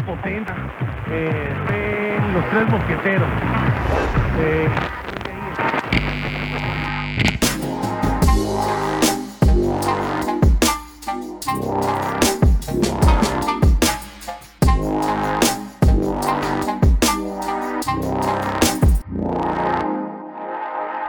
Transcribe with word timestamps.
potente, 0.00 0.52
eh, 1.10 2.18
los 2.32 2.48
tres 2.50 2.68
mosqueteros. 2.70 3.28
Eh, 4.38 4.68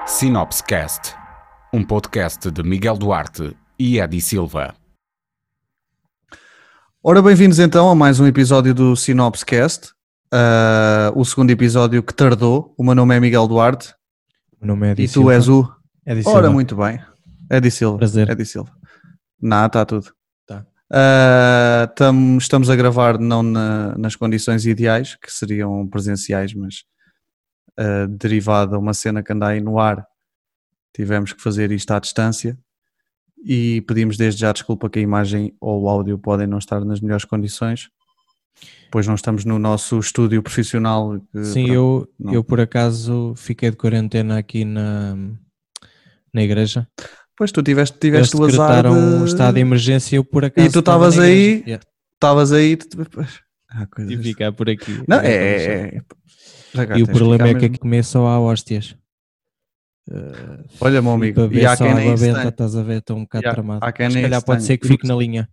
Sinopscast, 0.06 1.16
um 1.74 1.84
podcast 1.84 2.48
de 2.48 2.64
Miguel 2.64 2.98
Duarte 2.98 3.56
e 3.80 4.00
Edi 4.00 4.22
Silva. 4.22 4.83
Ora, 7.04 7.22
bem-vindos 7.22 7.60
então 7.60 7.90
a 7.90 7.96
mais 7.96 8.20
um 8.20 8.28
episódio 8.28 8.74
do 8.74 8.96
Sinopscast, 8.96 9.92
uh, 10.34 11.18
o 11.20 11.26
segundo 11.26 11.50
episódio 11.52 12.02
que 12.02 12.14
tardou. 12.14 12.74
O 12.78 12.84
meu 12.84 12.96
nome 12.96 13.16
é 13.16 13.20
Miguel 13.20 13.48
Duarte 13.48 13.94
O 14.62 14.66
meu 14.66 14.76
nome 14.76 14.88
é 14.88 14.92
Edi 14.92 15.04
e 15.04 15.08
tu 15.08 15.12
Silva. 15.14 15.34
és 15.34 15.48
o. 15.50 15.64
Edi 16.06 16.22
Ora, 16.26 16.36
Silva. 16.38 16.50
muito 16.52 16.76
bem. 16.76 17.00
Edi 17.52 17.72
Silva. 17.72 17.98
Prazer. 17.98 18.30
Edi 18.30 18.46
Silva. 18.46 18.72
Não, 19.42 19.66
está 19.66 19.86
tudo. 19.86 20.14
Tá. 20.48 20.66
Ah, 20.92 21.92
tam- 21.96 22.38
estamos 22.38 22.70
a 22.70 22.76
gravar 22.76 23.20
não 23.20 23.44
na- 23.44 23.98
nas 23.98 24.16
condições 24.16 24.66
ideais, 24.66 25.16
que 25.16 25.32
seriam 25.32 25.86
presenciais, 25.88 26.54
mas 26.54 26.84
ah, 27.78 28.08
derivado 28.10 28.76
a 28.76 28.80
uma 28.80 28.94
cena 28.94 29.22
que 29.22 29.34
anda 29.34 29.48
aí 29.48 29.60
no 29.60 29.78
ar, 29.78 30.06
tivemos 30.96 31.34
que 31.34 31.42
fazer 31.42 31.70
isto 31.72 31.92
à 31.92 32.00
distância 32.00 32.58
e 33.44 33.82
pedimos 33.82 34.18
desde 34.18 34.42
já 34.42 34.52
desculpa 34.52 34.90
que 34.90 35.00
a 35.00 35.02
imagem 35.02 35.54
ou 35.60 35.84
o 35.84 35.90
áudio 35.90 36.18
podem 36.18 36.48
não 36.48 36.58
estar 36.58 36.84
nas 36.86 37.02
melhores 37.02 37.26
condições, 37.26 37.90
pois 38.92 39.06
não 39.08 39.16
estamos 39.16 39.44
no 39.46 39.60
nosso 39.60 40.00
estúdio 40.00 40.42
profissional. 40.42 41.20
que, 41.32 41.44
Sim, 41.44 41.66
pronto, 41.66 41.74
eu, 41.74 42.10
não. 42.20 42.34
eu 42.34 42.44
por 42.44 42.60
acaso 42.62 43.34
fiquei 43.36 43.70
de 43.72 43.78
quarentena 43.78 44.38
aqui 44.38 44.64
na, 44.64 45.16
na 46.34 46.42
igreja. 46.44 46.88
Pois 47.36 47.52
tu 47.52 47.64
tiveste, 47.64 47.98
tiveste 48.00 48.38
o 48.38 48.44
azar 48.46 48.84
de... 48.84 48.90
um 48.90 49.26
estado 49.26 49.56
de 49.56 49.62
emergência 49.62 50.16
e 50.16 50.18
eu 50.18 50.24
por 50.24 50.46
acaso 50.46 50.72
tu 50.72 50.80
estava 50.80 51.10
estavas 51.10 51.20
aí? 51.20 51.40
igreja. 51.42 51.64
Yeah, 51.68 51.86
Estavas 52.14 52.52
aí... 52.54 52.78
tu- 52.78 52.98
coisas- 53.10 53.42
Tive 54.08 54.22
de 54.22 54.30
ficar 54.30 54.52
por 54.54 54.70
aqui. 54.70 55.04
Não, 55.08 55.20
é... 55.20 55.28
é- 55.34 55.96
é-. 55.98 56.02
Já 56.76 56.86
cá 56.88 56.98
E 56.98 57.04
o 57.04 57.08
problema 57.08 57.48
é 57.50 57.54
que 57.56 57.62
mesmo- 57.70 57.76
aqui 57.76 58.04
só 58.04 58.28
há 58.28 58.40
hóstias. 58.40 58.96
Uh, 60.10 60.64
Olha, 60.82 61.02
meu 61.02 61.12
amigo, 61.12 61.48
para 61.48 61.58
e 61.60 61.66
há 61.66 61.78
quem 61.78 61.94
nem 61.94 62.16
benta, 62.16 62.50
estás 62.50 62.76
a 62.76 62.84
ver, 62.84 62.98
estou 62.98 63.16
um 63.18 63.22
bocado 63.24 63.48
há- 63.48 63.52
tramado. 63.52 63.86
há 63.86 63.92
quem 63.92 64.10
Se 64.12 64.22
calhar 64.22 64.44
pode 64.44 64.64
ser 64.64 64.78
que 64.78 64.88
fique 64.88 65.08
na 65.08 65.16
linha. 65.16 65.48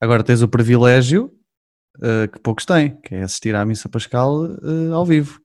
Agora 0.00 0.24
tens 0.24 0.42
o 0.42 0.48
privilégio 0.48 1.32
eh, 2.02 2.26
que 2.26 2.40
poucos 2.40 2.64
têm, 2.64 2.96
que 3.02 3.14
é 3.14 3.22
assistir 3.22 3.54
à 3.54 3.64
missa 3.64 3.88
pascal 3.88 4.46
eh, 4.46 4.92
ao 4.92 5.06
vivo. 5.06 5.40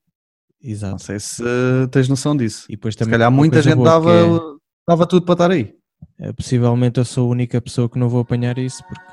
Não 0.63 0.71
Exato. 0.71 1.03
sei 1.03 1.19
se 1.19 1.43
eh, 1.43 1.87
tens 1.91 2.09
noção 2.09 2.35
disso. 2.35 2.65
E 2.69 2.71
depois 2.75 2.95
Se 2.95 2.99
também 2.99 3.11
calhar 3.11 3.29
uma 3.29 3.37
muita 3.37 3.61
gente 3.61 3.83
dava, 3.83 4.11
é- 4.11 4.55
dava 4.87 5.05
tudo 5.05 5.23
para 5.23 5.33
estar 5.33 5.51
aí. 5.51 5.75
É, 6.19 6.33
possivelmente 6.33 6.99
eu 6.99 7.05
sou 7.05 7.27
a 7.27 7.31
única 7.31 7.61
pessoa 7.61 7.87
que 7.87 7.99
não 7.99 8.09
vou 8.09 8.21
apanhar 8.21 8.57
isso, 8.57 8.83
porque, 8.87 9.03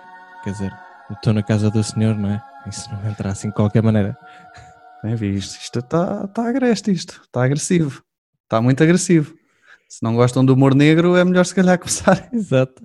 quer 0.44 0.52
dizer, 0.52 0.72
eu 1.10 1.14
estou 1.16 1.34
na 1.34 1.42
casa 1.42 1.70
do 1.70 1.84
senhor, 1.84 2.16
não 2.16 2.30
é? 2.30 2.42
Isso 2.66 2.90
não 2.90 3.06
entra 3.10 3.30
assim 3.30 3.48
de 3.48 3.54
qualquer 3.54 3.82
maneira. 3.82 4.16
É, 5.04 5.14
visto, 5.14 5.60
isto 5.60 5.80
está 5.80 6.26
tá 6.28 6.48
agreste, 6.48 6.90
isto 6.90 7.20
está 7.22 7.44
agressivo, 7.44 8.02
está 8.54 8.62
muito 8.62 8.82
agressivo. 8.82 9.34
Se 9.88 10.02
não 10.02 10.14
gostam 10.14 10.44
do 10.44 10.54
humor 10.54 10.74
negro, 10.74 11.16
é 11.16 11.24
melhor 11.24 11.44
se 11.44 11.54
calhar 11.54 11.76
começar. 11.78 12.28
Exato. 12.32 12.82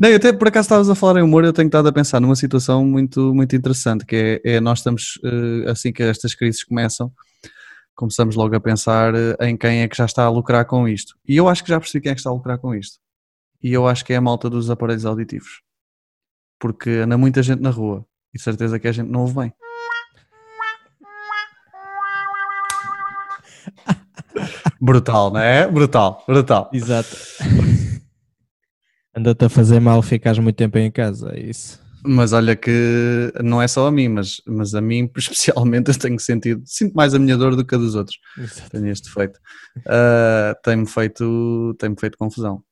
Não, 0.00 0.08
eu 0.08 0.16
até 0.16 0.32
por 0.32 0.48
acaso 0.48 0.66
estavas 0.66 0.90
a 0.90 0.94
falar 0.94 1.20
em 1.20 1.22
humor, 1.22 1.44
eu 1.44 1.52
tenho 1.52 1.66
estado 1.66 1.88
a 1.88 1.92
pensar 1.92 2.20
numa 2.20 2.36
situação 2.36 2.84
muito, 2.84 3.34
muito 3.34 3.56
interessante, 3.56 4.04
que 4.04 4.40
é, 4.44 4.56
é 4.56 4.60
nós 4.60 4.78
estamos, 4.78 5.18
eh, 5.24 5.70
assim 5.70 5.92
que 5.92 6.02
estas 6.02 6.34
crises 6.34 6.62
começam, 6.62 7.10
começamos 7.94 8.36
logo 8.36 8.54
a 8.54 8.60
pensar 8.60 9.14
eh, 9.14 9.36
em 9.40 9.56
quem 9.56 9.80
é 9.80 9.88
que 9.88 9.96
já 9.96 10.04
está 10.04 10.24
a 10.24 10.30
lucrar 10.30 10.64
com 10.66 10.86
isto. 10.86 11.16
E 11.26 11.36
eu 11.36 11.48
acho 11.48 11.64
que 11.64 11.70
já 11.70 11.80
percebi 11.80 12.02
quem 12.02 12.12
é 12.12 12.14
que 12.14 12.20
está 12.20 12.30
a 12.30 12.34
lucrar 12.34 12.58
com 12.58 12.74
isto. 12.74 12.98
E 13.62 13.72
eu 13.72 13.88
acho 13.88 14.04
que 14.04 14.12
é 14.12 14.16
a 14.16 14.20
malta 14.20 14.48
dos 14.48 14.70
aparelhos 14.70 15.06
auditivos. 15.06 15.62
Porque 16.60 16.90
anda 16.90 17.18
muita 17.18 17.42
gente 17.42 17.60
na 17.60 17.70
rua 17.70 18.06
e 18.32 18.38
de 18.38 18.44
certeza 18.44 18.78
que 18.78 18.86
a 18.86 18.92
gente 18.92 19.10
não 19.10 19.22
ouve 19.22 19.34
bem. 19.34 19.52
Brutal, 24.80 25.30
não 25.32 25.40
é? 25.40 25.66
Brutal, 25.70 26.22
brutal. 26.26 26.70
Exato. 26.72 27.16
Anda-te 29.14 29.46
a 29.46 29.48
fazer 29.48 29.80
mal 29.80 30.02
ficares 30.02 30.38
muito 30.38 30.56
tempo 30.56 30.76
em 30.78 30.90
casa, 30.90 31.32
é 31.34 31.40
isso. 31.40 31.80
Mas 32.04 32.32
olha 32.32 32.54
que 32.54 33.32
não 33.42 33.60
é 33.60 33.66
só 33.66 33.86
a 33.86 33.90
mim, 33.90 34.08
mas, 34.08 34.40
mas 34.46 34.74
a 34.74 34.80
mim 34.80 35.10
especialmente 35.16 35.90
eu 35.90 35.98
tenho 35.98 36.18
sentido, 36.20 36.62
sinto 36.64 36.94
mais 36.94 37.14
a 37.14 37.18
minha 37.18 37.36
dor 37.36 37.56
do 37.56 37.64
que 37.64 37.74
a 37.74 37.78
dos 37.78 37.94
outros. 37.94 38.18
Exato. 38.38 38.70
Tenho 38.70 38.88
este 38.88 39.08
defeito. 39.08 39.40
Ah, 39.86 40.54
tem-me 40.62 40.86
feito, 40.86 41.74
tem 41.78 41.94
feito 41.98 42.16
confusão. 42.18 42.62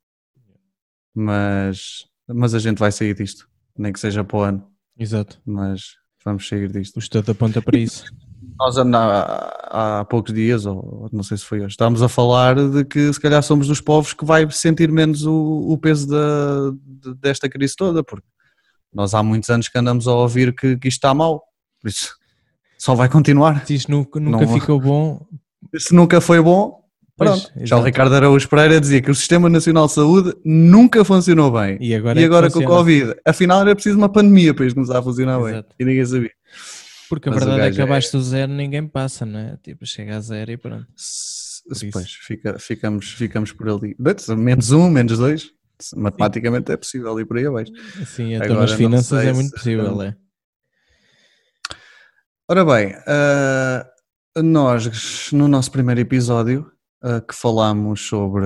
Mas, 1.15 2.05
mas 2.29 2.55
a 2.55 2.59
gente 2.59 2.79
vai 2.79 2.93
sair 2.93 3.15
disto, 3.15 3.49
nem 3.77 3.93
que 3.93 4.01
seja 4.01 4.25
para 4.25 4.37
o 4.37 4.43
ano, 4.43 4.67
Exato. 4.99 5.41
mas 5.47 5.95
vamos 6.25 6.47
sair 6.47 6.71
disto. 6.71 6.97
O 6.97 6.99
estudo 6.99 7.31
aponta 7.33 7.63
para 7.63 7.79
isso. 7.79 8.05
Nós 8.59 8.79
há, 8.79 10.01
há 10.01 10.05
poucos 10.05 10.33
dias, 10.33 10.65
ou 10.65 11.09
não 11.13 11.23
sei 11.23 11.37
se 11.37 11.45
foi 11.45 11.59
hoje, 11.59 11.71
estávamos 11.71 12.03
a 12.03 12.09
falar 12.09 12.55
de 12.55 12.85
que 12.85 13.13
se 13.13 13.21
calhar 13.21 13.43
somos 13.43 13.67
dos 13.67 13.81
povos 13.81 14.13
que 14.13 14.25
vai 14.25 14.49
sentir 14.51 14.91
menos 14.93 15.27
o, 15.27 15.35
o 15.69 15.77
peso 15.79 16.07
da, 16.09 16.71
de- 16.85 17.15
desta 17.17 17.49
crise 17.49 17.75
toda, 17.77 18.05
porque 18.05 18.27
nós 18.93 19.13
há 19.13 19.23
muitos 19.23 19.51
anos 19.51 19.69
que 19.69 19.77
andamos 19.77 20.07
a 20.07 20.13
ouvir 20.15 20.55
que, 20.55 20.77
que 20.77 20.87
isto 20.89 20.99
está 20.99 21.13
mal, 21.13 21.43
por 21.81 21.89
isso 21.89 22.15
só 22.79 22.95
vai 22.95 23.09
continuar. 23.09 23.67
Se 23.67 23.75
isto 23.75 23.91
nunca, 23.91 24.21
nunca 24.21 24.47
Não- 24.47 24.53
ficou 24.55 24.79
bom, 24.81 25.27
Se 25.77 25.93
nunca 25.95 26.21
foi 26.21 26.41
bom, 26.41 26.81
Pois, 27.17 27.31
pronto. 27.31 27.53
Já 27.67 27.77
o. 27.79 27.83
Ricardo 27.83 28.15
Araújo 28.15 28.49
Pereira 28.49 28.81
dizia 28.81 29.01
que 29.01 29.11
o 29.11 29.15
Sistema 29.15 29.49
Nacional 29.49 29.87
de 29.87 29.93
Saúde 29.93 30.33
nunca 30.45 31.05
funcionou 31.05 31.51
bem. 31.51 31.77
e 31.81 31.95
agora, 31.95 32.19
E 32.21 32.23
é 32.23 32.27
agora 32.27 32.51
com 32.51 32.59
o. 32.61 32.65
Covid, 32.67 33.15
afinal 33.27 33.61
era 33.63 33.75
preciso 33.75 33.97
uma 33.99 34.09
pandemia 34.09 34.53
para 34.55 34.67
isto 34.67 34.75
começar 34.75 34.99
a 34.99 35.03
funcionar 35.03 35.39
bem. 35.41 35.49
Exato. 35.55 35.75
E 35.79 35.85
ninguém 35.85 36.05
sabia. 36.07 36.31
Porque 37.15 37.29
a 37.29 37.33
Mas 37.33 37.45
verdade 37.45 37.69
é 37.69 37.71
que 37.73 37.81
é- 37.81 37.85
abaixo 37.85 38.11
do 38.11 38.21
zero 38.21 38.53
ninguém 38.53 38.89
passa, 38.89 39.25
não 39.25 39.39
é? 39.39 39.57
Tipo, 39.63 39.87
chega 39.87 40.17
a 40.17 40.21
zero 40.21 40.51
e 40.51 40.57
pronto. 40.57 40.85
Pois, 41.93 42.13
fica- 42.13 42.59
ficamos, 42.59 43.13
ficamos 43.13 43.53
por 43.53 43.69
ali. 43.69 43.97
Menos 44.37 44.73
um, 44.73 44.91
menos 44.91 45.17
dois. 45.17 45.51
Matematicamente 45.95 46.73
é 46.73 46.77
possível 46.77 47.19
ir 47.21 47.25
por 47.25 47.37
aí 47.39 47.47
abaixo. 47.47 47.71
Assim, 48.03 48.35
então 48.35 48.47
Agora 48.47 48.61
nas 48.63 48.73
finanças 48.73 49.25
é 49.25 49.33
muito 49.33 49.53
possível, 49.53 50.03
é. 50.03 50.17
Ora 52.49 52.65
bem, 52.65 52.95
ah, 53.07 53.87
nós 54.43 55.31
no 55.33 55.47
nosso 55.47 55.71
primeiro 55.71 56.01
episódio 56.01 56.69
ah, 57.01 57.21
que 57.21 57.35
falámos 57.35 58.01
sobre, 58.07 58.45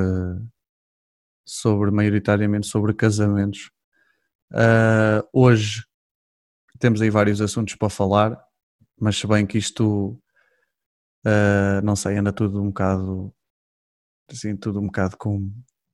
sobre 1.44 1.90
maioritariamente 1.90 2.66
sobre 2.66 2.92
casamentos, 2.92 3.70
ah, 4.52 5.24
hoje 5.32 5.84
temos 6.78 7.02
aí 7.02 7.10
vários 7.10 7.40
assuntos 7.40 7.74
para 7.74 7.88
falar, 7.90 8.38
mas 9.00 9.16
se 9.18 9.26
bem 9.26 9.46
que 9.46 9.58
isto 9.58 10.18
ah, 11.24 11.80
não 11.82 11.96
sei, 11.96 12.16
anda 12.18 12.32
tudo 12.32 12.60
um 12.62 12.68
bocado 12.68 13.32
assim, 14.30 14.56
tudo 14.56 14.80
um 14.80 14.86
bocado 14.86 15.16
com 15.18 15.50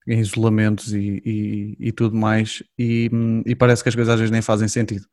em 0.07 0.21
isolamentos 0.21 0.93
e, 0.93 1.23
e, 1.25 1.77
e 1.89 1.93
tudo 1.93 2.17
mais, 2.17 2.63
e, 2.79 3.11
e 3.47 3.57
parece 3.57 3.83
que 3.83 3.89
as 3.89 3.95
coisas 3.95 4.13
às 4.15 4.21
vezes 4.21 4.31
nem 4.33 4.43
fazem 4.43 4.69
sentido 4.69 5.07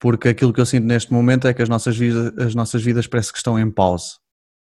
porque 0.00 0.28
aquilo 0.28 0.52
que 0.52 0.60
eu 0.60 0.66
sinto 0.66 0.84
neste 0.86 1.12
momento 1.12 1.48
é 1.48 1.54
que 1.54 1.62
as 1.62 1.68
nossas 1.68 1.96
vidas, 1.96 2.36
as 2.38 2.54
nossas 2.54 2.82
vidas 2.82 3.06
parece 3.06 3.32
que 3.32 3.38
estão 3.38 3.58
em 3.58 3.70
pausa. 3.70 4.18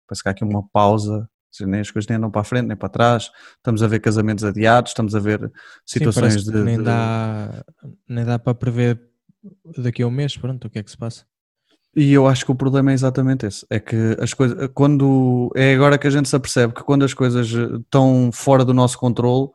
Parece 0.09 0.23
que 0.23 0.29
há 0.29 0.33
aqui 0.33 0.45
uma 0.45 0.69
pausa, 0.69 1.29
seja, 1.51 1.71
nem 1.71 1.81
as 1.81 1.91
coisas 1.91 2.09
nem 2.09 2.19
andam 2.19 2.31
para 2.31 2.43
a 2.43 2.45
frente 2.45 2.67
nem 2.69 2.77
para 2.77 2.89
trás. 2.91 3.31
Estamos 3.57 3.83
a 3.83 3.89
ver 3.89 4.01
casamentos 4.01 4.45
adiados, 4.45 4.91
estamos 4.93 5.15
a 5.15 5.21
ver 5.21 5.41
Sim, 5.41 6.09
situações 6.09 6.15
parece 6.15 6.45
de, 6.45 6.53
que 6.53 6.65
nem, 6.65 6.77
de- 6.77 6.85
dá, 6.85 7.65
nem 8.09 8.25
dá 8.25 8.39
para 8.39 8.55
prever 8.55 9.01
daqui 9.79 10.03
a 10.03 10.07
um 10.07 10.11
mês, 10.11 10.37
pronto, 10.37 10.67
o 10.67 10.71
que 10.71 10.79
é 10.79 10.83
que 10.83 10.91
se 10.91 10.97
passa. 10.97 11.25
E 11.95 12.13
eu 12.13 12.27
acho 12.27 12.45
que 12.47 12.51
o 12.53 12.55
problema 12.55 12.91
é 12.91 12.95
exatamente 12.95 13.45
esse. 13.47 13.67
É 13.69 13.79
que 13.79 14.17
as 14.19 14.33
coisas, 14.33 14.69
quando 14.73 15.51
é 15.55 15.75
agora 15.75 15.99
que 15.99 16.07
a 16.07 16.11
gente 16.11 16.29
se 16.29 16.35
apercebe 16.37 16.73
que 16.73 16.83
quando 16.83 17.05
as 17.05 17.13
coisas 17.13 17.53
eh, 17.55 17.77
estão 17.77 18.31
fora 18.33 18.65
do 18.65 18.73
nosso 18.73 18.99
controle, 18.99 19.49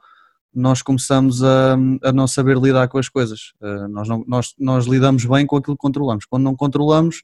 nós 0.54 0.82
começamos 0.84 1.44
a, 1.44 1.74
a 2.04 2.12
não 2.12 2.28
saber 2.28 2.58
lidar 2.58 2.88
com 2.90 3.00
as 3.00 3.10
coisas. 3.10 3.54
Eh, 3.62 3.88
Nós, 3.90 4.08
não- 4.08 4.24
nós, 4.28 4.54
nós 4.60 4.86
lidamos 4.86 5.26
bem 5.26 5.46
com 5.48 5.58
aquilo 5.58 5.76
que 5.76 5.82
controlamos. 5.82 6.26
Quando 6.26 6.44
não 6.44 6.56
controlamos, 6.56 7.24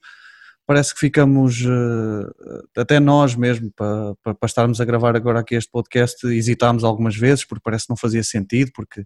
parece 0.66 0.92
que 0.94 0.98
ficamos, 1.00 1.62
eh, 1.64 2.80
até 2.80 2.98
nós 2.98 3.36
mesmo, 3.36 3.70
para, 3.76 4.14
para, 4.22 4.34
para 4.34 4.46
estarmos 4.46 4.80
a 4.80 4.84
gravar 4.84 5.14
agora 5.14 5.40
aqui 5.40 5.54
este 5.54 5.70
podcast, 5.70 6.26
hesitámos 6.26 6.82
algumas 6.82 7.14
vezes 7.16 7.44
porque 7.44 7.62
parece 7.62 7.86
que 7.86 7.90
não 7.90 7.96
fazia 7.96 8.22
sentido, 8.24 8.72
porque 8.74 9.04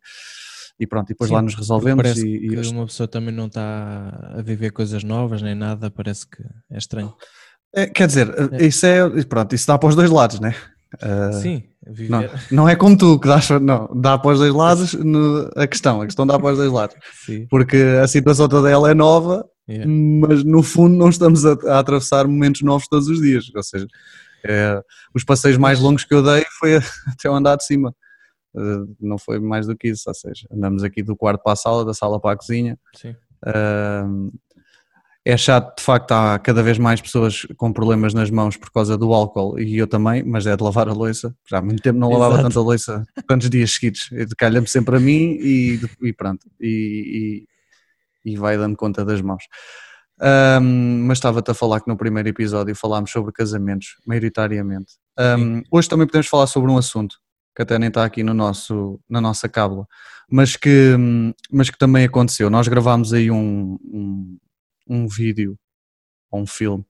e 0.79 0.87
pronto, 0.87 1.07
e 1.11 1.13
depois 1.15 1.29
Sim, 1.29 1.35
lá 1.35 1.43
nos 1.43 1.55
resolvemos 1.55 2.03
Parece 2.03 2.27
e, 2.27 2.47
e 2.47 2.49
que 2.61 2.69
uma 2.69 2.87
pessoa 2.87 3.07
também 3.09 3.35
não 3.35 3.47
está 3.47 4.35
a 4.39 4.43
viver 4.43 4.71
coisas 4.71 5.03
novas 5.05 5.43
nem 5.43 5.55
nada, 5.55 5.91
parece 5.91 6.27
que 6.29 6.43
é 6.71 6.79
estranho. 6.79 7.13
É, 7.75 7.87
quer 7.87 8.07
dizer, 8.07 8.33
É. 8.53 8.67
isso 8.67 8.87
é, 8.87 9.09
pronto, 9.25 9.55
isso 9.55 9.67
dá 9.67 9.77
para 9.79 9.89
os 9.89 9.95
dois 9.97 10.11
lados, 10.11 10.41
né? 10.41 10.55
Eh, 11.03 11.33
Sim, 11.33 11.63
viver. 11.87 12.11
Não, 12.11 12.25
não 12.51 12.69
é 12.69 12.75
como 12.75 12.97
tu 12.97 13.19
que 13.21 13.29
dás, 13.29 13.49
não, 13.61 13.91
dá 13.95 14.17
para 14.17 14.31
os 14.33 14.39
dois 14.39 14.55
lados 14.55 14.95
no- 14.95 15.51
a 15.55 15.67
questão, 15.67 16.01
a 16.01 16.07
questão 16.07 16.27
dá 16.27 16.39
para 16.39 16.53
os 16.53 16.57
dois 16.59 16.73
lados, 16.73 16.97
Sim. 17.27 17.47
porque 17.51 17.77
a 18.03 18.07
situação 18.09 18.49
toda 18.49 18.71
ela 18.71 18.91
é 18.91 18.95
nova 18.95 19.45
Yeah. 19.71 19.87
mas 19.87 20.43
no 20.45 20.63
fundo 20.63 20.97
não 20.97 21.11
estamos 21.11 21.45
a, 21.45 21.53
a 21.67 21.79
atravessar 21.81 22.27
momentos 22.27 22.63
novos 22.63 22.89
todos 22.89 23.07
os 23.07 23.21
dias. 23.21 23.45
Ou 23.55 23.63
seja, 23.63 23.87
é, 24.43 24.81
os 25.15 25.25
passeios 25.25 25.59
mais 25.59 25.79
longos 25.79 26.05
que 26.05 26.15
eu 26.15 26.23
dei 26.23 26.43
foi 26.59 26.77
até 27.07 27.29
o 27.29 27.35
andar 27.35 27.57
de 27.57 27.67
cima. 27.67 27.95
Não 29.01 29.19
foi 29.19 29.39
mais 29.39 29.67
do 29.67 29.77
que 29.77 29.89
isso, 29.89 30.09
ou 30.09 30.15
seja, 30.15 30.47
andamos 30.53 30.83
aqui 30.83 31.03
do 31.03 31.17
quarto 31.17 31.43
para 31.43 31.53
a 31.53 31.57
sala, 31.57 31.85
da 31.85 31.95
sala 31.95 32.21
para 32.21 32.33
a 32.33 32.37
cozinha. 32.37 32.79
Sim. 32.95 33.15
Uh, 33.45 34.33
é 35.25 35.37
chato, 35.37 35.77
de 35.77 35.83
facto, 35.83 36.13
há 36.13 36.39
cada 36.39 36.63
vez 36.63 36.79
mais 36.79 37.03
pessoas 37.03 37.47
com 37.59 37.71
problemas 37.71 38.15
nas 38.15 38.31
mãos 38.31 38.57
por 38.57 38.71
causa 38.71 38.97
do 38.97 39.13
álcool 39.13 39.61
e 39.61 39.77
eu 39.77 39.87
também, 39.87 40.23
mas 40.23 40.47
é 40.47 40.57
de 40.57 40.63
lavar 40.63 40.89
a 40.89 40.93
louça. 40.95 41.37
Já 41.47 41.59
há 41.59 41.63
muito 41.63 41.83
tempo 41.83 41.99
não 41.99 42.11
lavava 42.11 42.37
Exato. 42.37 42.49
tanta 42.49 42.61
louça, 42.61 43.05
tantos 43.29 43.51
dias 43.51 43.73
seguidos. 43.73 44.09
Calha-me 44.39 44.67
sempre 44.67 44.97
a 44.97 45.01
mim 45.01 45.37
e, 45.39 45.81
e 46.03 46.13
pronto. 46.15 46.47
E, 46.59 47.45
e, 48.25 48.33
e 48.33 48.37
vai 48.39 48.57
dando 48.57 48.75
conta 48.75 49.05
das 49.05 49.21
mãos. 49.21 49.45
Um, 50.63 51.05
mas 51.07 51.19
estava-te 51.19 51.51
a 51.51 51.55
falar 51.55 51.81
que 51.81 51.89
no 51.89 51.97
primeiro 51.99 52.31
episódio 52.31 52.75
falámos 52.75 53.11
sobre 53.11 53.31
casamentos, 53.31 53.97
maioritariamente. 54.07 54.95
Um, 55.19 55.63
hoje 55.71 55.91
também 55.91 56.07
podemos 56.07 56.27
falar 56.27 56.47
sobre 56.47 56.71
um 56.71 56.79
assunto 56.79 57.17
que 57.59 57.63
até 57.63 57.77
nem 57.77 57.89
está 57.89 58.05
aqui 58.05 58.23
no 58.23 58.33
nosso, 58.33 59.01
na 59.11 59.21
nossa 59.21 59.49
cábula, 59.49 59.85
mas 60.31 60.55
que, 60.55 60.95
mas 61.51 61.69
que 61.69 61.77
também 61.77 62.05
aconteceu. 62.05 62.49
Nós 62.49 62.69
gravámos 62.69 63.13
aí 63.13 63.33
um, 63.33 63.77
um, 63.83 64.39
um 64.89 65.09
vídeo, 65.09 65.59
ou 66.31 66.43
um 66.43 66.47
filme, 66.47 66.85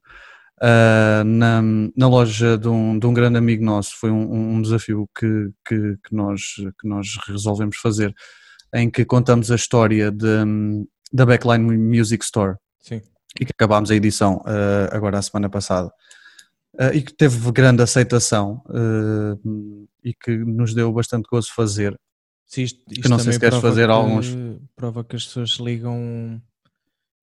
uh, 0.61 1.25
na, 1.25 1.63
na 1.97 2.07
loja 2.07 2.59
de 2.59 2.69
um, 2.69 2.99
de 2.99 3.07
um 3.07 3.15
grande 3.15 3.39
amigo 3.39 3.65
nosso. 3.65 3.97
Foi 3.99 4.11
um, 4.11 4.57
um 4.57 4.61
desafio 4.61 5.09
que, 5.19 5.51
que, 5.67 5.97
que, 6.07 6.15
nós, 6.15 6.43
que 6.79 6.87
nós 6.87 7.17
resolvemos 7.27 7.79
fazer, 7.79 8.15
em 8.75 8.91
que 8.91 9.07
contamos 9.07 9.51
a 9.51 9.55
história 9.55 10.11
de, 10.13 10.45
da 11.11 11.25
Backline 11.25 11.79
Music 11.79 12.23
Store. 12.23 12.57
Sim. 12.79 13.01
E 13.41 13.47
que 13.47 13.53
acabámos 13.55 13.91
a 13.91 13.95
edição 13.95 14.43
uh, 14.45 14.95
agora 14.95 15.19
a 15.19 15.23
semana 15.23 15.49
passada. 15.49 15.91
Uh, 16.75 16.93
e 16.93 17.01
que 17.01 17.15
teve 17.15 17.51
grande 17.53 17.83
aceitação 17.83 18.63
uh, 18.67 19.89
e 20.09 20.15
que 20.15 20.37
nos 20.37 20.75
deu 20.75 20.93
bastante 20.93 21.27
gozo 21.31 21.53
fazer. 21.55 21.99
Sim, 22.47 22.63
isto, 22.63 22.81
isto 22.91 23.03
que 23.03 23.09
não 23.09 23.19
sei 23.19 23.33
se 23.35 23.41
queres 23.41 23.59
fazer 23.59 23.87
que, 23.87 23.93
alguns. 23.93 24.27
Prova 24.75 25.05
que 25.05 25.17
as 25.17 25.27
pessoas 25.27 25.51
ligam. 25.61 26.41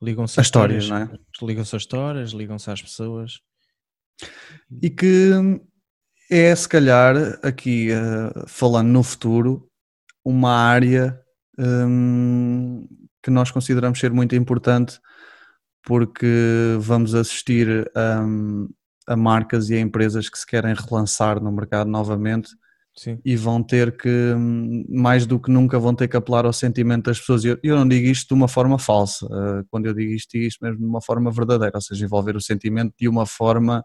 Ligam-se 0.01 0.39
as 0.39 0.45
histórias, 0.45 0.89
não 0.89 0.97
é? 0.97 1.09
Ligam-se 1.41 1.75
às 1.75 1.81
histórias, 1.81 2.31
ligam-se 2.31 2.69
às 2.69 2.81
pessoas. 2.81 3.39
E 4.81 4.89
que 4.89 5.31
é, 6.29 6.55
se 6.55 6.67
calhar, 6.67 7.15
aqui 7.41 7.89
uh, 7.91 8.47
falando 8.47 8.89
no 8.89 9.01
futuro, 9.01 9.67
uma 10.23 10.51
área 10.51 11.19
um, 11.57 12.87
que 13.23 13.31
nós 13.31 13.51
consideramos 13.51 13.99
ser 13.99 14.11
muito 14.11 14.35
importante 14.35 14.99
porque 15.83 16.77
vamos 16.79 17.13
assistir 17.13 17.89
um, 17.95 18.67
a 19.07 19.15
marcas 19.15 19.69
e 19.69 19.75
a 19.75 19.79
empresas 19.79 20.27
que 20.29 20.37
se 20.37 20.45
querem 20.45 20.73
relançar 20.73 21.41
no 21.41 21.51
mercado 21.51 21.89
novamente 21.89 22.49
Sim. 22.97 23.19
e 23.25 23.35
vão 23.35 23.61
ter 23.61 23.97
que, 23.97 24.33
mais 24.89 25.25
do 25.25 25.37
que 25.37 25.51
nunca, 25.51 25.77
vão 25.77 25.93
ter 25.93 26.07
que 26.07 26.15
apelar 26.15 26.45
ao 26.45 26.53
sentimento 26.53 27.05
das 27.05 27.19
pessoas. 27.19 27.43
Eu, 27.43 27.59
eu 27.61 27.75
não 27.75 27.87
digo 27.87 28.07
isto 28.07 28.29
de 28.29 28.33
uma 28.33 28.47
forma 28.47 28.79
falsa, 28.79 29.25
uh, 29.25 29.65
quando 29.69 29.85
eu 29.87 29.93
digo 29.93 30.13
isto, 30.13 30.31
digo 30.31 30.45
isto 30.45 30.63
mesmo 30.63 30.79
de 30.79 30.85
uma 30.85 31.01
forma 31.01 31.29
verdadeira, 31.29 31.75
ou 31.75 31.81
seja, 31.81 32.05
envolver 32.05 32.37
o 32.37 32.41
sentimento 32.41 32.93
de 32.97 33.09
uma 33.09 33.25
forma 33.25 33.83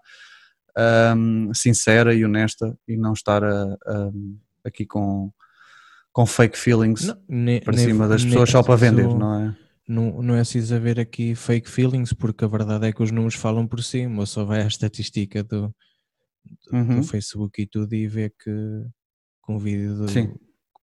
um, 1.16 1.52
sincera 1.52 2.14
e 2.14 2.24
honesta 2.24 2.76
e 2.86 2.96
não 2.96 3.12
estar 3.12 3.42
a, 3.42 3.64
a, 3.64 4.10
aqui 4.64 4.86
com, 4.86 5.32
com 6.12 6.24
fake 6.24 6.56
feelings 6.56 7.06
não, 7.06 7.22
nem, 7.28 7.60
para 7.60 7.76
cima 7.76 8.06
das 8.06 8.24
pessoas 8.24 8.50
só 8.50 8.62
para 8.62 8.76
vender, 8.76 9.08
não 9.08 9.34
é? 9.34 9.56
Não, 9.88 10.22
não 10.22 10.34
é 10.36 10.38
preciso 10.38 10.72
haver 10.76 11.00
aqui 11.00 11.34
fake 11.34 11.68
feelings, 11.68 12.12
porque 12.12 12.44
a 12.44 12.48
verdade 12.48 12.86
é 12.86 12.92
que 12.92 13.02
os 13.02 13.10
números 13.10 13.34
falam 13.34 13.66
por 13.66 13.82
si, 13.82 14.06
mas 14.06 14.30
só 14.30 14.44
vai 14.44 14.62
à 14.62 14.66
estatística 14.68 15.42
do, 15.42 15.62
do, 15.62 16.76
Uhum. 16.76 17.00
do 17.00 17.02
Facebook 17.02 17.60
e 17.60 17.66
tudo 17.66 17.92
e 17.92 18.06
vê 18.06 18.30
que 18.30 18.84
com 19.50 19.56
o 19.56 19.58
vídeo 19.58 19.94
do- 19.96 20.08
Sim. 20.08 20.32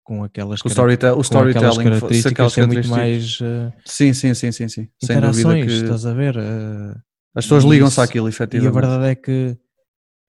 com 0.04 0.24
aquelas, 0.24 0.60
O, 0.60 0.64
cara- 0.64 0.72
storyte- 0.74 1.06
o 1.06 1.10
com 1.16 1.20
aquelas 1.22 1.28
storytelling, 1.28 1.84
características 1.84 2.32
aquelas 2.32 2.58
muito 2.58 2.90
características- 2.90 3.42
mais 3.42 3.42
uh, 3.42 3.74
Sim, 3.86 4.14
sim, 4.14 4.34
sim, 4.34 4.52
sim, 4.52 4.68
sim. 4.68 4.90
Sem 5.04 5.20
dúvida 5.22 5.40
interações, 5.40 5.66
que 5.66 5.72
estás 5.84 6.06
a 6.06 6.14
ver? 6.14 6.36
Uh, 6.38 6.96
as 7.36 7.46
pessoas 7.46 7.64
ligam-se 7.64 8.00
àquilo, 8.02 8.28
E 8.28 8.30
a 8.30 8.30
efetivamente. 8.30 8.74
verdade 8.74 9.06
é 9.12 9.16
que, 9.16 9.58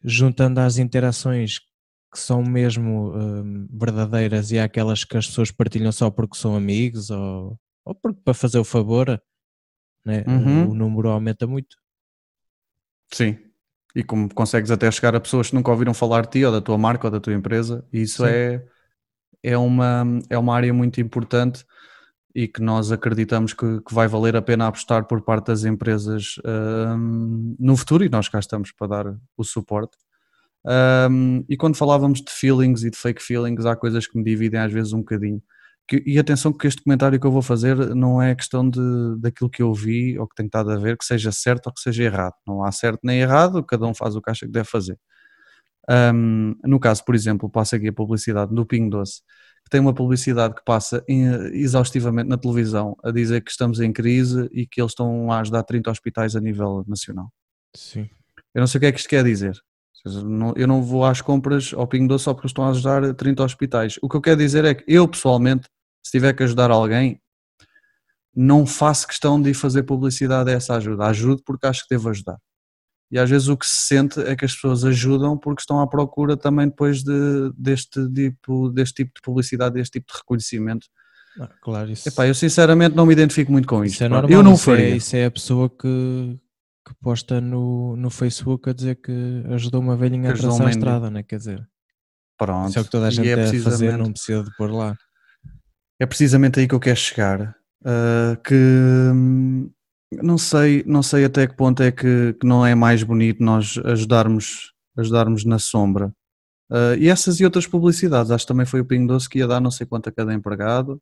juntando 0.05 0.61
às 0.61 0.77
interações 0.79 1.59
que 2.13 2.19
são 2.19 2.43
mesmo 2.43 3.13
hum, 3.15 3.67
verdadeiras 3.73 4.51
e 4.51 4.59
aquelas 4.59 5.05
que 5.05 5.17
as 5.17 5.27
pessoas 5.27 5.51
partilham 5.51 5.93
só 5.93 6.11
porque 6.11 6.37
são 6.37 6.55
amigos 6.57 7.11
ou, 7.11 7.59
ou 7.85 7.95
porque 7.95 8.21
para 8.25 8.33
fazer 8.35 8.59
o 8.59 8.65
favor, 8.65 9.21
né, 10.05 10.25
Uhum. 10.27 10.71
o 10.71 10.75
número 10.75 11.09
aumenta 11.11 11.47
muito. 11.47 11.77
Sim. 13.13 13.37
E 13.97 14.05
como 14.05 14.33
consegues 14.35 14.71
até 14.71 14.91
chegar 14.91 15.17
a 15.17 15.21
pessoas 15.21 15.49
que 15.49 15.55
nunca 15.55 15.71
ouviram 15.71 15.95
falar 15.95 16.27
de 16.27 16.33
ti 16.33 16.45
ou 16.45 16.53
da 16.53 16.61
tua 16.61 16.77
marca 16.77 17.07
ou 17.07 17.11
da 17.11 17.19
tua 17.19 17.33
empresa, 17.33 17.83
e 17.91 18.03
isso 18.03 18.25
Sim. 18.25 18.31
é, 18.31 18.63
é, 19.43 19.57
uma, 19.57 20.05
é 20.29 20.37
uma 20.37 20.55
área 20.55 20.75
muito 20.75 21.01
importante 21.01 21.65
e 22.35 22.47
que 22.47 22.61
nós 22.61 22.93
acreditamos 22.93 23.55
que, 23.55 23.81
que 23.81 23.95
vai 23.95 24.07
valer 24.07 24.37
a 24.37 24.43
pena 24.43 24.67
apostar 24.67 25.07
por 25.07 25.23
parte 25.23 25.47
das 25.47 25.65
empresas 25.65 26.35
hum, 26.45 27.57
no 27.59 27.75
futuro 27.75 28.05
e 28.05 28.11
nós 28.11 28.29
cá 28.29 28.39
estamos 28.39 28.71
para 28.71 28.87
dar 28.87 29.17
o 29.35 29.43
suporte. 29.43 29.97
Hum, 31.11 31.43
e 31.49 31.57
quando 31.57 31.77
falávamos 31.77 32.21
de 32.21 32.31
feelings 32.31 32.85
e 32.85 32.91
de 32.91 32.99
fake 32.99 33.23
feelings, 33.23 33.65
há 33.65 33.75
coisas 33.75 34.07
que 34.07 34.19
me 34.19 34.23
dividem 34.23 34.61
às 34.61 34.71
vezes 34.71 34.93
um 34.93 34.99
bocadinho. 34.99 35.43
Que- 35.89 36.03
e 36.07 36.19
atenção 36.19 36.53
que 36.53 36.67
este 36.67 36.83
comentário 36.83 37.19
que 37.21 37.27
eu 37.27 37.31
vou 37.31 37.43
fazer 37.43 37.77
não 37.95 38.21
é 38.21 38.35
questão 38.35 38.69
de, 38.69 38.81
daquilo 39.19 39.49
que 39.49 39.63
eu 39.63 39.73
vi 39.73 40.19
ou 40.19 40.27
que 40.27 40.35
tenho 40.35 40.47
estado 40.49 40.71
a 40.73 40.77
ver, 40.77 40.97
que 40.99 41.05
seja 41.05 41.31
certo 41.31 41.69
ou 41.69 41.73
que 41.73 41.81
seja 41.81 42.03
errado. 42.03 42.35
Não 42.47 42.65
há 42.65 42.73
certo 42.73 43.01
nem 43.05 43.21
errado, 43.21 43.63
cada 43.63 43.87
um 43.87 43.95
faz 43.95 44.17
o 44.17 44.21
que 44.23 44.31
acha 44.31 44.47
que 44.47 44.53
deve 44.53 44.69
fazer. 44.69 44.99
Hum, 45.89 46.57
no 46.65 46.81
caso, 46.81 47.05
por 47.05 47.15
exemplo, 47.15 47.49
passa 47.49 47.77
aqui 47.77 47.89
a 47.89 47.93
publicidade 47.93 48.53
do 48.53 48.67
Pingo 48.67 48.91
Doce, 48.91 49.23
que 49.65 49.71
tem 49.71 49.81
uma 49.81 49.95
publicidade 49.95 50.55
que 50.57 50.65
passa 50.65 51.05
em- 51.09 51.25
exaustivamente 51.57 52.29
na 52.29 52.37
televisão 52.37 52.97
a 53.05 53.13
dizer 53.13 53.41
que 53.43 53.51
estamos 53.53 53.79
em 53.81 53.93
crise 53.93 54.49
e 54.53 54.67
que 54.67 54.81
eles 54.81 54.91
estão 54.93 55.31
a 55.31 55.39
ajudar 55.41 55.63
30 55.63 55.91
hospitais 55.91 56.35
a 56.35 56.41
nível 56.41 56.85
nacional. 56.89 57.29
Sim. 57.77 58.09
Eu 58.53 58.61
não 58.61 58.67
sei 58.67 58.79
o 58.79 58.81
que 58.81 58.87
é 58.87 58.93
que 58.93 58.99
isto 58.99 59.09
quer 59.09 59.23
dizer. 59.23 59.57
Eu 60.57 60.67
não 60.69 60.83
vou 60.83 61.05
às 61.05 61.21
compras 61.21 61.73
ao 61.75 61.87
Pingo 61.87 62.09
Doce 62.09 62.25
só 62.25 62.35
porque 62.35 62.47
estão 62.47 62.65
a 62.65 62.71
ajudar 62.71 63.15
30 63.15 63.43
hospitais. 63.45 63.97
O 64.03 64.09
que 64.09 64.17
eu 64.17 64.21
quero 64.21 64.37
dizer 64.39 64.65
é 64.65 64.75
que 64.75 64.85
eu, 64.87 65.07
pessoalmente, 65.09 65.69
se 66.07 66.11
tiver 66.13 66.33
que 66.33 66.43
ajudar 66.43 66.71
alguém, 66.71 67.21
não 68.35 68.67
faço 68.67 69.07
questão 69.07 69.41
de 69.41 69.51
ir 69.51 69.55
fazer 69.55 69.83
publicidade 69.83 70.51
a 70.51 70.55
essa 70.55 70.75
ajuda. 70.77 71.07
Ajudo 71.07 71.43
porque 71.45 71.67
acho 71.67 71.83
que 71.83 71.95
devo 71.95 72.09
ajudar. 72.11 72.37
E 73.11 73.19
às 73.19 73.31
vezes 73.31 73.49
o 73.49 73.57
que 73.57 73.67
se 73.67 73.87
sente 73.87 74.21
é 74.21 74.35
que 74.35 74.45
as 74.45 74.53
pessoas 74.55 74.85
ajudam 74.85 75.39
porque 75.39 75.61
estão 75.63 75.81
à 75.81 75.87
procura 75.87 76.37
também 76.37 76.69
depois 76.69 77.03
de, 77.03 77.53
deste, 77.57 78.01
tipo, 78.13 78.69
deste 78.71 78.95
tipo 79.05 79.13
de 79.15 79.23
publicidade, 79.23 79.75
deste 79.77 80.01
tipo 80.01 80.13
de 80.13 80.19
reconhecimento. 80.19 80.87
Ah, 81.41 81.49
claro, 81.63 81.91
isso, 81.91 82.09
Epá, 82.09 82.27
eu 82.27 82.35
sinceramente 82.35 82.97
não 82.97 83.07
me 83.07 83.13
identifico 83.13 83.53
muito 83.53 83.69
com 83.69 83.85
isso 83.85 83.95
isto. 83.95 84.05
é 84.05 84.09
normal. 84.09 84.31
eu 84.31 84.43
não 84.43 84.55
isso, 84.55 84.71
é, 84.71 84.77
faria. 84.77 84.97
isso 84.97 85.17
é 85.17 85.27
a 85.27 85.31
pessoa 85.31 85.69
que, 85.71 86.39
que 86.87 86.95
posta 87.01 87.41
no, 87.41 87.95
no 87.97 88.11
Facebook 88.11 88.69
a 88.69 88.73
dizer 88.73 88.97
que 88.97 89.13
ajudou 89.51 89.81
uma 89.81 89.97
velhinha 89.97 90.31
a 90.31 90.33
Que 90.33 90.39
atravessar 90.39 90.67
a 90.67 90.71
estrada, 90.71 91.11
né? 91.11 91.23
quer 91.23 91.37
dizer, 91.39 91.67
Pronto. 92.39 92.71
isso 92.71 92.79
é 92.79 92.83
o 92.83 92.85
que 92.85 92.91
toda 92.91 93.07
a 93.07 93.09
E 93.09 93.13
gente 93.13 93.29
é 93.29 93.37
deve 93.37 93.61
fazer, 93.61 93.97
não 93.97 94.13
precisa 94.13 94.43
de 94.43 94.51
pôr 94.57 94.71
lá. 94.71 94.97
É 96.01 96.07
precisamente 96.07 96.61
aí 96.61 96.69
que 96.69 96.75
eu 96.75 96.81
quero 96.81 96.97
chegar. 96.97 97.57
uh, 97.83 98.37
que 98.43 98.55
hum, 98.55 99.71
não 100.13 100.39
sei, 100.39 100.85
não 100.87 101.03
sei 101.03 101.25
até 101.25 101.47
que 101.47 101.57
ponto 101.57 101.83
é 101.83 101.91
que, 101.93 102.35
que 102.41 102.47
não 102.47 102.65
é 102.65 102.75
mais 102.75 103.03
bonito 103.03 103.43
nós 103.43 103.79
ajudarmos, 103.85 104.73
ajudarmos 104.97 105.45
na 105.45 105.59
sombra. 105.59 106.13
Uh, 106.71 106.97
e 106.99 107.09
essas 107.09 107.39
e 107.41 107.45
outras 107.45 107.67
publicidades, 107.67 108.31
acho 108.31 108.45
que 108.45 108.53
também 108.53 108.67
foi 108.67 108.81
o 108.81 108.85
Pingo 108.85 109.09
Doce 109.09 109.29
que 109.29 109.39
ia 109.39 109.47
dar 109.47 109.61
não 109.61 109.71
sei 109.71 109.87
quanto 109.87 110.09
a 110.09 110.13
cada 110.13 110.35
empregado, 110.35 111.01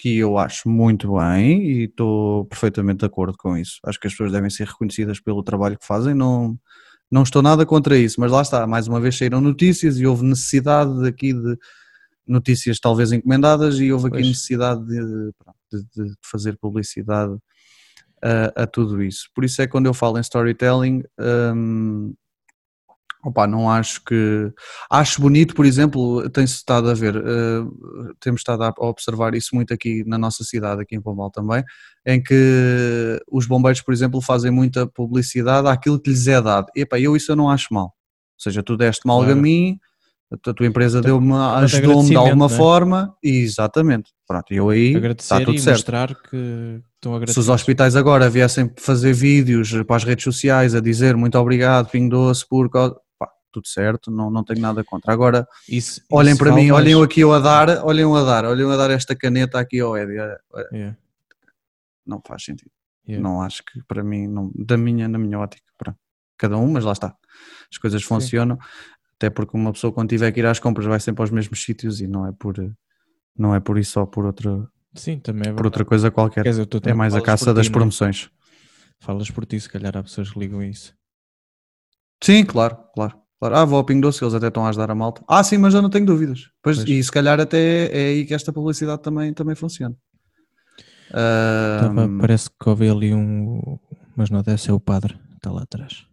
que 0.00 0.18
eu 0.18 0.38
acho 0.38 0.68
muito 0.68 1.14
bem 1.16 1.62
e 1.62 1.84
estou 1.84 2.46
perfeitamente 2.46 3.00
de 3.00 3.06
acordo 3.06 3.36
com 3.38 3.56
isso. 3.56 3.78
Acho 3.84 4.00
que 4.00 4.06
as 4.06 4.12
pessoas 4.12 4.32
devem 4.32 4.50
ser 4.50 4.66
reconhecidas 4.68 5.20
pelo 5.20 5.42
trabalho 5.42 5.78
que 5.78 5.86
fazem, 5.86 6.14
não, 6.14 6.56
não 7.10 7.22
estou 7.24 7.42
nada 7.42 7.66
contra 7.66 7.98
isso, 7.98 8.20
mas 8.20 8.32
lá 8.32 8.42
está, 8.42 8.66
mais 8.66 8.88
uma 8.88 9.00
vez 9.00 9.18
saíram 9.18 9.40
notícias 9.40 9.98
e 9.98 10.06
houve 10.06 10.24
necessidade 10.24 11.06
aqui 11.06 11.32
de 11.34 11.58
notícias 12.26 12.78
talvez 12.78 13.12
encomendadas 13.12 13.78
e 13.80 13.92
houve 13.92 14.06
aqui 14.08 14.16
Pois. 14.18 14.28
necessidade 14.28 14.84
de, 14.86 15.32
de- 15.72 15.84
de 16.06 16.14
fazer 16.22 16.56
publicidade 16.58 17.36
a, 18.22 18.62
a 18.62 18.66
tudo 18.66 19.02
isso. 19.02 19.28
Por 19.34 19.44
isso 19.44 19.60
é 19.60 19.66
que 19.66 19.72
quando 19.72 19.86
eu 19.86 19.94
falo 19.94 20.18
em 20.18 20.20
storytelling, 20.20 21.02
hum, 21.54 22.14
opa, 23.24 23.46
não 23.46 23.68
acho 23.70 24.02
que. 24.04 24.52
Acho 24.90 25.20
bonito, 25.20 25.54
por 25.54 25.64
exemplo, 25.66 26.28
tem-se 26.30 26.54
estado 26.54 26.88
a 26.90 26.94
ver, 26.94 27.16
eh, 27.16 27.64
temos 28.20 28.40
estado 28.40 28.62
a 28.64 28.72
observar 28.78 29.34
isso 29.34 29.54
muito 29.54 29.72
aqui 29.74 30.04
na 30.06 30.18
nossa 30.18 30.44
cidade, 30.44 30.82
aqui 30.82 30.94
em 30.96 31.00
Pombal 31.00 31.30
também, 31.30 31.64
em 32.06 32.22
que 32.22 33.20
os 33.30 33.46
bombeiros, 33.46 33.80
por 33.82 33.92
exemplo, 33.94 34.20
fazem 34.20 34.50
muita 34.50 34.86
publicidade 34.86 35.68
àquilo 35.68 36.00
que 36.00 36.10
lhes 36.10 36.26
é 36.26 36.40
dado. 36.40 36.66
Epá, 36.76 36.98
eu 37.00 37.16
isso 37.16 37.32
eu 37.32 37.36
não 37.36 37.48
acho 37.50 37.72
mal. 37.72 37.86
Ou 37.86 38.42
seja, 38.42 38.62
tu 38.62 38.76
deste-me 38.76 39.10
algo 39.12 39.24
a 39.24 39.26
Claro. 39.28 39.40
mim, 39.42 39.78
A, 40.32 40.54
tua 40.54 40.66
empresa 40.66 41.00
deu-me, 41.02 41.28
de 41.32 41.34
ajudou-me 41.64 42.08
de 42.10 42.16
alguma 42.16 42.46
é? 42.46 42.48
forma, 42.48 43.16
e 43.22 43.38
exatamente. 43.42 44.10
Pronto, 44.26 44.52
eu 44.52 44.70
aí 44.70 44.96
Agradecer 44.96 45.34
está 45.34 45.38
tudo 45.44 45.54
e 45.56 45.58
certo. 45.58 45.76
mostrar 45.76 46.14
que 46.14 46.80
estão 46.94 47.12
Se 47.12 47.16
agradecidos. 47.16 47.36
os 47.36 47.48
hospitais 47.48 47.96
agora 47.96 48.30
viessem 48.30 48.72
fazer 48.78 49.12
vídeos 49.12 49.72
para 49.86 49.96
as 49.96 50.04
redes 50.04 50.24
sociais 50.24 50.74
a 50.74 50.80
dizer 50.80 51.16
muito 51.16 51.36
obrigado, 51.38 51.90
Pingo 51.90 52.10
Doce, 52.16 52.46
por. 52.48 52.70
Pá, 52.70 53.28
tudo 53.52 53.68
certo, 53.68 54.10
não, 54.10 54.30
não 54.30 54.42
tenho 54.42 54.60
nada 54.60 54.82
contra. 54.82 55.12
Agora, 55.12 55.46
Isso- 55.68 56.00
olhem 56.10 56.30
isso 56.32 56.38
para 56.42 56.52
mim, 56.54 56.70
mais. 56.70 56.82
olhem 56.82 56.92
eu 56.92 57.02
aqui 57.02 57.20
eu 57.20 57.32
a 57.32 57.38
dar, 57.38 57.84
olhem 57.84 58.02
eu 58.02 58.14
a 58.16 58.22
dar, 58.22 58.44
olhem 58.46 58.62
eu 58.62 58.70
a 58.70 58.76
dar 58.76 58.90
esta 58.90 59.14
caneta 59.14 59.60
aqui 59.60 59.80
ao 59.80 59.94
é, 59.96 60.04
Yeah, 60.72 60.96
Não 62.06 62.22
faz 62.26 62.44
sentido. 62.44 62.70
yeah. 63.06 63.22
Não 63.22 63.42
acho 63.42 63.62
que 63.64 63.82
para 63.86 64.02
mim, 64.02 64.26
não, 64.26 64.50
da 64.54 64.76
minha, 64.78 65.06
na 65.08 65.18
minha 65.18 65.38
ótica, 65.38 65.62
para 65.76 65.94
cada 66.38 66.56
um, 66.56 66.70
mas 66.72 66.84
lá 66.84 66.92
está. 66.92 67.14
As 67.70 67.76
coisas 67.78 68.02
funcionam, 68.02 68.58
até 69.22 69.30
porque 69.30 69.56
uma 69.56 69.72
pessoa 69.72 69.92
quando 69.92 70.08
tiver 70.08 70.32
que 70.32 70.40
ir 70.40 70.46
às 70.46 70.58
compras 70.58 70.84
vai 70.84 70.98
sempre 70.98 71.22
aos 71.22 71.30
mesmos 71.30 71.62
sítios 71.62 72.00
e 72.00 72.08
não 72.08 72.26
é 72.26 72.32
por, 72.32 72.56
não 73.38 73.54
é 73.54 73.60
por 73.60 73.78
isso 73.78 74.00
ou 74.00 74.06
por 74.06 74.26
outra, 74.26 74.66
Sim, 74.96 75.20
também 75.20 75.48
é 75.48 75.54
por 75.54 75.64
outra 75.64 75.84
coisa 75.84 76.10
qualquer. 76.10 76.42
Quer 76.42 76.50
dizer, 76.50 76.68
É 76.84 76.92
mais 76.92 77.14
a 77.14 77.22
caça 77.22 77.54
das 77.54 77.66
ti, 77.66 77.70
não 77.70 77.76
é? 77.76 77.78
promoções. 77.78 78.30
Falas 78.98 79.30
por 79.30 79.46
ti, 79.46 79.60
se 79.60 79.68
calhar 79.68 79.96
há 79.96 80.02
pessoas 80.02 80.30
que 80.30 80.38
ligam 80.40 80.58
a 80.58 80.66
isso. 80.66 80.92
Sim, 82.20 82.44
claro, 82.44 82.76
claro. 82.94 83.14
claro. 83.38 83.56
Ah, 83.56 83.64
vou 83.64 83.78
ao 83.78 83.84
Pingo 83.84 84.02
Doce, 84.02 84.24
eles 84.24 84.34
até 84.34 84.48
estão 84.48 84.66
a 84.66 84.70
ajudar 84.70 84.90
a 84.90 84.94
malta. 84.94 85.22
Ah, 85.28 85.44
sim, 85.44 85.58
mas 85.58 85.72
eu 85.72 85.82
não 85.82 85.90
tenho 85.90 86.04
dúvidas. 86.04 86.50
Pois, 86.60 86.78
Pois. 86.78 86.88
E 86.88 87.02
se 87.02 87.12
calhar 87.12 87.38
até 87.40 87.86
é 87.92 88.08
aí 88.08 88.26
que 88.26 88.34
esta 88.34 88.52
publicidade 88.52 89.02
também, 89.02 89.32
também 89.32 89.54
funciona. 89.54 89.94
Ahm, 91.14 92.18
parece 92.20 92.50
que 92.50 92.68
houve 92.68 92.88
ali 92.88 93.14
um. 93.14 93.78
Mas 94.16 94.30
não 94.30 94.42
deve 94.42 94.60
ser 94.60 94.72
o 94.72 94.80
padre, 94.80 95.18
está 95.36 95.50
lá 95.50 95.62
atrás. 95.62 96.06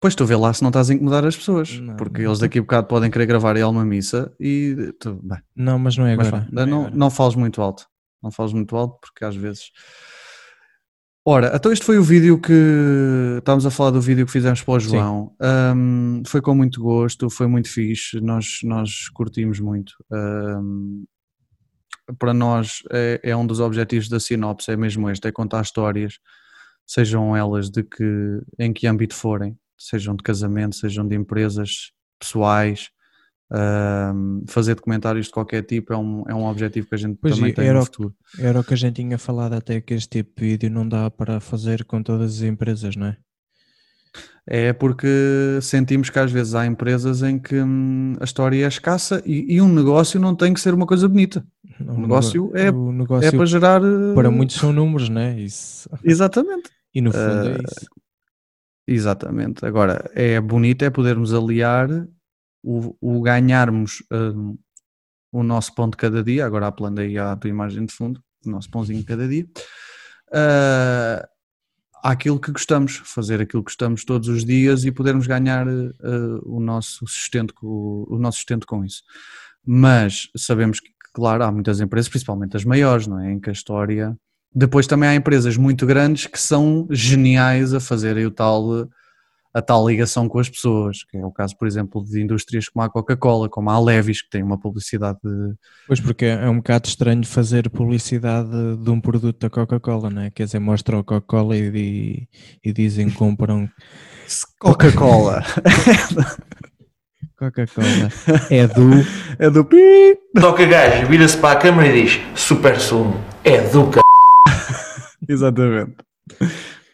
Pois 0.00 0.14
tu 0.14 0.24
vê 0.26 0.34
lá 0.36 0.52
se 0.52 0.62
não 0.62 0.70
estás 0.70 0.90
a 0.90 0.94
incomodar 0.94 1.24
as 1.24 1.36
pessoas, 1.36 1.78
Não, 1.78 1.96
porque 1.96 2.22
não 2.22 2.30
eles 2.30 2.38
daqui 2.40 2.58
a 2.58 2.62
bocado 2.62 2.86
podem 2.88 3.10
querer 3.10 3.26
gravar 3.26 3.56
aí 3.56 3.62
uma 3.62 3.84
missa 3.84 4.32
e 4.40 4.92
tu, 4.98 5.20
bem, 5.22 5.38
Não, 5.54 5.78
mas 5.78 5.96
não 5.96 6.06
é 6.06 6.16
mas 6.16 6.28
agora. 6.28 6.48
vá, 6.50 6.62
é 6.62 6.66
não, 6.66 6.80
agora. 6.80 6.96
não 6.96 7.10
fales 7.10 7.34
muito 7.36 7.62
alto, 7.62 7.86
não 8.22 8.30
fales 8.30 8.52
muito 8.52 8.76
alto 8.76 8.98
porque 9.00 9.24
às 9.24 9.36
vezes. 9.36 9.70
Ora, 11.24 11.52
então 11.54 11.70
este 11.70 11.84
foi 11.84 11.98
o 11.98 12.02
vídeo 12.02 12.40
que 12.40 12.52
estávamos 13.38 13.66
a 13.66 13.70
falar 13.70 13.90
do 13.90 14.00
vídeo 14.00 14.24
que 14.24 14.32
fizemos 14.32 14.62
para 14.62 14.74
o. 14.74 14.80
João. 14.80 15.36
Ahm, 15.40 16.22
foi 16.26 16.40
com 16.40 16.54
muito 16.54 16.80
gosto, 16.82 17.28
foi 17.28 17.46
muito 17.46 17.68
fixe, 17.68 18.20
nós, 18.20 18.60
nós 18.64 19.08
curtimos 19.10 19.60
muito. 19.60 19.92
Ahm, 20.10 21.04
para 22.18 22.32
nós 22.34 22.82
é, 22.90 23.20
é 23.22 23.36
um 23.36 23.46
dos 23.46 23.60
objetivos 23.60 24.08
da 24.08 24.18
Sinopse, 24.18 24.70
é 24.72 24.76
mesmo 24.76 25.08
este, 25.10 25.28
é 25.28 25.32
contar 25.32 25.60
histórias, 25.62 26.14
sejam 26.92 27.36
elas 27.36 27.70
de 27.70 27.84
que, 27.84 28.40
em 28.58 28.72
que 28.72 28.86
âmbito 28.88 29.14
forem, 29.14 29.56
sejam 29.78 30.16
de 30.16 30.22
casamento, 30.24 30.74
sejam 30.74 31.06
de 31.06 31.14
empresas 31.14 31.92
pessoais, 32.18 32.88
fazer 34.48 34.74
documentários 34.74 35.26
de 35.26 35.32
qualquer 35.32 35.62
tipo 35.64 35.92
é 35.92 35.96
um, 35.96 36.24
é 36.28 36.34
um 36.34 36.46
objetivo 36.46 36.88
que 36.88 36.94
a 36.94 36.98
gente 36.98 37.18
Pois, 37.20 37.34
também 37.36 37.52
tem 37.52 37.66
era 37.66 37.74
no 37.78 37.82
o- 37.82 37.84
futuro. 37.86 38.14
Era 38.38 38.60
o 38.60 38.64
que 38.64 38.74
a 38.74 38.76
gente 38.76 38.96
tinha 38.96 39.18
falado 39.18 39.54
até 39.54 39.80
que 39.80 39.94
este 39.94 40.08
tipo 40.22 40.40
de 40.40 40.46
vídeo 40.48 40.70
não 40.70 40.88
dá 40.88 41.10
para 41.10 41.40
fazer 41.40 41.84
com 41.84 42.02
todas 42.02 42.36
as 42.36 42.42
empresas, 42.42 42.96
não 42.96 43.06
é? 43.06 43.16
É 44.46 44.72
porque 44.72 45.06
sentimos 45.62 46.10
que 46.10 46.18
às 46.18 46.32
vezes 46.32 46.54
há 46.54 46.66
empresas 46.66 47.22
em 47.22 47.38
que 47.38 47.54
hum, 47.60 48.14
a 48.20 48.24
história 48.24 48.64
é 48.64 48.68
escassa 48.68 49.22
e, 49.24 49.54
e 49.54 49.60
um 49.60 49.68
negócio 49.72 50.18
não 50.18 50.34
tem 50.34 50.52
que 50.52 50.60
ser 50.60 50.74
uma 50.74 50.86
coisa 50.86 51.08
bonita. 51.08 51.44
O 51.80 52.00
negócio 52.00 52.44
nego- 52.52 52.56
é- 52.58 52.70
o 52.70 52.92
negócio 52.92 53.28
é 53.28 53.30
para 53.30 53.46
gerar. 53.46 53.80
eh, 53.82 54.14
para 54.14 54.30
muitos 54.30 54.56
são 54.56 54.72
números, 54.72 55.08
não 55.08 55.20
é? 55.20 55.38
Isso. 55.40 55.88
Exatamente. 56.02 56.68
E 56.94 57.00
no 57.00 57.12
fundo 57.12 57.46
Eh, 57.48 57.56
é 57.58 57.62
isso. 57.62 57.86
Exatamente. 58.86 59.64
Agora, 59.64 60.10
é 60.14 60.40
bonito 60.40 60.84
é 60.84 60.90
podermos 60.90 61.32
aliar 61.32 61.88
o, 62.62 62.96
o 63.00 63.20
ganharmos 63.22 64.02
hum, 64.12 64.58
o 65.32 65.42
nosso 65.42 65.74
pão 65.74 65.88
de 65.88 65.96
cada 65.96 66.22
dia. 66.22 66.44
Agora 66.46 66.66
apelando 66.66 67.00
aí 67.00 67.16
à 67.18 67.36
tua 67.36 67.50
imagem 67.50 67.86
de 67.86 67.92
fundo, 67.94 68.20
o 68.44 68.50
nosso 68.50 68.70
pãozinho 68.70 68.98
de 69.00 69.04
cada 69.06 69.28
dia. 69.28 69.46
ah, 70.32 71.28
àquilo 72.02 72.40
que 72.40 72.50
gostamos, 72.50 72.96
fazer 73.04 73.40
aquilo 73.42 73.62
que 73.62 73.70
gostamos 73.70 74.04
todos 74.04 74.28
os 74.28 74.44
dias 74.44 74.84
e 74.84 74.90
podermos 74.92 75.26
ganhar 75.26 75.66
eh, 75.68 75.92
o, 76.44 76.58
nosso 76.58 77.06
sustento, 77.06 77.52
com- 77.54 78.06
o 78.08 78.18
nosso 78.18 78.38
sustento 78.38 78.66
com 78.66 78.82
isso. 78.84 79.02
Mas 79.64 80.28
sabemos 80.36 80.80
que, 80.80 80.88
claro, 81.12 81.44
há 81.44 81.52
muitas 81.52 81.78
empresas, 81.80 82.08
principalmente 82.08 82.56
as 82.56 82.64
maiores, 82.64 83.06
não 83.06 83.20
é? 83.20 83.32
Em 83.32 83.38
que 83.40 83.50
a 83.50 83.52
história. 83.52 84.16
Depois 84.54 84.86
também 84.86 85.08
há 85.08 85.14
empresas 85.14 85.56
muito 85.56 85.86
grandes 85.86 86.26
que 86.26 86.38
são 86.38 86.86
geniais 86.90 87.72
a 87.72 87.78
fazerem 87.78 88.26
o 88.26 88.30
tal, 88.30 88.88
a 89.54 89.62
tal 89.62 89.88
ligação 89.88 90.28
com 90.28 90.38
as 90.40 90.48
pessoas, 90.48 91.04
que 91.04 91.16
é 91.16 91.24
o 91.24 91.30
caso, 91.30 91.56
por 91.56 91.68
exemplo, 91.68 92.04
de 92.04 92.20
indústrias 92.20 92.68
como 92.68 92.84
a 92.84 92.90
Coca-Cola, 92.90 93.48
como 93.48 93.70
a 93.70 93.78
Levis, 93.78 94.22
que 94.22 94.30
tem 94.30 94.42
uma 94.42 94.58
publicidade 94.58 95.18
de, 95.22 95.54
Pois 95.86 96.00
porque 96.00 96.24
é 96.24 96.48
um 96.48 96.56
bocado 96.56 96.88
estranho 96.88 97.24
fazer 97.24 97.70
publicidade 97.70 98.50
de 98.76 98.90
um 98.90 99.00
produto 99.00 99.38
da 99.38 99.50
Coca-Cola, 99.50 100.10
não 100.10 100.22
é? 100.22 100.30
Quer 100.30 100.44
dizer, 100.46 100.58
mostram 100.58 100.98
a 100.98 101.04
Coca-Cola 101.04 101.56
e, 101.56 102.26
e 102.64 102.72
dizem 102.72 103.08
que 103.08 103.16
compram 103.16 103.68
Coca-Cola. 104.58 105.44
Coca-Cola. 107.40 108.12
É 108.50 108.66
do. 108.66 108.90
é 109.38 109.48
do 109.48 109.64
pi. 109.64 110.18
Toca 110.38 110.64
gajo, 110.66 111.06
vira-se 111.06 111.38
para 111.38 111.58
a 111.58 111.60
câmara 111.60 111.88
e 111.88 112.02
diz 112.02 112.20
Super 112.34 112.78
sumo, 112.78 113.18
é 113.42 113.60
do 113.62 113.90
c... 113.92 114.00
Exatamente. 115.30 115.96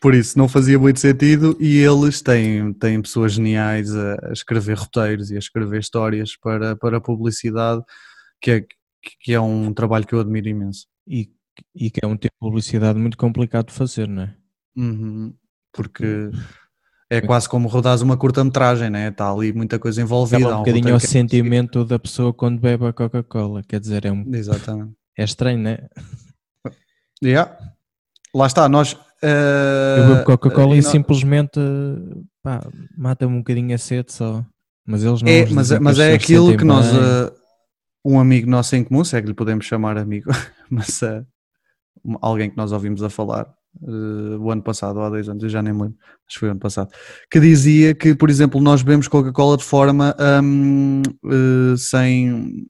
Por 0.01 0.15
isso 0.15 0.39
não 0.39 0.47
fazia 0.47 0.79
muito 0.79 1.01
sentido 1.01 1.57
e 1.59 1.79
eles 1.79 2.21
têm, 2.21 2.73
têm 2.75 3.01
pessoas 3.01 3.33
geniais 3.33 3.95
a, 3.97 4.31
escrever 4.31 4.77
roteiros 4.77 5.31
e 5.31 5.37
a 5.37 5.39
escrever 5.39 5.81
histórias 5.81 6.37
para, 6.37 6.77
para 6.77 7.01
publicidade, 7.01 7.83
que 8.41 8.51
é, 8.51 8.65
que 9.21 9.33
é 9.33 9.41
um 9.41 9.73
trabalho 9.73 10.07
que 10.07 10.15
eu 10.15 10.21
admiro 10.21 10.49
imenso. 10.49 10.87
E, 11.09 11.31
e 11.75 11.91
que 11.91 12.01
é 12.05 12.07
um 12.07 12.17
tipo 12.17 12.35
de 12.35 12.39
publicidade 12.39 12.99
muito 12.99 13.17
complicado 13.17 13.69
de 13.69 13.73
fazer, 13.73 14.07
não 14.07 14.23
é? 14.25 14.35
Uhum. 14.77 15.35
Porque 15.73 16.31
é 17.09 17.21
quase 17.21 17.49
como 17.49 17.67
rodares 17.67 18.03
uma 18.03 18.17
curta-metragem, 18.17 18.91
né? 18.91 19.09
está 19.09 19.33
ali 19.33 19.53
muita 19.53 19.79
coisa 19.79 20.03
envolvida. 20.03 20.39
Acaba 20.39 20.55
há 20.55 20.57
um 20.57 20.61
bocadinho 20.61 20.93
ao 20.93 21.01
que 21.01 21.07
é 21.07 21.09
sentimento 21.09 21.85
da 21.85 21.99
pessoa 21.99 22.35
quando 22.35 22.61
bebe 22.61 22.85
a 22.87 22.93
Coca-Cola. 22.93 23.63
Quer 23.63 23.81
dizer, 23.81 24.05
é, 24.05 24.13
um. 24.13 24.25
Exatamente. 24.35 24.93
é 25.17 25.25
estranho, 25.25 25.59
não 25.59 25.71
é? 25.71 25.89
Yeah. 27.23 27.57
Lá 28.35 28.47
está, 28.47 28.69
nós. 28.69 28.97
eh, 29.23 29.97
Eu 29.99 30.07
bebo 30.15 30.25
Coca-Cola 30.25 30.75
e 30.77 30.79
e 30.79 30.83
simplesmente 30.83 31.59
mata-me 32.97 33.35
um 33.35 33.39
bocadinho 33.39 33.75
a 33.75 33.79
sede 33.79 34.13
só. 34.13 34.45
Mas 34.87 35.03
eles 35.03 35.23
não. 35.23 35.29
É, 35.31 35.41
mas, 35.51 35.67
dizem 35.69 35.81
mas 35.81 35.99
as 35.99 36.05
é 36.05 36.15
aquilo 36.15 36.57
que 36.57 36.65
nós, 36.65 36.87
eh, 36.87 37.33
um 38.05 38.21
amigo 38.21 38.49
nosso 38.49 38.77
em 38.77 38.85
comum, 38.85 39.03
se 39.05 39.17
é 39.17 39.21
que 39.23 39.27
lhe 39.29 39.35
podemos 39.35 39.65
chamar 39.67 39.97
amigo, 39.99 40.31
mas 40.71 41.03
eh, 41.03 41.25
um- 42.05 42.17
alguém 42.21 42.49
que 42.51 42.57
nós 42.57 42.71
ouvimos 42.73 43.03
a 43.03 43.11
falar 43.11 43.53
eh, 43.83 44.37
o 44.39 44.51
ano 44.51 44.63
passado, 44.63 44.99
ou 44.99 45.05
há 45.05 45.09
dois 45.11 45.29
anos, 45.29 45.43
eu 45.43 45.49
já 45.49 45.61
nem 45.63 45.73
me 45.73 45.83
lembro, 45.83 45.99
acho 46.29 46.35
que 46.35 46.39
foi 46.41 46.49
o 46.49 46.53
ano 46.53 46.61
passado, 46.61 46.91
que 47.31 47.41
dizia 47.41 47.95
que, 47.95 48.15
por 48.15 48.31
exemplo, 48.31 48.61
nós 48.61 48.83
bebemos 48.83 49.09
Coca-Cola 49.09 49.57
de 49.57 49.65
forma 49.65 50.15
eh, 50.19 51.75
sem, 51.77 52.67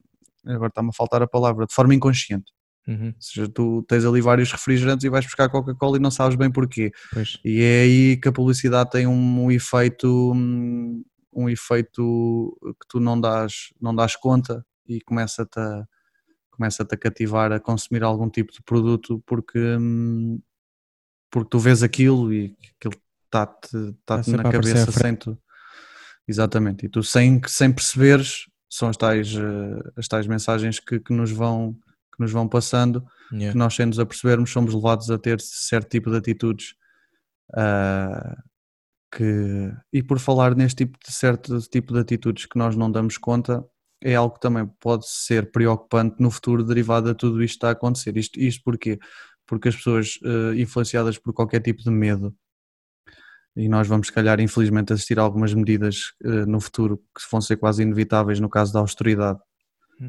agora 0.46 0.68
está-me 0.68 0.88
a 0.88 0.92
faltar 0.92 1.22
a 1.22 1.26
palavra, 1.26 1.66
de 1.66 1.74
forma 1.74 1.94
inconsciente. 1.94 2.50
Uhum, 2.86 3.08
Ou 3.08 3.14
seja, 3.18 3.48
tu 3.48 3.82
tens 3.88 4.04
ali 4.04 4.20
vários 4.20 4.52
refrigerantes 4.52 5.04
e 5.04 5.08
vais 5.08 5.24
buscar 5.24 5.48
Coca-Cola 5.48 5.96
e 5.96 6.00
não 6.00 6.10
sabes 6.10 6.36
bem 6.36 6.50
porquê. 6.50 6.92
pois. 7.12 7.38
E 7.44 7.60
é 7.60 7.82
aí 7.82 8.16
que 8.16 8.28
a 8.28 8.32
publicidade 8.32 8.90
tem 8.90 9.06
um, 9.06 9.44
um 9.44 9.50
efeito 9.50 10.32
hum, 10.32 11.02
um 11.36 11.50
efeito 11.50 12.56
que 12.80 12.88
tu 12.88 12.98
não 12.98 13.20
dás, 13.20 13.74
não 13.78 13.94
dás 13.94 14.16
conta 14.16 14.64
e 14.88 15.00
começa-te 15.02 15.60
a, 15.60 15.86
começa-te 16.50 16.94
a 16.94 16.98
cativar 16.98 17.52
a 17.52 17.60
consumir 17.60 18.02
algum 18.02 18.30
tipo 18.30 18.52
de 18.52 18.62
produto 18.62 19.22
porque, 19.26 19.58
hum, 19.58 20.40
porque 21.30 21.50
tu 21.50 21.58
vês 21.58 21.82
aquilo 21.82 22.32
e 22.32 22.56
aquilo 22.78 22.94
está-te 23.26 23.76
está 23.76 24.22
sempre 24.22 24.44
na 24.44 24.50
cabeça 24.50 24.90
sem 24.90 25.14
tu. 25.14 25.38
Exatamente. 26.26 26.86
E 26.86 26.88
tu 26.88 27.02
sem, 27.02 27.40
sem 27.46 27.70
perceberes 27.70 28.46
são 28.68 28.88
as 28.88 28.96
tais, 28.96 29.34
eh, 29.36 29.90
as 29.96 30.08
tais 30.08 30.26
mensagens 30.26 30.80
que, 30.80 30.98
que 30.98 31.12
nos 31.12 31.30
vão 31.30 31.78
que 32.16 32.22
nos 32.22 32.32
vão 32.32 32.48
passando 32.48 33.04
Yeah. 33.32 33.52
que 33.52 33.58
nós 33.58 33.74
sem 33.74 33.86
nos 33.86 33.98
apercebermos 33.98 34.50
somos 34.50 34.72
levados 34.72 35.10
a 35.10 35.18
ter 35.18 35.40
certo 35.40 35.88
tipo 35.88 36.10
de 36.10 36.16
atitudes 36.16 36.74
ah, 37.54 38.36
que 39.10 39.72
e 39.92 40.02
por 40.02 40.18
falar 40.18 40.54
neste 40.54 40.84
tipo 40.84 40.98
de 41.04 41.12
certo 41.12 41.58
tipo 41.62 41.92
de 41.92 42.00
atitudes 42.00 42.46
que 42.46 42.58
nós 42.58 42.76
não 42.76 42.90
damos 42.90 43.18
conta 43.18 43.64
é 44.00 44.14
algo 44.14 44.34
que 44.34 44.40
também 44.40 44.66
pode 44.78 45.08
ser 45.08 45.50
preocupante 45.50 46.16
no 46.20 46.30
futuro 46.30 46.62
derivado 46.62 47.08
de 47.08 47.16
tudo 47.16 47.42
isto 47.42 47.54
que 47.54 47.56
está 47.56 47.68
a 47.68 47.72
acontecer. 47.72 48.16
Isto, 48.16 48.38
isto 48.38 48.62
porquê? 48.62 48.98
Porque 49.46 49.68
as 49.68 49.76
pessoas 49.76 50.18
ah, 50.24 50.54
influenciadas 50.54 51.18
por 51.18 51.32
qualquer 51.32 51.60
tipo 51.60 51.82
de 51.82 51.90
medo 51.90 52.34
e 53.56 53.68
nós 53.68 53.88
vamos 53.88 54.08
se 54.08 54.12
calhar 54.12 54.38
infelizmente 54.38 54.92
assistir 54.92 55.18
a 55.18 55.22
algumas 55.22 55.54
medidas 55.54 56.12
ah, 56.24 56.46
no 56.46 56.60
futuro 56.60 56.98
que 56.98 57.22
vão 57.30 57.40
ser 57.40 57.56
quase 57.56 57.82
inevitáveis 57.82 58.38
no 58.38 58.48
caso 58.48 58.72
da 58.72 58.80
austeridade 58.80 59.40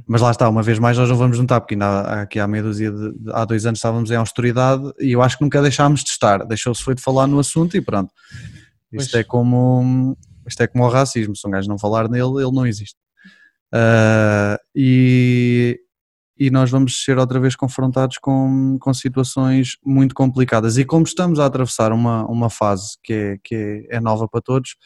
mas 0.06 0.22
lá 0.22 0.32
está, 0.32 0.50
uma 0.50 0.62
vez 0.62 0.80
mais 0.80 0.98
nós 0.98 1.10
não 1.10 1.16
vamos 1.16 1.40
notar, 1.40 1.62
porque 1.62 1.76
ainda 1.76 1.86
há, 1.86 2.22
aqui 2.24 2.40
há 2.40 2.48
meia 2.48 2.64
dúzia 2.64 2.92
de, 2.92 3.14
há 3.32 3.46
dois 3.46 3.66
anos 3.66 3.80
estávamos 3.80 4.12
em 4.12 4.16
austeridade 4.16 4.84
e 5.00 5.12
eu 5.14 5.22
acho 5.22 5.38
que 5.38 5.44
nunca 5.44 5.62
deixámos 5.62 6.04
de 6.04 6.10
estar, 6.10 6.46
deixou-se 6.46 6.84
foi 6.84 6.96
de 6.96 7.02
falar 7.02 7.28
no 7.28 7.40
assunto 7.40 7.78
e 7.78 7.82
pronto. 7.82 8.12
Isto 8.92 9.12
Pois. 9.12 9.14
é 9.14 9.24
como 9.24 10.18
isto 10.48 10.64
é 10.64 10.68
como 10.68 10.86
o 10.86 10.90
racismo, 10.90 11.36
se 11.36 11.46
um 11.46 11.52
gajo 11.52 11.68
não 11.68 11.78
falar 11.78 12.10
nele, 12.10 12.42
ele 12.42 12.52
não 12.52 12.66
existe. 12.66 12.98
Uh, 13.74 14.58
e, 14.74 15.78
e 16.40 16.50
nós 16.50 16.72
vamos 16.72 17.04
ser 17.04 17.18
outra 17.18 17.40
vez 17.40 17.56
confrontados 17.56 18.18
com, 18.18 18.78
com 18.80 18.94
situações 18.94 19.78
muito 19.86 20.16
complicadas. 20.16 20.78
E 20.78 20.86
como 20.86 21.04
estamos 21.04 21.38
a 21.40 21.46
atravessar 21.46 21.92
uma, 21.92 22.26
uma 22.26 22.50
fase 22.50 22.98
que, 23.04 23.14
é, 23.14 23.38
que 23.44 23.56
é, 23.56 23.98
é 23.98 24.00
nova 24.00 24.28
para 24.28 24.42
todos, 24.42 24.78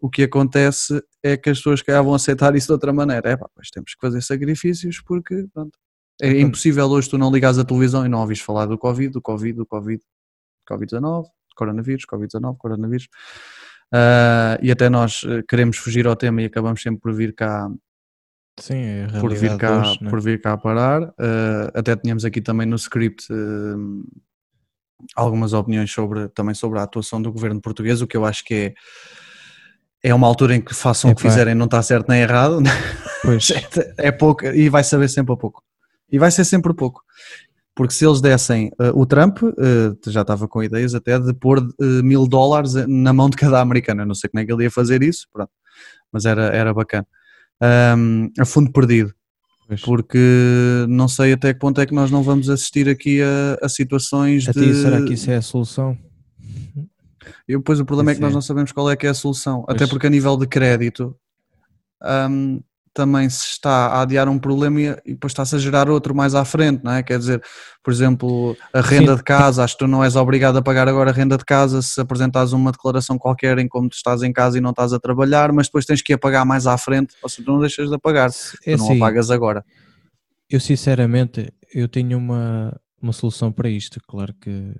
o 0.00 0.08
que 0.08 0.22
acontece 0.22 1.02
é 1.22 1.36
que 1.36 1.50
as 1.50 1.58
pessoas 1.58 1.82
que 1.82 1.92
vão 1.92 2.14
aceitar 2.14 2.54
isso 2.54 2.68
de 2.68 2.72
outra 2.72 2.92
maneira. 2.92 3.30
É 3.30 3.36
pá, 3.36 3.48
pois 3.54 3.68
temos 3.70 3.94
que 3.94 4.00
fazer 4.00 4.22
sacrifícios 4.22 5.00
porque 5.00 5.46
pronto, 5.52 5.78
é 6.20 6.40
impossível 6.40 6.86
hoje 6.86 7.10
tu 7.10 7.18
não 7.18 7.30
ligares 7.30 7.58
a 7.58 7.64
televisão 7.64 8.04
e 8.04 8.08
não 8.08 8.20
ouvires 8.20 8.42
falar 8.42 8.66
do 8.66 8.78
Covid, 8.78 9.10
do 9.10 9.22
Covid, 9.22 9.56
do 9.56 9.66
Covid, 9.66 10.02
Covid-19, 10.68 11.26
coronavírus, 11.54 12.04
Covid-19, 12.06 12.56
coronavírus. 12.56 13.08
Uh, 13.92 14.60
e 14.60 14.70
até 14.70 14.90
nós 14.90 15.22
eh, 15.26 15.42
queremos 15.48 15.78
fugir 15.78 16.06
ao 16.06 16.14
tema 16.14 16.42
e 16.42 16.44
acabamos 16.44 16.82
sempre 16.82 17.00
por 17.00 17.14
vir 17.14 17.34
cá 17.34 17.70
Sim, 18.60 18.74
é 18.74 19.06
por 19.20 19.32
vir 19.34 19.56
cá, 19.56 19.80
hoje, 19.80 19.98
né? 20.02 20.10
por 20.10 20.20
vir 20.20 20.40
cá 20.40 20.56
parar. 20.56 21.02
Uh, 21.02 21.70
até 21.74 21.96
tínhamos 21.96 22.24
aqui 22.24 22.40
também 22.40 22.66
no 22.66 22.76
script 22.76 23.32
uh, 23.32 24.04
algumas 25.14 25.52
opiniões 25.52 25.90
sobre, 25.90 26.28
também 26.28 26.54
sobre 26.54 26.78
a 26.80 26.82
atuação 26.82 27.22
do 27.22 27.32
governo 27.32 27.60
português, 27.60 28.02
o 28.02 28.06
que 28.06 28.16
eu 28.16 28.24
acho 28.24 28.44
que 28.44 28.54
é, 28.54 28.74
é 30.02 30.14
uma 30.14 30.26
altura 30.26 30.54
em 30.56 30.60
que 30.60 30.74
façam 30.74 31.10
o 31.10 31.14
que 31.14 31.22
fizerem, 31.22 31.54
não 31.54 31.64
está 31.64 31.82
certo 31.82 32.08
nem 32.08 32.22
errado. 32.22 32.62
Pois. 33.22 33.52
é 33.98 34.12
pouco 34.12 34.46
e 34.46 34.68
vai 34.68 34.84
saber 34.84 35.08
sempre 35.08 35.34
a 35.34 35.36
pouco. 35.36 35.62
E 36.10 36.18
vai 36.18 36.30
ser 36.30 36.44
sempre 36.44 36.72
pouco. 36.72 37.02
Porque 37.74 37.92
se 37.92 38.06
eles 38.06 38.20
dessem 38.20 38.68
uh, 38.80 38.98
o 38.98 39.06
Trump, 39.06 39.38
já 40.06 40.22
estava 40.22 40.48
com 40.48 40.62
ideias 40.62 40.94
até 40.94 41.18
de 41.18 41.32
pôr 41.32 41.60
mil 42.02 42.26
dólares 42.26 42.74
na 42.86 43.12
mão 43.12 43.30
de 43.30 43.36
cada 43.36 43.60
americano. 43.60 44.02
Eu 44.02 44.06
não 44.06 44.14
sei 44.14 44.30
como 44.30 44.40
é 44.40 44.46
que 44.46 44.52
ele 44.52 44.64
ia 44.64 44.70
fazer 44.70 45.02
isso, 45.02 45.26
pronto. 45.32 45.50
mas 46.12 46.24
era, 46.24 46.46
era 46.46 46.74
bacana 46.74 47.06
um, 47.96 48.30
a 48.38 48.44
fundo 48.44 48.72
perdido. 48.72 49.12
Pois. 49.66 49.80
Porque 49.82 50.86
não 50.88 51.08
sei 51.08 51.34
até 51.34 51.52
que 51.52 51.60
ponto 51.60 51.80
é 51.80 51.86
que 51.86 51.94
nós 51.94 52.10
não 52.10 52.22
vamos 52.22 52.48
assistir 52.48 52.88
aqui 52.88 53.20
a, 53.20 53.66
a 53.66 53.68
situações 53.68 54.48
A 54.48 54.52
de. 54.52 54.60
ti, 54.60 54.74
será 54.74 55.02
que 55.02 55.12
isso 55.12 55.30
é 55.30 55.36
a 55.36 55.42
solução? 55.42 55.96
E 57.48 57.56
depois 57.56 57.80
o 57.80 57.84
problema 57.84 58.10
é 58.12 58.14
que 58.14 58.20
nós 58.20 58.34
não 58.34 58.42
sabemos 58.42 58.72
qual 58.72 58.90
é 58.90 58.96
que 58.96 59.06
é 59.06 59.10
a 59.10 59.14
solução. 59.14 59.64
Até 59.66 59.78
Pois. 59.78 59.90
porque 59.90 60.06
a 60.06 60.10
nível 60.10 60.36
de 60.36 60.46
crédito 60.46 61.16
hum, 62.30 62.60
também 62.92 63.30
se 63.30 63.46
está 63.52 63.86
a 63.86 64.02
adiar 64.02 64.28
um 64.28 64.38
problema 64.38 64.80
e, 64.80 64.84
e 65.06 65.12
depois 65.14 65.30
está-se 65.30 65.54
a 65.54 65.58
gerar 65.58 65.88
outro 65.88 66.14
mais 66.14 66.34
à 66.34 66.44
frente, 66.44 66.82
não 66.84 66.92
é? 66.92 67.02
Quer 67.02 67.18
dizer, 67.18 67.42
por 67.82 67.92
exemplo, 67.92 68.56
a 68.72 68.80
renda 68.80 69.12
Sim. 69.12 69.18
de 69.18 69.22
casa, 69.22 69.62
acho 69.64 69.74
que 69.74 69.84
tu 69.84 69.88
não 69.88 70.02
és 70.04 70.16
obrigado 70.16 70.58
a 70.58 70.62
pagar 70.62 70.88
agora 70.88 71.10
a 71.10 71.12
renda 71.14 71.38
de 71.38 71.44
casa 71.44 71.80
se 71.80 72.00
apresentares 72.00 72.52
uma 72.52 72.72
declaração 72.72 73.16
qualquer 73.16 73.58
em 73.58 73.68
como 73.68 73.88
tu 73.88 73.94
estás 73.94 74.22
em 74.22 74.32
casa 74.32 74.58
e 74.58 74.60
não 74.60 74.70
estás 74.70 74.92
a 74.92 74.98
trabalhar, 74.98 75.52
mas 75.52 75.68
depois 75.68 75.86
tens 75.86 76.02
que 76.02 76.12
a 76.12 76.18
pagar 76.18 76.44
mais 76.44 76.66
à 76.66 76.76
frente, 76.76 77.14
ou 77.22 77.28
seja, 77.28 77.44
tu 77.44 77.52
não 77.52 77.60
deixas 77.60 77.88
de 77.88 77.94
a 77.94 77.98
pagar, 77.98 78.30
É 78.66 78.74
tu 78.74 78.78
não 78.78 78.86
a 78.86 78.90
assim, 78.90 78.98
pagas 78.98 79.30
agora. 79.30 79.64
eu 80.50 80.60
sinceramente, 80.60 81.52
eu 81.72 81.88
tenho 81.88 82.18
uma, 82.18 82.78
uma 83.00 83.12
solução 83.12 83.52
para 83.52 83.68
isto. 83.70 84.00
Claro 84.08 84.34
que, 84.40 84.74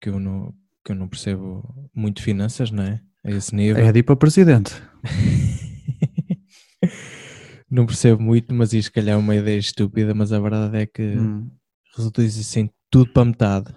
que, 0.00 0.08
eu 0.08 0.18
não, 0.18 0.52
que 0.88 0.92
eu 0.92 0.96
não 0.96 1.06
percebo 1.06 1.90
muito 1.94 2.22
finanças, 2.22 2.70
não 2.70 2.82
é? 2.82 2.98
A 3.22 3.30
esse 3.30 3.54
nível. 3.54 3.84
É 3.84 3.92
de 3.92 3.98
ir 3.98 4.02
para 4.02 4.16
presidente. 4.16 4.72
não 7.70 7.84
percebo 7.84 8.22
muito, 8.22 8.54
mas 8.54 8.72
isto 8.72 8.90
calhar 8.90 9.14
é 9.14 9.18
uma 9.18 9.36
ideia 9.36 9.58
estúpida, 9.58 10.14
mas 10.14 10.32
a 10.32 10.40
verdade 10.40 10.78
é 10.78 10.86
que 10.86 11.02
Hum. 11.02 11.50
reduz 11.94 12.38
assim 12.38 12.70
tudo 12.90 13.12
para 13.12 13.26
metade. 13.26 13.74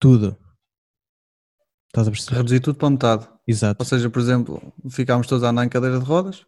Tudo. 0.00 0.34
Estás 1.88 2.08
a 2.08 2.10
perceber? 2.10 2.36
Reduzir 2.38 2.60
tudo 2.60 2.78
para 2.78 2.90
metade. 2.90 3.28
Exato. 3.46 3.82
Ou 3.82 3.86
seja, 3.86 4.08
por 4.08 4.20
exemplo, 4.20 4.72
ficámos 4.88 5.26
todos 5.26 5.44
a 5.44 5.50
andar 5.50 5.66
em 5.66 5.68
cadeira 5.68 5.98
de 5.98 6.04
rodas, 6.06 6.46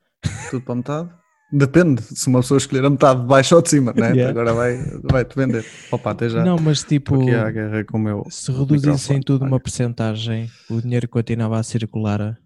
tudo 0.51 0.65
para 0.65 0.75
metade. 0.75 1.11
Depende, 1.52 2.00
se 2.02 2.28
uma 2.28 2.40
pessoa 2.40 2.56
escolher 2.56 2.85
a 2.87 2.88
metade 2.90 3.21
de 3.21 3.26
baixo 3.26 3.54
ou 3.54 3.61
de 3.61 3.68
cima, 3.68 3.92
né? 3.92 4.12
Yeah. 4.12 4.30
agora 4.30 4.54
vai, 4.54 4.78
vai 5.02 5.23
depender. 5.25 5.64
Opa, 5.90 6.12
até 6.12 6.28
já. 6.30 6.42
Não, 6.42 6.56
mas 6.56 6.82
tipo, 6.82 7.18
se 8.30 8.50
reduzissem 8.50 9.21
tudo 9.21 9.44
uma 9.44 9.61
percentagem, 9.61 10.50
o 10.71 10.80
dinheiro 10.80 11.06
continuava 11.09 11.59
a 11.59 11.62
circular. 11.62 12.38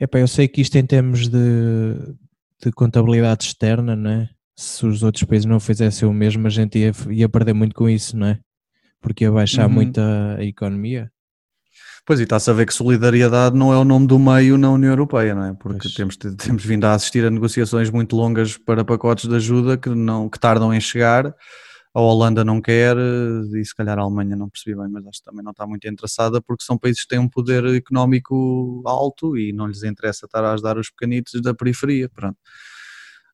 Epá, 0.00 0.18
eu 0.18 0.28
sei 0.28 0.48
que 0.48 0.60
isto 0.60 0.76
em 0.76 0.84
termos 0.86 1.28
de, 1.28 1.94
de 2.62 2.72
contabilidade 2.72 3.44
externa, 3.44 3.94
não 3.94 4.10
é? 4.10 4.30
Se 4.56 4.86
os 4.86 5.02
outros 5.02 5.24
países 5.24 5.46
não 5.46 5.58
fizessem 5.60 6.08
o 6.08 6.12
mesmo, 6.12 6.46
a 6.46 6.50
gente 6.50 6.78
ia, 6.78 6.92
ia 7.10 7.28
perder 7.28 7.52
muito 7.54 7.74
com 7.74 7.88
isso, 7.88 8.16
não 8.16 8.28
é? 8.28 8.38
Porque 9.00 9.24
ia 9.24 9.32
baixar 9.32 9.66
Uhum. 9.66 9.72
muito 9.74 9.98
a, 10.00 10.36
a 10.36 10.44
economia. 10.44 11.10
Pois, 12.06 12.20
e 12.20 12.24
está-se 12.24 12.50
a 12.50 12.52
ver 12.52 12.66
que 12.66 12.74
solidariedade 12.74 13.56
não 13.56 13.72
é 13.72 13.78
o 13.78 13.84
nome 13.84 14.06
do 14.06 14.18
meio 14.18 14.58
na 14.58 14.70
União 14.70 14.90
Europeia, 14.90 15.34
não 15.34 15.44
é? 15.44 15.54
Porque 15.54 15.88
Pois. 15.88 15.94
temos, 15.94 16.16
temos 16.36 16.64
vindo 16.64 16.84
a 16.84 16.92
assistir 16.92 17.24
a 17.24 17.30
negociações 17.30 17.88
muito 17.88 18.14
longas 18.14 18.58
para 18.58 18.84
pacotes 18.84 19.26
de 19.26 19.34
ajuda 19.34 19.78
que, 19.78 19.88
não, 19.88 20.28
que 20.28 20.38
tardam 20.38 20.72
em 20.72 20.80
chegar. 20.80 21.34
A 21.94 22.00
Holanda 22.00 22.44
não 22.44 22.60
quer 22.60 22.96
e 22.96 23.64
se 23.64 23.74
calhar 23.74 23.98
a 23.98 24.02
Alemanha 24.02 24.34
não 24.36 24.50
percebi 24.50 24.76
bem, 24.76 24.88
mas 24.90 25.06
acho 25.06 25.20
que 25.20 25.24
também 25.24 25.44
não 25.44 25.52
está 25.52 25.64
muito 25.64 25.86
interessada 25.88 26.42
porque 26.42 26.64
são 26.64 26.76
países 26.76 27.02
que 27.02 27.08
têm 27.08 27.20
um 27.20 27.28
poder 27.28 27.64
económico 27.66 28.82
alto 28.84 29.38
e 29.38 29.52
não 29.52 29.68
lhes 29.68 29.84
interessa 29.84 30.26
estar 30.26 30.44
a 30.44 30.52
ajudar 30.52 30.76
os 30.76 30.90
pequenitos 30.90 31.40
da 31.40 31.54
periferia. 31.54 32.08
Pronto. 32.08 32.36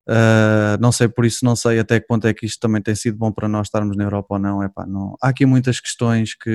Uh, 0.08 0.80
não 0.80 0.90
sei, 0.90 1.08
por 1.08 1.24
isso 1.24 1.44
não 1.44 1.54
sei 1.54 1.78
até 1.78 2.00
que 2.00 2.06
ponto 2.06 2.26
é 2.26 2.34
que 2.34 2.44
isto 2.44 2.58
também 2.58 2.82
tem 2.82 2.94
sido 2.94 3.16
bom 3.16 3.30
para 3.30 3.46
nós 3.46 3.66
estarmos 3.68 3.96
na 3.96 4.04
Europa 4.04 4.34
ou 4.34 4.38
não. 4.38 4.62
Epá, 4.62 4.86
não. 4.86 5.14
Há 5.22 5.28
aqui 5.28 5.46
muitas 5.46 5.78
questões 5.78 6.34
que, 6.34 6.50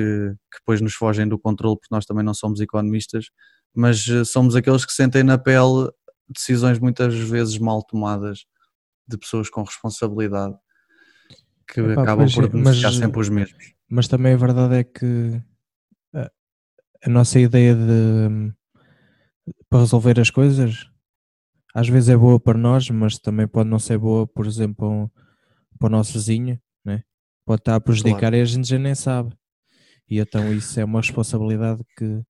que 0.51 0.59
depois 0.59 0.81
nos 0.81 0.93
fogem 0.93 1.27
do 1.27 1.39
controle 1.39 1.77
porque 1.77 1.93
nós 1.93 2.05
também 2.05 2.23
não 2.23 2.33
somos 2.33 2.59
economistas, 2.59 3.27
mas 3.73 4.05
uh, 4.07 4.25
somos 4.25 4.55
aqueles 4.55 4.85
que 4.85 4.91
sentem 4.93 5.23
na 5.23 5.37
pele 5.37 5.89
decisões 6.27 6.79
muitas 6.79 7.13
vezes 7.13 7.57
mal 7.59 7.83
tomadas 7.83 8.45
de 9.07 9.17
pessoas 9.17 9.49
com 9.49 9.61
responsabilidade 9.63 10.55
que 11.67 11.79
Epá, 11.81 12.01
acabam 12.01 12.25
pois 12.25 12.33
por 12.33 12.45
é, 12.45 12.47
beneficiar 12.47 12.91
mas- 12.91 12.99
sempre 12.99 13.19
os 13.21 13.29
mesmos. 13.29 13.73
Mas 13.87 14.07
também 14.07 14.33
a 14.33 14.37
verdade 14.37 14.75
é 14.75 14.83
que 14.83 15.39
a, 16.13 16.31
a 17.05 17.09
nossa 17.09 17.39
ideia 17.39 17.75
de 17.75 18.51
para 19.69 19.79
resolver 19.79 20.19
as 20.19 20.31
coisas 20.31 20.89
às 21.75 21.87
vezes 21.89 22.07
é 22.09 22.15
boa 22.17 22.39
para 22.39 22.57
nós, 22.57 22.89
mas 22.89 23.19
também 23.19 23.45
pode 23.47 23.69
não 23.69 23.77
ser 23.79 23.97
boa, 23.97 24.25
por 24.25 24.47
exemplo, 24.47 24.75
para, 24.77 24.87
um- 24.87 25.09
para 25.77 25.87
o 25.87 25.89
nosso 25.89 26.13
vizinho, 26.13 26.57
né? 26.85 27.03
pode 27.45 27.59
estar 27.61 27.75
a 27.75 27.79
prejudicar 27.81 28.33
e 28.33 28.41
a 28.41 28.45
gente 28.45 28.67
já 28.67 28.79
nem 28.79 28.95
sabe. 28.95 29.35
E 30.09 30.19
então 30.19 30.53
isso 30.53 30.79
é 30.79 30.85
uma 30.85 31.01
responsabilidade 31.01 31.83
que 31.97 32.21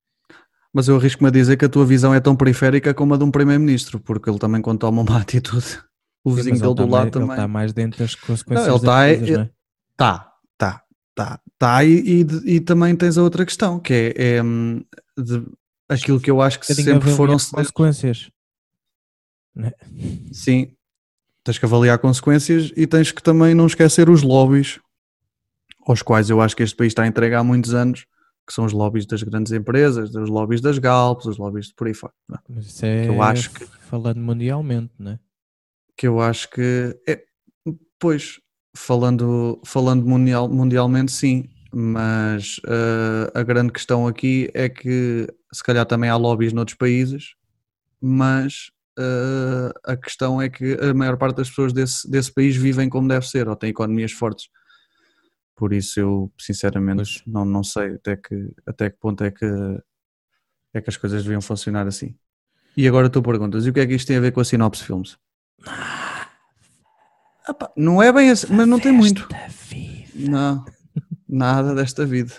Mas 0.74 0.88
eu 0.88 0.96
arrisco-me 0.96 1.28
a 1.28 1.32
dizer 1.32 1.56
que 1.56 1.64
a 1.64 1.68
tua 1.68 1.86
visão 1.86 2.12
é 2.12 2.20
tão 2.20 2.34
periférica 2.36 2.92
como 2.92 3.14
a 3.14 3.16
de 3.16 3.24
um 3.24 3.30
primeiro-ministro, 3.30 3.98
porque 4.00 4.28
ele 4.28 4.38
também 4.38 4.60
quando 4.60 4.80
toma 4.80 5.00
uma 5.02 5.16
atitude, 5.22 5.78
o 6.24 6.32
vizinho 6.34 6.56
dele 6.56 6.66
ele 6.68 6.74
do 6.74 6.86
lado 6.86 6.90
mais, 6.90 7.04
ele 7.04 7.10
também. 7.12 7.30
está 7.30 7.48
mais 7.48 7.72
dentro 7.72 7.98
das 8.00 8.14
consequências 8.14 8.66
ele 8.68 8.74
das 8.74 8.82
tá- 8.82 9.06
coisas, 9.06 9.28
ele- 9.28 9.36
não 9.38 9.42
é? 9.44 9.50
Tá, 9.96 10.32
tá, 10.58 10.82
tá, 11.14 11.40
tá. 11.58 11.84
E, 11.84 12.20
e, 12.22 12.56
e 12.56 12.60
também 12.60 12.94
tens 12.96 13.16
a 13.16 13.22
outra 13.22 13.46
questão, 13.46 13.78
que 13.80 13.94
é, 14.16 14.36
é, 14.36 14.42
hum, 14.42 14.82
de- 15.16 15.46
aquilo 15.88 16.20
que 16.20 16.30
eu 16.30 16.42
acho 16.42 16.58
que 16.60 16.66
sempre 16.74 17.08
foram. 17.16 17.34
as 17.56 17.70
consequências. 19.56 20.34
Sim, 20.34 20.72
tens 21.44 21.58
que 21.58 21.64
avaliar 21.64 21.98
consequências 21.98 22.72
e 22.76 22.86
tens 22.86 23.10
que 23.12 23.22
também 23.22 23.54
não 23.54 23.66
esquecer 23.66 24.08
os 24.10 24.22
lobbies, 24.22 24.78
aos 25.86 26.02
quais 26.02 26.28
eu 26.30 26.40
acho 26.40 26.54
que 26.56 26.62
este 26.62 26.76
país 26.76 26.90
está 26.90 27.06
entregue 27.06 27.34
há 27.34 27.42
muitos 27.44 27.72
anos, 27.74 28.06
que 28.46 28.52
são 28.52 28.64
os 28.64 28.72
lobbies 28.72 29.06
das 29.06 29.22
grandes 29.22 29.52
empresas, 29.52 30.14
os 30.14 30.28
lobbies 30.28 30.60
das 30.60 30.78
Galpes, 30.78 31.26
os 31.26 31.36
lobbies 31.38 31.66
de 31.66 31.74
por 31.74 31.86
aí 31.86 31.94
fora. 31.94 32.12
é? 32.32 32.36
Mas 32.48 32.66
isso 32.66 32.84
é 32.86 33.08
eu 33.08 33.20
acho 33.22 33.50
que- 33.52 33.64
falando 33.80 34.18
mundialmente, 34.18 34.92
não 34.98 35.12
é? 35.12 35.18
que 35.96 36.06
eu 36.06 36.20
acho 36.20 36.50
que 36.50 36.94
é, 37.08 37.24
pois 37.98 38.38
falando 38.76 39.58
falando 39.64 40.04
mundial, 40.06 40.46
mundialmente 40.46 41.10
sim 41.10 41.48
mas 41.72 42.60
eh, 42.66 43.32
a 43.34 43.42
grande 43.42 43.72
questão 43.72 44.06
aqui 44.06 44.50
é 44.52 44.68
que 44.68 45.26
se 45.50 45.62
calhar 45.64 45.86
também 45.86 46.10
há 46.10 46.16
lobbies 46.16 46.52
noutros 46.52 46.76
países 46.76 47.34
mas 48.00 48.70
eh, 48.98 49.72
a 49.84 49.96
questão 49.96 50.40
é 50.40 50.48
que 50.48 50.74
a 50.74 50.94
maior 50.94 51.16
parte 51.16 51.36
das 51.36 51.48
pessoas 51.48 51.72
desse, 51.72 52.10
desse 52.10 52.32
país 52.32 52.56
vivem 52.56 52.88
como 52.88 53.08
deve 53.08 53.26
ser 53.26 53.48
ou 53.48 53.56
têm 53.56 53.70
economias 53.70 54.12
fortes. 54.12 54.48
Por 55.54 55.72
isso 55.72 56.00
eu 56.00 56.32
sinceramente 56.38 57.22
não, 57.26 57.44
não 57.44 57.64
sei 57.64 57.94
até 57.94 58.16
que, 58.16 58.52
até 58.66 58.90
que 58.90 58.98
ponto 58.98 59.24
é 59.24 59.30
que 59.30 59.46
é 60.74 60.80
que 60.80 60.90
as 60.90 60.96
coisas 60.96 61.22
deviam 61.22 61.40
funcionar 61.40 61.86
assim. 61.86 62.14
E 62.76 62.86
agora 62.86 63.08
tu 63.08 63.22
perguntas, 63.22 63.66
e 63.66 63.70
o 63.70 63.72
que 63.72 63.80
é 63.80 63.86
que 63.86 63.94
isto 63.94 64.06
tem 64.06 64.18
a 64.18 64.20
ver 64.20 64.32
com 64.32 64.40
a 64.40 64.44
Sinopse 64.44 64.84
Filmes? 64.84 65.16
Epá, 67.48 67.72
não 67.76 68.02
é 68.02 68.12
bem 68.12 68.30
assim, 68.30 68.48
mas 68.50 68.68
não 68.68 68.78
tem 68.78 68.92
muito. 68.92 69.26
Não, 70.14 70.64
nada 71.28 71.74
desta 71.74 72.04
vida. 72.06 72.32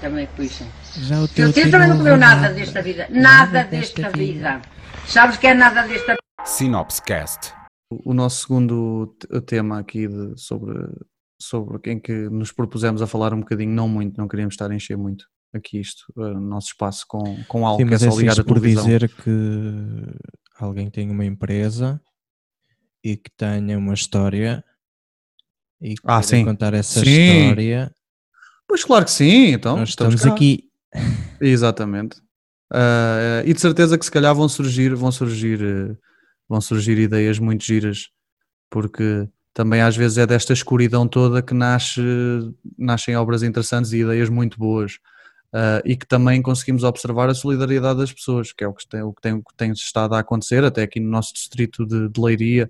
Também 0.00 0.26
fui 0.36 0.48
sim. 0.48 0.66
Já 0.98 1.20
o 1.22 1.28
teu 1.28 1.52
Teu 1.52 1.70
também 1.70 1.88
não 1.88 1.98
comeu 1.98 2.16
nada 2.16 2.52
desta 2.52 2.82
vida. 2.82 3.06
Nada 3.10 3.64
desta 3.64 4.10
vida. 4.10 4.60
Sabes 5.06 5.36
que 5.36 5.46
é 5.46 5.54
nada 5.54 5.86
desta 5.86 6.14
Sinopscast. 6.44 7.52
O 7.90 8.10
o 8.10 8.14
nosso 8.14 8.42
segundo 8.42 9.14
te- 9.18 9.40
tema 9.42 9.78
aqui 9.78 10.08
de- 10.08 10.34
sobre, 10.40 10.74
sobre 11.40 11.92
em 11.92 11.98
que 12.00 12.12
nos 12.28 12.50
propusemos 12.52 13.00
a 13.02 13.06
falar 13.06 13.32
um 13.34 13.40
bocadinho, 13.40 13.70
não 13.72 13.88
muito, 13.88 14.16
não 14.18 14.26
queríamos 14.28 14.54
estar 14.54 14.70
a 14.70 14.74
encher 14.74 14.96
muito 14.96 15.26
aqui 15.54 15.78
isto, 15.78 16.04
eh, 16.18 16.20
o 16.20 16.40
nosso 16.40 16.68
espaço 16.68 17.04
com, 17.08 17.22
com 17.44 17.64
algo 17.66 17.80
Sim, 17.80 17.86
que 17.86 17.92
é 17.92 17.96
é 17.96 17.98
só 18.10 18.18
ligar 18.18 18.30
a 18.32 18.32
isto 18.32 18.44
por 18.44 18.54
televisão. 18.54 18.84
dizer 18.84 19.08
que 19.08 19.30
alguém 20.58 20.90
tenha 20.90 21.12
uma 21.12 21.24
empresa 21.24 22.00
e 23.04 23.16
que 23.16 23.30
tenha 23.36 23.78
uma 23.78 23.94
história 23.94 24.64
e 25.80 25.94
que 25.94 26.00
Ah, 26.04 26.22
sim. 26.22 26.44
contar 26.44 26.74
essa 26.74 27.00
Sim. 27.04 27.10
história, 27.44 27.94
Pois 28.66 28.84
claro 28.84 29.04
que 29.04 29.10
sim, 29.10 29.52
então. 29.52 29.76
nós 29.76 29.90
estamos 29.90 30.22
cá. 30.22 30.30
aqui. 30.30 30.68
Exatamente. 31.40 32.16
Ah, 32.72 33.42
e 33.44 33.52
de 33.52 33.60
certeza 33.60 33.98
que 33.98 34.04
se 34.04 34.10
calhar 34.10 34.34
vão 34.34 34.48
surgir, 34.48 34.94
vão 34.94 35.12
surgir, 35.12 35.62
eh, 35.62 35.96
vão 36.48 36.60
surgir 36.60 36.98
ideias 36.98 37.38
muito 37.38 37.64
giras, 37.64 38.08
porque 38.70 39.28
também 39.52 39.80
às 39.80 39.96
vezes 39.96 40.18
é 40.18 40.26
desta 40.26 40.52
escuridão 40.52 41.06
toda 41.06 41.42
que 41.42 41.54
nasce, 41.54 42.00
nascem 42.76 43.16
obras 43.16 43.42
interessantes 43.42 43.92
e 43.92 43.98
ideias 44.00 44.28
muito 44.28 44.58
boas. 44.58 44.98
Ah, 45.52 45.80
e 45.84 45.96
que 45.96 46.04
também 46.04 46.42
conseguimos 46.42 46.82
observar 46.82 47.28
a 47.30 47.34
solidariedade 47.34 48.00
das 48.00 48.12
pessoas, 48.12 48.52
que 48.52 48.64
é 48.64 48.66
o 48.66 48.74
que 48.74 48.88
tem, 48.88 49.02
o 49.02 49.12
que 49.12 49.22
tem, 49.22 49.32
o 49.34 49.42
que 49.42 49.54
tem 49.56 49.70
estado 49.70 50.14
a 50.16 50.18
acontecer, 50.18 50.64
até 50.64 50.82
aqui 50.82 50.98
no 50.98 51.08
nosso 51.08 51.32
distrito 51.32 51.86
de, 51.86 52.08
de 52.08 52.20
Leiria, 52.20 52.68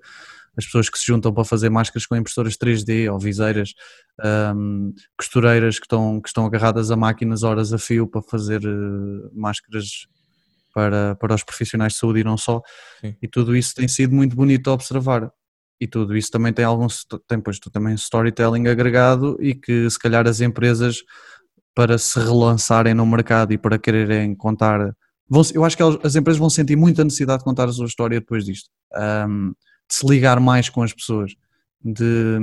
as 0.57 0.65
pessoas 0.65 0.89
que 0.89 0.99
se 0.99 1.07
juntam 1.07 1.33
para 1.33 1.45
fazer 1.45 1.69
máscaras 1.69 2.07
com 2.07 2.17
impressoras 2.17 2.57
3D 2.57 3.13
ou 3.13 3.19
viseiras, 3.19 3.75
ahm, 4.21 4.93
costureiras 5.17 5.79
que 5.79 5.87
estão, 5.87 6.21
que 6.21 6.29
estão 6.29 6.47
agarradas 6.47 6.91
a 6.91 6.97
máquinas 6.97 7.43
horas 7.43 7.73
a 7.73 7.79
fio 7.79 8.07
para 8.07 8.23
fazer 8.23 8.63
eh, 8.65 9.29
máscaras 9.33 10.07
para, 10.75 11.15
para 11.17 11.35
os 11.35 11.45
profissionais 11.45 11.93
de 11.93 11.99
saúde 11.99 12.21
e 12.21 12.25
não 12.25 12.37
só. 12.37 12.61
Sim. 13.01 13.17
E 13.23 13.29
tudo 13.29 13.57
isso 13.57 13.75
tem 13.75 13.89
sido 13.89 14.15
muito 14.15 14.35
bonito 14.35 14.69
a 14.71 14.75
observar. 14.75 15.31
E 15.81 15.87
tudo 15.87 16.17
isso 16.17 16.31
também 16.31 16.53
tem 16.53 16.65
algum 16.65 16.87
tem 17.27 17.41
pois, 17.41 17.59
também 17.59 17.95
storytelling 17.95 18.69
agregado 18.69 19.37
e 19.41 19.55
que 19.55 19.89
se 19.91 19.99
calhar 19.99 20.27
as 20.27 20.41
empresas 20.41 20.99
para 21.75 21.99
se 21.99 22.19
relançarem 22.19 22.95
no 22.95 23.05
mercado 23.05 23.53
e 23.53 23.59
para 23.59 23.79
quererem 23.79 24.35
contar 24.37 24.95
vão, 25.29 25.43
eu 25.53 25.65
acho 25.65 25.77
que 25.77 25.83
as 25.83 26.15
empresas 26.15 26.39
vão 26.39 26.49
sentir 26.49 26.77
muita 26.77 27.03
necessidade 27.03 27.39
de 27.41 27.45
contar 27.45 27.69
a 27.69 27.73
sua 27.73 27.87
história 27.87 28.21
depois 28.21 28.45
disto 28.45 28.71
de 28.71 29.55
se 29.91 30.07
ligar 30.07 30.41
mais 30.41 30.69
com 30.69 30.83
as 30.83 30.93
pessoas 30.93 31.35
de, 31.83 32.39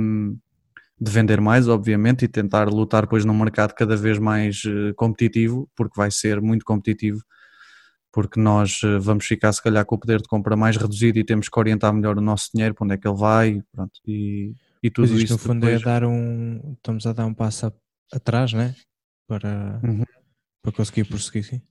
de 1.00 1.10
vender 1.10 1.40
mais 1.40 1.68
obviamente 1.68 2.24
e 2.24 2.28
tentar 2.28 2.68
lutar 2.68 3.02
depois 3.02 3.24
num 3.24 3.36
mercado 3.38 3.74
cada 3.74 3.96
vez 3.96 4.18
mais 4.18 4.62
eh, 4.66 4.92
competitivo 4.94 5.68
porque 5.74 5.94
vai 5.96 6.10
ser 6.10 6.40
muito 6.40 6.64
competitivo 6.64 7.20
porque 8.12 8.38
nós 8.38 8.80
eh, 8.84 8.98
vamos 8.98 9.24
ficar 9.26 9.52
se 9.52 9.62
calhar 9.62 9.84
com 9.84 9.94
o 9.96 9.98
poder 9.98 10.20
de 10.22 10.28
compra 10.28 10.54
mais 10.56 10.76
reduzido 10.76 11.18
e 11.18 11.24
temos 11.24 11.48
que 11.48 11.58
orientar 11.58 11.92
melhor 11.92 12.16
o 12.18 12.20
nosso 12.20 12.50
dinheiro 12.54 12.74
para 12.74 12.84
onde 12.84 12.94
é 12.94 12.98
que 12.98 13.08
ele 13.08 13.16
vai 13.18 13.62
pronto, 13.72 13.92
e, 14.06 14.54
e 14.82 14.90
tudo 14.90 15.08
Pois 15.08 15.20
isto 15.22 15.24
isso 15.24 15.32
no 15.34 15.38
fundo 15.38 15.60
depois- 15.66 15.80
é 15.82 15.84
dar 15.84 16.04
um. 16.04 16.74
Estamos 16.76 17.06
a 17.06 17.12
dar 17.12 17.26
um 17.26 17.34
passo 17.34 17.66
a- 17.66 17.72
atrás, 18.12 18.52
né? 18.52 18.74
Para, 19.26 19.80
Uhum. 19.82 20.04
para 20.62 20.72
conseguir 20.72 21.04
prosseguir, 21.04 21.44
sim. 21.44 21.62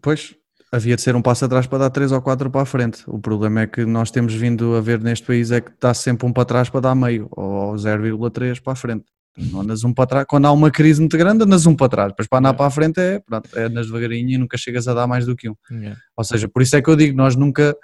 Pois, 0.00 0.36
havia 0.72 0.94
de 0.96 1.02
ser 1.02 1.16
um 1.16 1.22
passo 1.22 1.44
atrás 1.44 1.66
para 1.66 1.78
dar 1.78 1.90
três 1.90 2.12
ou 2.12 2.22
quatro 2.22 2.50
para 2.50 2.62
a 2.62 2.64
frente. 2.66 3.02
O 3.06 3.18
problema 3.18 3.62
é 3.62 3.66
que 3.66 3.84
nós 3.84 4.10
temos 4.10 4.32
vindo 4.34 4.74
a 4.76 4.80
ver 4.80 5.00
neste 5.00 5.26
país 5.26 5.50
é 5.50 5.60
que 5.60 5.72
dá 5.80 5.92
sempre 5.92 6.26
um 6.26 6.32
para 6.32 6.44
trás 6.44 6.68
para 6.70 6.80
dar 6.80 6.94
meio, 6.94 7.28
ou 7.32 7.74
0,3 7.74 8.60
para 8.62 8.72
a 8.72 8.76
frente. 8.76 9.04
Não 9.36 9.60
andas 9.62 9.84
um 9.84 9.92
para 9.94 10.06
trás. 10.06 10.26
Quando 10.28 10.46
há 10.46 10.52
uma 10.52 10.70
crise 10.70 11.00
muito 11.00 11.16
grande, 11.16 11.44
andas 11.44 11.64
um 11.66 11.74
para 11.74 11.88
trás. 11.88 12.08
Depois 12.10 12.28
para 12.28 12.38
andar 12.40 12.50
É. 12.50 12.52
para 12.52 12.66
a 12.66 12.70
frente 12.70 13.00
é, 13.00 13.20
pronto, 13.20 13.48
é 13.58 13.64
andas 13.64 13.86
devagarinho 13.86 14.30
e 14.30 14.38
nunca 14.38 14.56
chegas 14.58 14.86
a 14.86 14.94
dar 14.94 15.06
mais 15.06 15.24
do 15.26 15.34
que 15.34 15.48
um. 15.48 15.54
Yeah. 15.70 15.98
Ou 16.16 16.24
seja, 16.24 16.48
por 16.48 16.60
isso 16.62 16.76
é 16.76 16.82
que 16.82 16.90
eu 16.90 16.96
digo, 16.96 17.16
nós 17.16 17.36
nunca, 17.36 17.74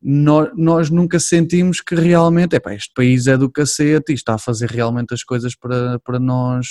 nós, 0.00 0.48
nós 0.54 0.90
nunca 0.90 1.18
sentimos 1.18 1.80
que 1.80 1.94
realmente, 1.94 2.54
epá, 2.54 2.74
este 2.74 2.92
país 2.94 3.26
é 3.26 3.36
do 3.36 3.50
cacete 3.50 4.12
e 4.12 4.14
está 4.14 4.34
a 4.34 4.38
fazer 4.38 4.70
realmente 4.70 5.12
as 5.12 5.22
coisas 5.24 5.54
para, 5.56 5.98
para 6.00 6.18
nós. 6.18 6.66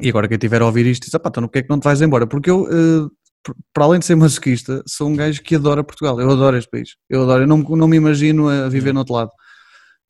E 0.00 0.08
agora 0.08 0.28
quem 0.28 0.38
tiver 0.38 0.60
a 0.60 0.66
ouvir 0.66 0.86
isto 0.86 1.04
diz, 1.04 1.14
"Epá, 1.14 1.28
então 1.28 1.44
porque 1.44 1.60
é 1.60 1.62
que 1.62 1.70
não 1.70 1.78
te 1.78 1.84
vais 1.84 2.02
embora? 2.02 2.26
Porque 2.26 2.50
eu, 2.50 2.66
eh, 2.70 3.08
para 3.72 3.84
além 3.84 4.00
de 4.00 4.06
ser 4.06 4.14
masoquista, 4.14 4.82
sou 4.86 5.08
um 5.08 5.16
gajo 5.16 5.42
que 5.42 5.56
adora 5.56 5.82
Portugal, 5.84 6.20
eu 6.20 6.30
adoro 6.30 6.56
este 6.56 6.70
país, 6.70 6.96
eu 7.08 7.22
adoro, 7.22 7.42
eu 7.44 7.46
não, 7.46 7.58
me- 7.58 7.76
não 7.76 7.88
me 7.88 7.96
imagino 7.96 8.48
a 8.48 8.68
viver 8.68 8.92
no 8.92 9.00
outro 9.00 9.14
lado. 9.14 9.30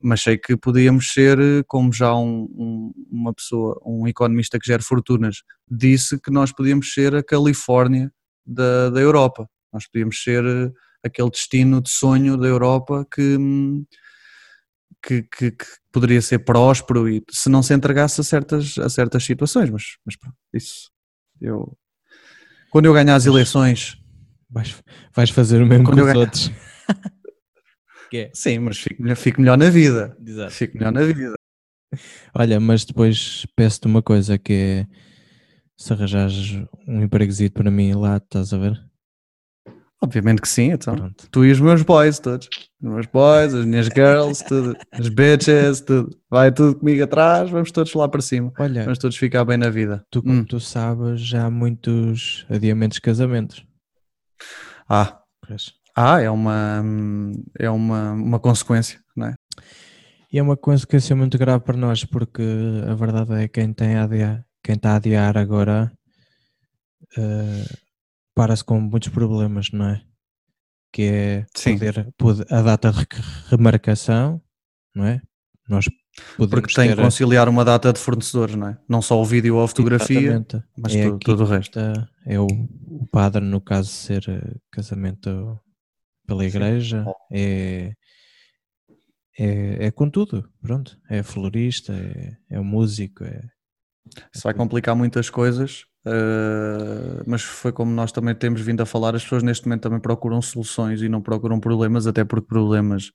Mas 0.05 0.21
sei 0.23 0.37
que 0.37 0.57
podíamos 0.57 1.13
ser, 1.13 1.39
eh, 1.39 1.63
como 1.67 1.93
já 1.93 2.13
um- 2.15 2.49
um- 2.57 2.93
uma 3.11 3.33
pessoa, 3.33 3.81
um 3.87 4.07
economista 4.09 4.59
que 4.59 4.67
gera 4.67 4.83
fortunas, 4.83 5.37
disse 5.71 6.19
que 6.21 6.31
nós 6.31 6.53
podíamos 6.53 6.93
ser 6.93 7.15
a 7.15 7.23
Califórnia 7.23 8.13
da, 8.45 8.91
da 8.91 9.01
Europa. 9.01 9.49
Nós 9.73 9.87
podíamos 9.89 10.21
ser 10.23 10.45
eh, 10.45 10.73
aquele 11.05 11.31
destino 11.31 11.81
de 11.81 11.89
sonho 11.91 12.37
da 12.37 12.49
Europa 12.49 13.07
que, 13.15 13.37
hum, 13.39 13.85
que, 15.05 15.23
que- 15.23 15.51
que 15.53 15.67
poderia 15.93 16.21
ser 16.23 16.41
próspero 16.41 17.09
e 17.09 17.23
se 17.31 17.49
não 17.49 17.63
se 17.63 17.75
entregasse 17.75 18.21
a 18.21 18.25
certas, 18.25 18.77
a 18.79 18.89
certas 18.89 19.25
situações. 19.25 19.71
Mas, 19.71 19.83
mas 20.05 20.17
pronto, 20.17 20.37
isso 20.53 20.91
eu. 21.41 21.77
Quando 22.73 22.87
eu 22.87 22.93
ganhar 22.95 23.15
as 23.15 23.27
eleições, 23.27 23.99
Vais, 24.51 24.75
vais 25.15 25.31
fazer 25.31 25.63
o 25.63 25.67
mesmo 25.67 25.85
Quando 25.85 25.99
eu 25.99 26.05
os 26.07 26.13
ganhar- 26.13 26.25
outros. 26.25 26.51
é? 28.15 28.31
sim, 28.35 28.59
mas 28.59 28.79
fico 28.79 29.03
melhor, 29.03 29.17
fico 29.17 29.41
melhor 29.41 29.57
na 29.59 29.71
vida. 29.71 30.17
Exato. 30.27 30.51
Fico 30.53 30.77
melhor 30.77 30.93
na 30.93 31.03
vida. 31.05 31.35
Olha, 32.35 32.59
mas 32.59 32.85
depois 32.85 33.47
peço-te 33.55 33.87
uma 33.87 34.03
coisa 34.03 34.39
que 34.39 34.53
é 34.53 34.87
se 35.77 35.93
arranjares 35.93 36.53
um 36.89 37.03
empreguezito 37.03 37.55
para 37.63 37.71
mim 37.71 37.93
lá, 37.93 38.17
estás 38.17 38.53
a 38.55 38.59
ver? 38.59 38.83
Obviamente 40.03 40.43
que 40.43 40.49
sim, 40.49 40.73
então. 40.73 40.97
Pronto. 40.97 41.29
Tu 41.31 41.45
e 41.45 41.53
os 41.53 41.61
meus 41.61 41.83
boys 41.83 42.19
todos. 42.19 42.49
Os 42.83 42.91
meus 42.91 43.07
boys, 43.07 43.55
as 43.55 43.65
minhas 43.65 43.87
girls, 43.87 44.43
tudo. 44.49 44.77
As 44.91 45.09
bitches, 45.09 45.81
tudo. 45.81 46.11
Vai 46.29 46.51
tudo 46.51 46.77
comigo 46.79 47.05
atrás, 47.05 47.49
vamos 47.51 47.71
todos 47.71 47.95
lá 47.95 48.09
para 48.09 48.21
cima. 48.21 48.53
Olha, 48.59 48.83
Vamos 48.83 48.99
todos 48.99 49.17
ficar 49.17 49.45
bem 49.45 49.57
na 49.57 49.71
vida. 49.71 50.05
tu 50.11 50.21
como 50.21 50.41
Hum. 50.41 50.45
tu 50.45 50.59
sabes, 50.59 51.21
já 51.21 51.47
há 51.47 51.51
muitos 51.51 52.45
adiamentos 52.51 52.97
de 52.97 53.01
casamentos. 53.03 53.65
Ah, 54.89 55.21
ah, 55.95 56.21
é 56.21 56.29
uma 56.29 56.83
é 57.59 57.71
uma, 57.71 58.13
uma 58.13 58.41
consequência, 58.41 58.99
não 59.17 59.29
é? 59.29 59.35
E 60.33 60.39
é 60.39 60.43
uma 60.43 60.57
consequência 60.57 61.15
muito 61.15 61.39
grave 61.39 61.63
para 61.63 61.77
nós, 61.77 62.05
porque 62.05 62.43
a 62.89 62.95
verdade 62.95 63.35
é 63.35 63.43
que 63.47 63.61
quem, 63.61 63.73
tem 63.73 63.97
a 63.97 64.05
adiar, 64.05 64.45
quem 64.65 64.75
está 64.75 64.93
a 64.93 64.97
adiar 64.97 65.37
agora 65.39 65.93
eh, 67.17 67.65
para-se 68.35 68.65
com 68.65 68.81
muitos 68.81 69.09
problemas, 69.09 69.71
não 69.73 69.87
é? 69.89 70.03
Que 70.93 71.03
é 71.03 71.47
Sim. 71.55 71.75
poder, 71.79 72.13
poder- 72.17 72.47
a 72.53 72.63
data 72.63 72.93
de 72.93 72.99
remarcação, 73.49 74.43
não 74.95 75.05
é? 75.07 75.21
Nós 75.69 75.87
Porque 76.37 76.75
tem 76.75 76.91
que 76.91 76.97
conciliar 76.97 77.49
uma 77.49 77.65
data 77.65 77.93
de 77.93 77.99
fornecedores, 77.99 78.55
não 78.55 78.69
é? 78.69 78.79
Não 78.89 79.01
só 79.01 79.19
o 79.21 79.25
vídeo 79.25 79.57
ou 79.57 79.65
a 79.65 79.69
fotografia, 79.69 80.19
Exatamente. 80.19 80.63
mas 80.77 80.95
É 80.95 81.05
tudo, 81.05 81.19
todo 81.21 81.43
o 81.45 81.47
resto. 81.47 81.79
É 82.27 82.39
o, 82.39 82.47
o 82.47 83.07
padre, 83.11 83.43
no 83.43 83.61
caso 83.61 83.89
ser 83.89 84.29
eh, 84.29 84.57
casamento 84.71 85.59
pela 86.27 86.45
igreja, 86.45 87.05
é, 87.33 87.95
é, 89.39 89.87
é 89.87 89.91
com 89.91 90.11
tudo, 90.11 90.49
pronto. 90.61 90.99
É 91.09 91.23
florista, 91.23 91.95
é, 91.95 92.37
é 92.51 92.61
músico, 92.61 93.25
é, 93.25 93.41
Isso 94.35 94.43
vai 94.45 94.53
complicar 94.55 94.95
muitas 94.95 95.31
coisas, 95.31 95.85
eh, 96.05 97.23
mas 97.27 97.43
foi 97.43 97.73
como 97.73 97.93
nós 97.93 98.11
também 98.11 98.35
temos 98.35 98.61
vindo 98.61 98.81
a 98.83 98.87
falar, 98.87 99.15
as 99.15 99.23
pessoas 99.23 99.43
neste 99.43 99.67
momento 99.67 99.83
também 99.83 100.01
procuram 100.01 100.43
soluções 100.43 101.01
e 101.03 101.09
não 101.09 101.21
procuram 101.23 101.61
problemas, 101.61 102.07
até 102.07 102.25
porque 102.25 102.47
problemas 102.47 103.13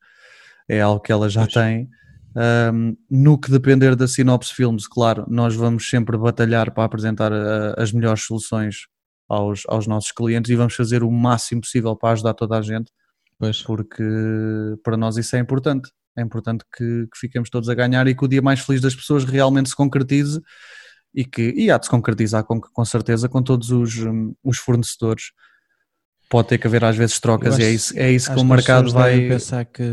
é 0.70 0.82
algo 0.82 1.02
que 1.02 1.12
elas 1.12 1.34
já 1.34 1.42
Pois. 1.42 1.54
têm. 1.54 1.90
Ahm, 2.36 2.96
no 3.10 3.38
que 3.38 3.50
depender 3.52 3.96
da 3.96 4.08
Sinopse 4.08 4.54
Filmes, 4.54 4.88
claro, 4.88 5.26
nós 5.28 5.56
vamos 5.56 5.90
sempre 5.90 6.18
batalhar 6.18 6.72
para 6.72 6.84
apresentar 6.84 7.32
eh, 7.32 7.76
as 7.78 7.92
melhores 7.92 8.24
soluções 8.24 8.88
aos, 9.28 9.64
aos 9.68 9.88
nossos 9.88 10.12
clientes 10.12 10.50
e 10.52 10.56
vamos 10.56 10.76
fazer 10.76 11.04
o 11.04 11.12
máximo 11.12 11.62
possível 11.62 11.96
para 11.96 12.14
ajudar 12.14 12.34
toda 12.34 12.58
a 12.58 12.62
gente, 12.62 12.92
pois, 13.40 13.62
porque 13.64 14.04
para 14.84 14.96
nós 14.96 15.18
isso 15.18 15.36
é 15.36 15.40
importante. 15.40 15.90
É 16.18 16.22
importante 16.22 16.64
que, 16.76 17.08
que 17.12 17.20
fiquemos 17.20 17.50
todos 17.50 17.70
a 17.70 17.76
ganhar 17.76 18.08
e 18.08 18.16
que 18.16 18.26
o 18.26 18.28
dia 18.28 18.42
mais 18.42 18.60
feliz 18.62 18.82
das 18.82 18.96
pessoas 18.96 19.24
realmente 19.24 19.70
se 19.70 19.76
concretize 19.76 20.42
e 21.14 21.26
que 21.26 21.52
e 21.56 21.72
há 21.72 21.78
de 21.78 21.86
se 21.86 21.90
concretizar 21.92 22.44
com, 22.44 22.60
com 22.60 22.86
certeza 22.86 23.28
com 23.30 23.42
todos 23.42 23.72
os, 23.72 23.98
hum, 23.98 24.34
os 24.44 24.58
fornecedores. 24.58 25.32
Pode 26.30 26.50
ter 26.50 26.58
que 26.58 26.68
haver 26.68 26.84
às 26.84 26.96
vezes 26.98 27.20
trocas 27.20 27.58
Eu 27.58 27.60
e 27.60 27.64
é 27.64 27.68
acho- 27.68 27.76
isso, 27.76 27.98
é 28.00 28.12
isso 28.12 28.28
que 28.28 28.34
acho 28.34 28.44
o 28.44 28.48
mercado 28.48 28.92
vai. 28.92 29.28
pensar 29.28 29.66
que 29.66 29.84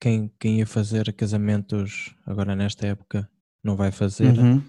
quem, 0.00 0.30
quem 0.38 0.58
ia 0.58 0.66
fazer 0.66 1.12
casamentos 1.14 2.14
agora 2.26 2.54
nesta 2.54 2.86
época 2.86 3.28
não 3.62 3.76
vai 3.76 3.90
fazer, 3.90 4.36
Uhum. 4.38 4.62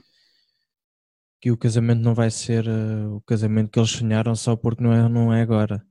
que 1.42 1.52
o 1.52 1.58
casamento 1.58 2.02
não 2.02 2.14
vai 2.16 2.32
ser 2.32 2.66
eh, 2.68 3.08
o 3.08 3.22
casamento 3.22 3.70
que 3.70 3.78
eles 3.80 3.92
sonharam 3.92 4.34
só 4.36 4.56
porque 4.56 4.82
não 4.84 4.94
é, 4.94 5.08
não 5.10 5.34
é 5.34 5.42
agora. 5.42 5.86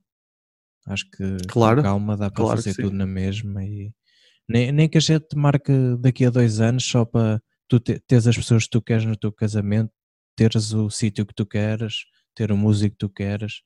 Acho 0.87 1.09
que 1.11 1.37
Claro, 1.49 1.83
calma 1.83 2.17
dá 2.17 2.31
para 2.31 2.43
claro 2.45 2.57
fazer 2.62 2.75
tudo 2.75 2.97
na 2.97 3.07
mesma 3.07 3.64
e 3.64 3.93
nem, 4.49 4.73
nem 4.73 4.88
que 4.88 4.99
a 4.99 5.01
gente 5.01 5.37
marque 5.37 5.73
daqui 6.01 6.25
a 6.27 6.31
dois 6.31 6.61
anos 6.61 6.85
só 6.85 7.05
para 7.05 7.40
tu 7.78 7.80
te- 7.80 8.00
teres 8.06 8.26
as 8.26 8.37
pessoas 8.37 8.64
que 8.64 8.70
tu 8.70 8.82
queres 8.82 9.04
no 9.04 9.16
teu 9.16 9.32
casamento, 9.32 9.92
teres 10.37 10.72
o 10.72 10.88
sítio 10.90 11.26
que 11.26 11.34
tu 11.34 11.44
queres, 11.46 12.04
ter 12.34 12.50
o 12.52 12.56
músico 12.56 12.92
que 12.92 12.98
tu 12.98 13.08
queres, 13.08 13.62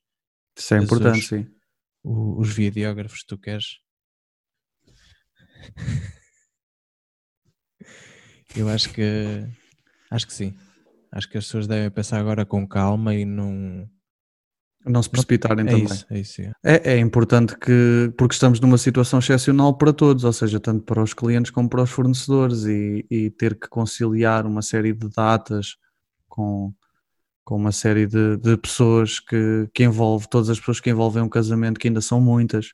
Isso 0.57 0.73
é 0.73 0.77
importante, 0.81 1.21
sim. 1.27 1.47
o- 2.03 2.39
os 2.39 2.53
videógrafos 2.53 3.19
que 3.21 3.27
tu 3.27 3.37
queres. 3.37 3.79
Eu 8.55 8.67
acho 8.69 8.91
que 8.93 9.45
acho 10.09 10.25
que 10.27 10.33
sim. 10.33 10.57
Acho 11.11 11.29
que 11.29 11.37
as 11.37 11.45
pessoas 11.45 11.67
devem 11.67 11.89
pensar 11.91 12.19
agora 12.19 12.45
com 12.45 12.67
calma 12.67 13.13
e 13.15 13.25
não 13.25 13.89
Não 14.89 15.03
se 15.03 15.09
precipitarem 15.09 15.65
É 15.65 15.69
também. 15.69 15.85
isso, 15.85 16.05
é 16.09 16.19
isso. 16.19 16.41
é. 16.41 16.51
É, 16.63 16.93
é 16.93 16.99
importante 16.99 17.55
que, 17.57 18.11
porque 18.17 18.33
estamos 18.33 18.59
numa 18.59 18.77
situação 18.77 19.19
excepcional 19.19 19.77
para 19.77 19.93
todos, 19.93 20.23
ou 20.23 20.33
seja, 20.33 20.59
tanto 20.59 20.83
para 20.83 21.03
os 21.03 21.13
clientes 21.13 21.51
como 21.51 21.69
para 21.69 21.83
os 21.83 21.91
fornecedores, 21.91 22.65
e, 22.65 23.05
e 23.09 23.29
ter 23.29 23.57
que 23.59 23.69
conciliar 23.69 24.47
uma 24.47 24.63
série 24.63 24.91
de 24.93 25.07
datas 25.09 25.77
com, 26.27 26.73
com 27.45 27.55
uma 27.55 27.71
série 27.71 28.07
de, 28.07 28.37
de 28.37 28.57
pessoas 28.57 29.19
que, 29.19 29.69
que 29.73 29.83
envolve, 29.83 30.27
todas 30.27 30.49
as 30.49 30.59
pessoas 30.59 30.79
que 30.79 30.89
envolvem 30.89 31.21
um 31.21 31.29
casamento, 31.29 31.79
que 31.79 31.87
ainda 31.87 32.01
são 32.01 32.19
muitas, 32.19 32.73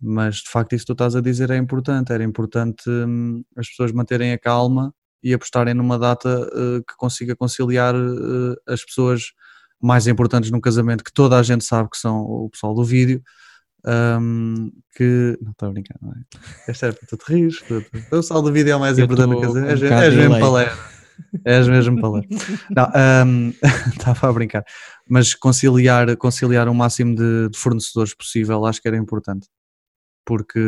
mas 0.00 0.36
de 0.36 0.50
facto 0.50 0.74
isso 0.74 0.84
que 0.84 0.88
tu 0.88 0.92
estás 0.92 1.16
a 1.16 1.20
dizer 1.20 1.50
é 1.50 1.56
importante, 1.56 2.12
era 2.12 2.22
importante 2.24 2.88
hum, 2.88 3.42
as 3.56 3.68
pessoas 3.68 3.92
manterem 3.92 4.32
a 4.32 4.38
calma 4.38 4.94
e 5.22 5.34
apostarem 5.34 5.74
numa 5.74 5.98
data 5.98 6.28
eh, 6.54 6.80
que 6.88 6.96
consiga 6.96 7.36
conciliar 7.36 7.94
eh, 7.94 8.54
as 8.72 8.84
pessoas 8.84 9.32
mais 9.82 10.06
importantes 10.06 10.50
num 10.50 10.60
casamento 10.60 11.02
que 11.04 11.12
toda 11.12 11.38
a 11.38 11.42
gente 11.42 11.64
sabe 11.64 11.88
que 11.90 11.96
são 11.98 12.20
o 12.20 12.48
pessoal 12.50 12.74
do 12.74 12.84
vídeo. 12.84 13.22
hum, 14.20 14.70
que 14.94 15.38
não 15.40 15.52
estou 15.52 15.68
a 15.68 15.72
brincar, 15.72 15.96
não 16.02 16.12
é? 16.12 16.16
É 16.68 16.72
para 16.92 17.06
tu 17.08 17.16
te 17.16 17.32
rires. 17.32 17.62
tu- 17.62 17.80
tu- 17.80 17.98
O 17.98 18.10
pessoal 18.10 18.42
do 18.42 18.52
vídeo 18.52 18.72
é 18.72 18.76
o 18.76 18.80
mais 18.80 18.98
Eu 18.98 19.04
importante 19.06 19.30
no 19.30 19.40
casamento. 19.40 19.66
um 19.66 19.70
És, 19.70 19.82
és 19.82 20.14
mesmo 20.14 20.38
palera. 20.38 20.78
És 21.46 21.68
mesmo 21.68 22.00
palera. 22.00 22.26
Não, 22.76 23.54
estava 23.90 24.28
a 24.28 24.32
brincar. 24.34 24.64
Mas 25.08 25.34
conciliar, 25.34 26.14
conciliar 26.18 26.68
o 26.68 26.74
máximo 26.74 27.14
de, 27.14 27.48
de 27.48 27.58
fornecedores 27.58 28.14
possível 28.14 28.66
acho 28.66 28.82
que 28.82 28.88
era 28.88 28.96
importante. 28.98 29.48
Porque 30.26 30.60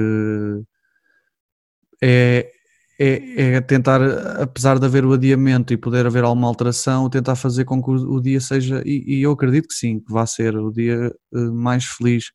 é, 2.02 2.50
é, 2.98 3.54
é 3.54 3.60
tentar, 3.60 4.00
apesar 4.40 4.78
de 4.78 4.86
haver 4.86 5.04
o 5.04 5.12
adiamento 5.12 5.72
e 5.72 5.76
poder 5.76 6.06
haver 6.06 6.24
alguma 6.24 6.48
alteração, 6.48 7.08
tentar 7.08 7.36
fazer 7.36 7.64
com 7.64 7.82
que 7.82 7.90
o, 7.90 7.94
o 7.94 8.20
dia 8.20 8.40
seja, 8.40 8.82
e, 8.84 9.18
e 9.18 9.22
eu 9.22 9.32
acredito 9.32 9.68
que 9.68 9.74
sim, 9.74 10.00
que 10.00 10.12
vá 10.12 10.26
ser 10.26 10.56
o 10.56 10.70
dia 10.70 11.14
eh, 11.34 11.38
mais 11.50 11.84
feliz 11.84 12.32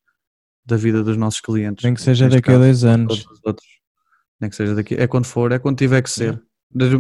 da 0.66 0.76
vida 0.76 1.04
dos 1.04 1.16
nossos 1.16 1.40
clientes. 1.40 1.84
Nem 1.84 1.94
que 1.94 2.02
seja 2.02 2.28
daqui 2.28 2.50
a 2.50 2.54
caso, 2.54 2.60
dois 2.60 2.84
anos. 2.84 3.24
todos 3.24 3.40
os 3.40 3.46
outros. 3.46 3.68
Nem 4.40 4.50
que 4.50 4.56
seja 4.56 4.76
daqui, 4.76 4.96
é 4.96 5.08
quando 5.08 5.26
for, 5.26 5.52
é 5.52 5.60
quando 5.60 5.78
tiver 5.78 6.02
que 6.02 6.10
ser. 6.10 6.42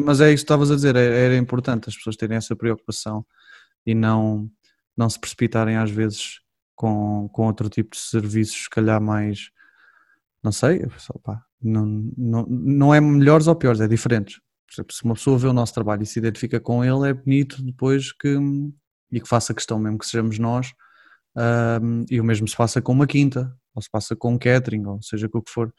Mas 0.05 0.21
é 0.21 0.31
isso 0.31 0.43
que 0.43 0.45
estavas 0.45 0.71
a 0.71 0.75
dizer, 0.75 0.95
era, 0.95 1.15
era 1.15 1.37
importante 1.37 1.89
as 1.89 1.95
pessoas 1.95 2.15
terem 2.15 2.37
essa 2.37 2.55
preocupação 2.55 3.25
e 3.85 3.93
não, 3.93 4.49
não 4.95 5.09
se 5.09 5.19
precipitarem 5.19 5.75
às 5.75 5.91
vezes 5.91 6.39
com, 6.75 7.29
com 7.33 7.45
outro 7.45 7.69
tipo 7.69 7.91
de 7.91 8.01
serviços, 8.01 8.63
se 8.63 8.69
calhar 8.69 9.01
mais, 9.01 9.49
não 10.47 10.51
sei, 10.53 10.85
pá, 11.23 11.43
não, 11.61 11.85
não, 12.17 12.45
não 12.47 12.93
é 12.95 13.01
melhores 13.01 13.47
ou 13.47 13.55
piores, 13.55 13.81
é 13.81 13.87
diferentes. 13.87 14.39
Se 14.69 15.03
uma 15.03 15.13
pessoa 15.13 15.37
vê 15.37 15.47
o 15.47 15.53
nosso 15.53 15.73
trabalho 15.73 16.03
e 16.03 16.05
se 16.05 16.19
identifica 16.19 16.59
com 16.59 16.83
ele, 16.83 17.09
é 17.09 17.13
bonito 17.13 17.61
depois 17.61 18.13
que, 18.13 18.37
e 19.11 19.19
que 19.19 19.27
faça 19.27 19.53
questão 19.53 19.77
mesmo 19.77 19.97
que 19.97 20.05
sejamos 20.05 20.39
nós, 20.39 20.71
ahm, 21.35 22.05
e 22.09 22.19
o 22.19 22.23
mesmo 22.23 22.47
se 22.47 22.55
passa 22.55 22.81
com 22.81 22.93
uma 22.93 23.05
quinta, 23.07 23.53
ou 23.75 23.81
se 23.81 23.89
passa 23.89 24.15
com 24.15 24.33
um 24.33 24.37
catering, 24.37 24.85
ou 24.85 25.01
seja 25.01 25.27
com 25.27 25.39
o 25.39 25.41
que 25.41 25.51
for. 25.51 25.73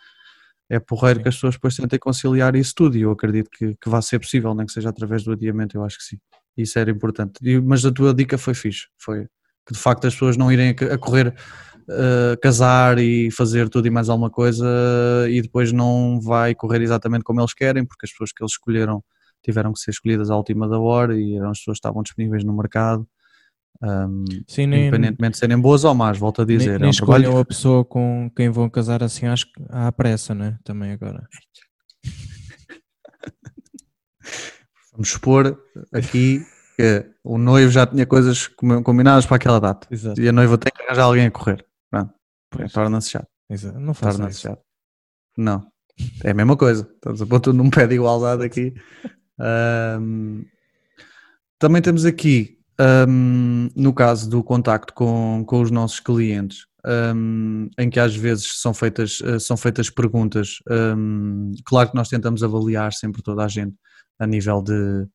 É 0.71 0.79
porreiro 0.79 1.23
que 1.23 1.29
as 1.29 1.35
pessoas 1.37 1.55
depois 1.55 1.75
tentem 1.75 1.99
conciliar 1.99 2.55
isso 2.55 2.75
tudo 2.77 2.97
e 2.99 3.01
eu 3.03 3.11
acredito 3.11 3.49
que, 3.51 3.75
que 3.75 3.89
vai 3.89 4.03
ser 4.03 4.19
possível, 4.19 4.55
nem 4.55 4.67
que 4.67 4.73
seja 4.73 4.91
através 4.91 5.25
do 5.25 5.33
adiamento, 5.33 5.77
eu 5.79 5.85
acho 5.85 5.97
que 5.97 6.05
sim. 6.05 6.19
Isso 6.57 6.79
era 6.79 6.91
importante. 6.91 7.39
E- 7.43 7.61
mas 7.61 7.87
a 7.87 7.93
tua 7.93 8.13
dica 8.13 8.37
foi 8.37 8.53
fixe, 8.53 8.87
foi 8.99 9.27
que 9.67 9.73
de 9.73 9.79
facto 9.79 10.07
as 10.07 10.13
pessoas 10.15 10.37
não 10.37 10.53
irem 10.53 10.71
a 10.93 10.99
correr 10.99 11.35
uh, 11.88 12.38
casar 12.40 12.98
e 12.98 13.31
fazer 13.31 13.68
tudo 13.68 13.87
e 13.87 13.90
mais 13.90 14.09
alguma 14.09 14.31
coisa 14.31 14.66
e 15.29 15.40
depois 15.42 15.72
não 15.72 16.20
vai 16.20 16.55
correr 16.55 16.83
exatamente 16.83 17.24
como 17.24 17.40
eles 17.40 17.55
querem, 17.55 17.85
porque 17.85 18.07
as 18.07 18.11
pessoas 18.11 18.33
que 18.33 18.42
eles 18.42 18.53
escolheram 18.53 19.03
tiveram 19.42 19.72
que 19.72 19.81
ser 19.81 19.90
escolhidas 19.90 20.31
à 20.31 20.37
última 20.37 20.68
da 20.68 20.79
hora 20.79 21.18
e 21.18 21.37
eram 21.37 21.51
as 21.51 21.59
pessoas 21.59 21.77
que 21.77 21.81
estavam 21.81 22.03
disponíveis 22.03 22.44
no 22.44 22.57
mercado. 22.57 23.07
Um, 23.81 24.24
Sim, 24.48 24.66
nem, 24.66 24.88
independentemente 24.88 25.35
de 25.35 25.38
serem 25.38 25.59
boas 25.59 25.85
ou 25.85 25.94
más, 25.94 26.18
volto 26.18 26.42
a 26.42 26.44
nem, 26.44 26.59
dizer. 26.59 26.81
nem 26.81 26.88
é 26.88 26.90
um 26.90 26.92
trabalho 26.92 27.22
escolham 27.22 27.40
a 27.40 27.44
pessoa 27.44 27.85
com 27.85 28.29
quem 28.35 28.51
vão 28.51 28.68
casar 28.68 29.05
assim 29.05 29.27
acho 29.27 29.46
que 29.46 29.53
à 29.68 29.92
pressa, 29.92 30.35
né? 30.35 30.59
Também 30.64 30.90
agora. 30.90 31.29
Vamos 34.92 35.11
expor 35.11 35.57
aqui 35.92 36.44
que 36.77 37.07
o 37.22 37.38
noivo 37.38 37.70
já 37.70 37.87
tinha 37.87 38.05
coisas 38.05 38.48
com- 38.48 38.83
combinadas 38.83 39.27
para 39.27 39.37
aquela 39.37 39.61
data 39.61 39.87
Exato. 39.90 40.20
e 40.20 40.29
a 40.29 40.33
noiva 40.33 40.59
tem 40.59 40.72
que 40.74 40.83
arranjar 40.83 41.05
alguém 41.05 41.27
a 41.27 41.31
correr. 41.31 41.64
Torna-se 42.73 43.11
chato. 43.11 43.29
Exato. 43.49 43.79
Não 43.79 43.95
faça 43.95 44.19
Torna-se 44.19 44.41
chato. 44.41 44.63
Não, 45.37 45.67
é 46.25 46.31
a 46.31 46.35
mesma 46.35 46.57
coisa. 46.57 46.89
Estamos 46.95 47.23
a 47.23 47.27
pôr 47.27 47.41
tudo 47.41 47.57
num 47.57 47.71
pé 47.71 47.87
de 47.87 47.95
igualdade 47.95 48.45
aqui. 48.45 48.75
Ahm, 49.39 50.43
também 51.59 51.81
temos 51.81 52.05
aqui, 52.05 52.59
ahm, 52.79 53.69
no 53.77 53.93
caso 53.93 54.29
do 54.29 54.43
contacto 54.43 54.93
com, 54.95 55.45
com 55.47 55.61
os 55.61 55.71
nossos 55.71 56.01
clientes, 56.01 56.67
ahm, 56.85 57.69
em 57.79 57.89
que 57.91 58.01
às 58.01 58.15
vezes 58.17 58.61
são 58.61 58.75
feitas, 58.75 59.21
eh, 59.25 59.39
são 59.39 59.57
feitas 59.57 59.91
perguntas. 59.91 60.59
claro 61.65 61.91
que 61.91 61.97
nós 61.97 62.09
tentamos 62.09 62.43
avaliar 62.43 62.93
sempre 62.93 63.23
toda 63.23 63.45
a 63.45 63.49
gente 63.49 63.77
a 64.19 64.27
nível 64.27 64.63
de. 64.63 65.07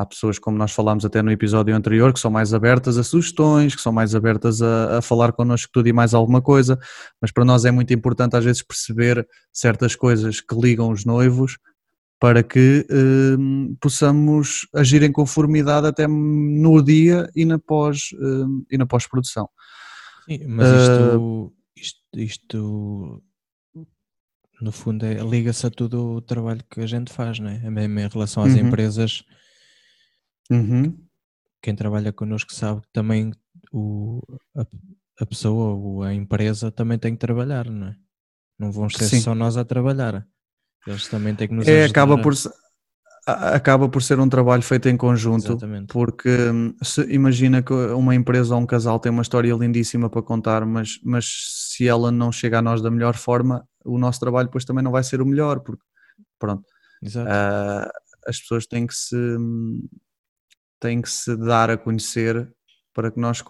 Há 0.00 0.06
pessoas, 0.06 0.38
como 0.38 0.56
nós 0.56 0.72
falámos 0.72 1.04
até 1.04 1.20
no 1.20 1.30
episódio 1.30 1.76
anterior, 1.76 2.10
que 2.10 2.18
são 2.18 2.30
mais 2.30 2.54
abertas 2.54 2.96
a 2.96 3.04
sugestões, 3.04 3.76
que 3.76 3.82
são 3.82 3.92
mais 3.92 4.14
abertas 4.14 4.62
a, 4.62 4.96
a 4.96 5.02
falar 5.02 5.30
connosco 5.30 5.68
tudo 5.70 5.90
e 5.90 5.92
mais 5.92 6.14
alguma 6.14 6.40
coisa, 6.40 6.78
mas 7.20 7.30
para 7.30 7.44
nós 7.44 7.66
é 7.66 7.70
muito 7.70 7.92
importante 7.92 8.34
às 8.34 8.42
vezes 8.42 8.62
perceber 8.62 9.28
certas 9.52 9.94
coisas 9.94 10.40
que 10.40 10.54
ligam 10.54 10.90
os 10.90 11.04
noivos 11.04 11.58
para 12.18 12.42
que 12.42 12.86
hum, 12.90 13.76
possamos 13.78 14.66
agir 14.74 15.02
em 15.02 15.12
conformidade 15.12 15.86
até 15.86 16.06
no 16.06 16.82
dia 16.82 17.28
e 17.36 17.44
na 17.44 17.58
pós 17.58 18.08
hum, 18.18 18.64
e 18.70 18.78
na 18.78 18.86
pós-produção. 18.86 19.50
Sim, 20.26 20.46
mas 20.46 20.70
isto, 20.70 21.52
isto, 21.76 22.00
isto, 22.14 23.22
no 24.62 24.72
fundo 24.72 25.04
é, 25.04 25.14
liga-se 25.22 25.66
a 25.66 25.70
tudo 25.70 26.12
o 26.14 26.20
trabalho 26.22 26.64
que 26.70 26.80
a 26.80 26.86
gente 26.86 27.12
faz, 27.12 27.38
né? 27.38 27.60
É 27.62 27.68
mesmo 27.68 28.00
em 28.00 28.08
relação 28.08 28.42
às 28.42 28.54
Uhum. 28.54 28.66
empresas, 28.66 29.24
Uhum. 30.50 30.96
quem 31.62 31.74
trabalha 31.74 32.12
connosco 32.12 32.52
sabe 32.52 32.80
que 32.82 32.88
também 32.92 33.32
o, 33.72 34.20
a, 34.56 34.66
a 35.20 35.26
pessoa 35.26 35.74
ou 35.74 36.02
a 36.02 36.12
empresa 36.14 36.70
também 36.72 36.98
tem 36.98 37.12
que 37.12 37.18
trabalhar, 37.20 37.68
não 37.70 37.88
é? 37.88 37.96
Não 38.58 38.72
vamos 38.72 38.94
ser 38.94 39.08
Sim. 39.08 39.20
só 39.20 39.34
nós 39.34 39.56
a 39.56 39.64
trabalhar. 39.64 40.26
Eles 40.86 41.08
também 41.08 41.34
têm 41.34 41.48
que 41.48 41.54
nos 41.54 41.68
É, 41.68 41.84
ajudar. 41.84 41.90
acaba 41.90 42.18
por 42.20 42.34
a- 43.26 43.54
acaba 43.54 43.88
por 43.88 44.02
ser 44.02 44.18
um 44.18 44.28
trabalho 44.28 44.62
feito 44.62 44.88
em 44.88 44.96
conjunto 44.96 45.52
Exatamente. 45.52 45.92
porque 45.92 46.28
hum, 46.50 46.74
se 46.82 47.02
imagina 47.12 47.62
que 47.62 47.72
uma 47.72 48.14
empresa 48.14 48.54
ou 48.54 48.60
um 48.60 48.66
casal 48.66 48.98
tem 48.98 49.12
uma 49.12 49.22
história 49.22 49.52
lindíssima 49.54 50.08
para 50.08 50.22
contar, 50.22 50.64
mas, 50.66 50.98
mas 51.04 51.26
se 51.70 51.86
ela 51.86 52.10
não 52.10 52.32
chega 52.32 52.58
a 52.58 52.62
nós 52.62 52.80
da 52.82 52.90
melhor 52.90 53.14
forma, 53.16 53.66
o 53.84 53.98
nosso 53.98 54.20
trabalho 54.20 54.48
depois 54.48 54.64
também 54.64 54.82
não 54.82 54.90
vai 54.90 55.02
ser 55.04 55.20
o 55.20 55.26
melhor, 55.26 55.60
porque 55.60 55.82
pronto, 56.38 56.64
ah, 57.26 57.90
as 58.26 58.40
pessoas 58.40 58.66
têm 58.66 58.86
que 58.86 58.94
se 58.94 59.16
têm 60.80 61.02
que 61.02 61.10
se 61.10 61.36
dar 61.36 61.70
a 61.70 61.76
conhecer 61.78 62.50
para 62.94 63.10
que 63.10 63.20
nós 63.20 63.42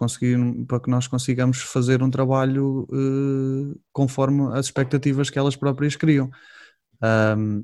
para 0.67 0.79
que 0.79 0.89
nós 0.89 1.07
consigamos 1.07 1.61
fazer 1.61 2.03
um 2.03 2.11
trabalho 2.11 2.87
eh, 2.93 3.77
conforme 3.91 4.53
as 4.57 4.67
expectativas 4.67 5.29
que 5.29 5.39
elas 5.39 5.55
próprias 5.55 5.95
criam. 5.95 6.29
Ahm, 7.01 7.63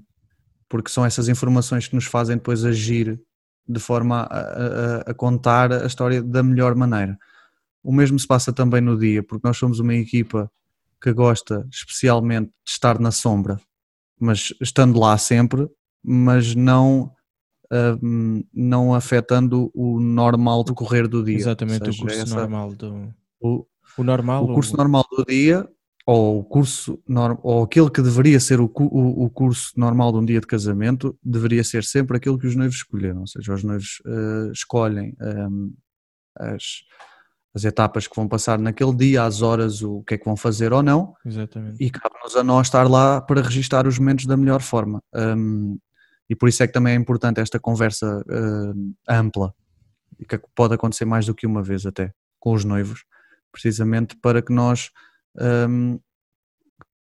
porque 0.69 0.89
são 0.91 1.06
essas 1.06 1.30
informações 1.30 1.88
que 1.88 1.95
nos 1.95 2.06
fazem 2.06 2.38
depois 2.38 2.65
agir 2.65 3.19
de 3.67 3.80
forma 3.80 4.23
a, 4.23 4.39
a- 4.39 5.01
a 5.12 5.13
contar 5.13 5.71
a 5.71 5.86
história 5.86 6.21
da 6.23 6.43
melhor 6.43 6.75
maneira. 6.75 7.17
O 7.84 7.91
mesmo 7.93 8.19
se 8.19 8.27
passa 8.27 8.53
também 8.53 8.82
no 8.82 8.97
dia, 8.97 9.23
porque 9.23 9.47
nós 9.47 9.58
somos 9.58 9.80
uma 9.80 9.95
equipa 9.95 10.51
que 11.01 11.13
gosta 11.13 11.67
especialmente 11.71 12.47
de 12.47 12.71
estar 12.71 12.99
na 12.99 13.12
sombra, 13.12 13.60
mas 14.19 14.53
estando 14.62 14.99
lá 14.99 15.17
sempre, 15.17 15.67
mas 16.03 16.56
não 16.56 17.12
não 18.53 18.93
afetando 18.93 19.69
o 19.73 19.99
normal 19.99 20.63
decorrer 20.63 21.08
do 21.08 21.23
dia. 21.23 21.36
Ou 21.36 21.39
Exatamente, 21.39 21.82
o 21.84 21.86
seja, 21.93 22.01
curso 22.01 22.19
essa- 22.21 22.36
normal 22.36 22.73
do. 22.73 23.13
o, 23.41 23.65
O 23.97 24.03
normal. 24.03 24.43
o 24.45 24.53
curso 24.53 24.75
normal 24.77 25.06
do 25.15 25.25
dia 25.25 25.67
ou 26.06 26.39
o 26.39 26.43
curso 26.45 26.97
ou 27.43 27.63
aquele 27.63 27.89
que 27.89 28.01
deveria 28.01 28.39
ser 28.39 28.62
o, 28.62 28.71
o, 28.73 29.25
o 29.25 29.30
curso 29.30 29.73
normal 29.75 30.13
de 30.13 30.17
um 30.19 30.25
dia 30.25 30.39
de 30.39 30.47
casamento 30.47 31.17
deveria 31.21 31.63
ser 31.65 31.84
sempre 31.84 32.15
aquilo 32.15 32.39
que 32.39 32.47
os 32.47 32.56
noivos 32.56 32.77
escolheram, 32.77 33.19
ou 33.21 33.27
seja, 33.27 33.53
os 33.53 33.62
noivos 33.62 34.01
eh, 34.06 34.49
escolhem 34.53 35.13
hum, 35.21 35.73
as, 36.39 36.63
as 37.53 37.65
etapas 37.65 38.08
que 38.08 38.15
vão 38.15 38.25
passar 38.25 38.58
naquele 38.58 38.95
dia, 38.95 39.23
as 39.23 39.41
horas, 39.41 39.82
o 39.84 40.01
que 40.03 40.13
é 40.13 40.17
que 40.17 40.23
vão 40.23 40.38
fazer 40.38 40.71
ou 40.71 40.82
não, 40.82 41.13
Exatamente. 41.25 41.84
e 41.84 41.89
cabe-nos 41.89 42.38
a 42.38 42.43
nós 42.43 42.67
estar 42.67 42.89
lá 42.89 43.19
para 43.19 43.41
registar 43.41 43.86
os 43.86 43.99
momentos 43.99 44.25
da 44.27 44.38
melhor 44.38 44.62
forma. 44.62 45.01
Hum, 45.13 45.77
e 46.30 46.36
por 46.36 46.50
isso 46.50 46.63
é 46.63 46.68
que 46.68 46.74
também 46.74 46.94
é 46.94 46.96
importante 46.96 47.40
esta 47.40 47.60
conversa 47.60 48.24
hum, 48.30 48.94
ampla, 49.08 49.54
que 50.28 50.40
pode 50.56 50.74
acontecer 50.74 51.06
mais 51.06 51.26
do 51.26 51.36
que 51.36 51.46
uma 51.46 51.63
vez 51.63 51.86
até, 51.86 52.13
com 52.40 52.54
os 52.54 52.63
noivos, 52.63 53.06
precisamente 53.52 54.16
para 54.18 54.42
que 54.42 54.52
nós 54.52 54.92
hum, 55.70 56.00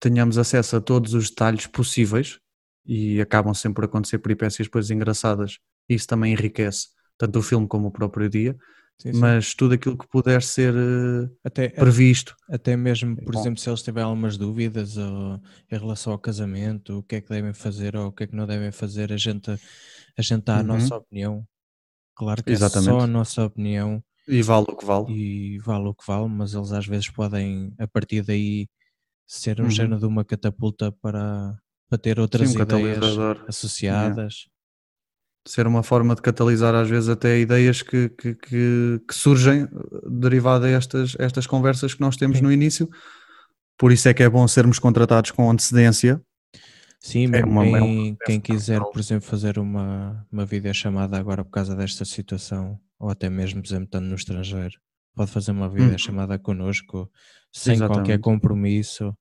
tenhamos 0.00 0.38
acesso 0.38 0.76
a 0.76 0.80
todos 0.80 1.14
os 1.14 1.30
detalhes 1.30 1.66
possíveis 1.66 2.38
e 2.84 3.20
acabam 3.20 3.54
sempre 3.54 3.76
por 3.76 3.84
acontecer 3.84 4.18
peripécias 4.18 4.66
depois 4.66 4.90
engraçadas. 4.90 5.58
Isso 5.88 6.06
também 6.06 6.32
enriquece 6.32 6.88
tanto 7.18 7.38
o 7.38 7.42
filme 7.42 7.66
como 7.66 7.88
o 7.88 7.90
próprio 7.90 8.28
dia. 8.28 8.56
Sim, 8.98 9.12
sim. 9.12 9.36
mas 9.36 9.54
tudo 9.54 9.74
aquilo 9.74 9.96
que 9.96 10.06
puder 10.08 10.42
ser 10.42 10.74
eh, 10.74 11.30
até, 11.44 11.68
previsto. 11.78 12.36
até 12.48 12.76
mesmo, 12.76 13.16
por 13.22 13.34
bom. 13.34 13.34
exemplo, 13.34 13.60
se 13.60 13.68
eles 13.70 13.82
tiverem 13.82 14.08
algumas 14.08 14.36
dúvidas 14.38 14.96
ou, 14.96 15.40
em 15.70 15.78
relação 15.78 16.12
ao 16.12 16.18
casamento, 16.18 16.98
o 16.98 17.02
que 17.02 17.16
é 17.16 17.20
que 17.20 17.28
devem 17.30 17.52
fazer 17.54 17.96
ou 17.96 18.08
o 18.08 18.12
que 18.12 18.24
é 18.24 18.26
que 18.26 18.36
não 18.36 18.46
devem 18.46 18.72
fazer, 18.72 19.12
a 19.12 19.16
gente, 19.16 19.50
a 19.50 20.22
gente 20.22 20.44
dá 20.44 20.60
a 20.60 20.62
Uhum. 20.62 20.64
nossa 20.64 20.96
opinião. 20.96 21.46
Claro 22.16 22.44
que 22.44 22.54
é 22.54 22.60
só 22.60 23.00
Exatamente. 23.00 23.02
a 23.02 23.08
nossa 23.08 23.44
opinião 23.46 24.02
E 24.28 24.40
vale 24.42 24.66
o 24.72 24.76
que 24.76 24.86
vale. 24.86 25.08
e 25.08 25.58
vale 25.60 25.88
o 25.88 25.94
que 25.94 26.04
vale, 26.06 26.28
mas 26.28 26.54
eles 26.54 26.72
às 26.72 26.86
vezes 26.86 27.10
podem, 27.10 27.72
a 27.78 27.86
partir 27.86 28.22
daí, 28.22 28.68
ser 29.26 29.60
um 29.62 29.68
Uhum. 29.68 29.70
género 29.70 30.00
de 30.00 30.06
uma 30.06 30.24
catapulta 30.24 30.92
para, 30.92 31.56
para 31.88 31.98
ter 31.98 32.20
outras 32.20 32.54
Sim, 32.54 32.58
um 32.58 32.60
ideias 32.60 33.20
associadas. 33.48 34.48
Ser 35.46 35.66
uma 35.66 35.82
forma 35.82 36.14
de 36.14 36.22
catalisar 36.22 36.74
às 36.74 36.88
vezes 36.90 37.08
até 37.08 37.38
ideias 37.38 37.80
que, 37.80 38.08
que, 38.10 38.34
que, 38.34 39.00
que 39.06 39.14
surgem 39.14 39.62
eh, 39.62 39.68
derivado 40.10 40.64
a 40.64 40.68
estas, 40.70 41.14
estas 41.20 41.46
conversas 41.46 41.94
que 41.94 42.00
nós 42.00 42.16
temos 42.16 42.38
Sim. 42.38 42.42
no 42.44 42.50
início. 42.52 42.88
Por 43.78 43.92
isso 43.92 44.08
é 44.08 44.14
que 44.14 44.22
é 44.22 44.28
bom 44.28 44.46
sermos 44.48 44.78
contratados 44.78 45.30
com 45.30 45.48
antecedência. 45.50 46.20
Sim, 46.98 47.30
É 47.32 47.44
uma- 47.44 47.64
é 47.64 47.68
uma 47.68 47.78
quem, 47.78 48.18
quem 48.26 48.40
quiser, 48.40 48.80
por 48.80 48.98
exemplo, 48.98 49.24
fazer 49.28 49.58
uma, 49.58 50.26
uma 50.32 50.44
videochamada 50.44 51.16
agora 51.16 51.44
por 51.44 51.50
causa 51.52 51.76
desta 51.76 52.04
situação, 52.04 52.80
ou 52.98 53.08
até 53.10 53.28
mesmo, 53.30 53.62
por 53.62 53.68
exemplo, 53.68 53.84
estando 53.84 54.06
no 54.06 54.14
estrangeiro, 54.16 54.74
pode 55.14 55.30
fazer 55.30 55.52
uma 55.52 55.68
videochamada 55.68 56.38
connosco 56.38 57.08
sem 57.52 57.76
qualquer 57.78 57.92
Uhum. 57.94 58.02
Exatamente. 58.02 58.22
compromisso, 58.22 59.14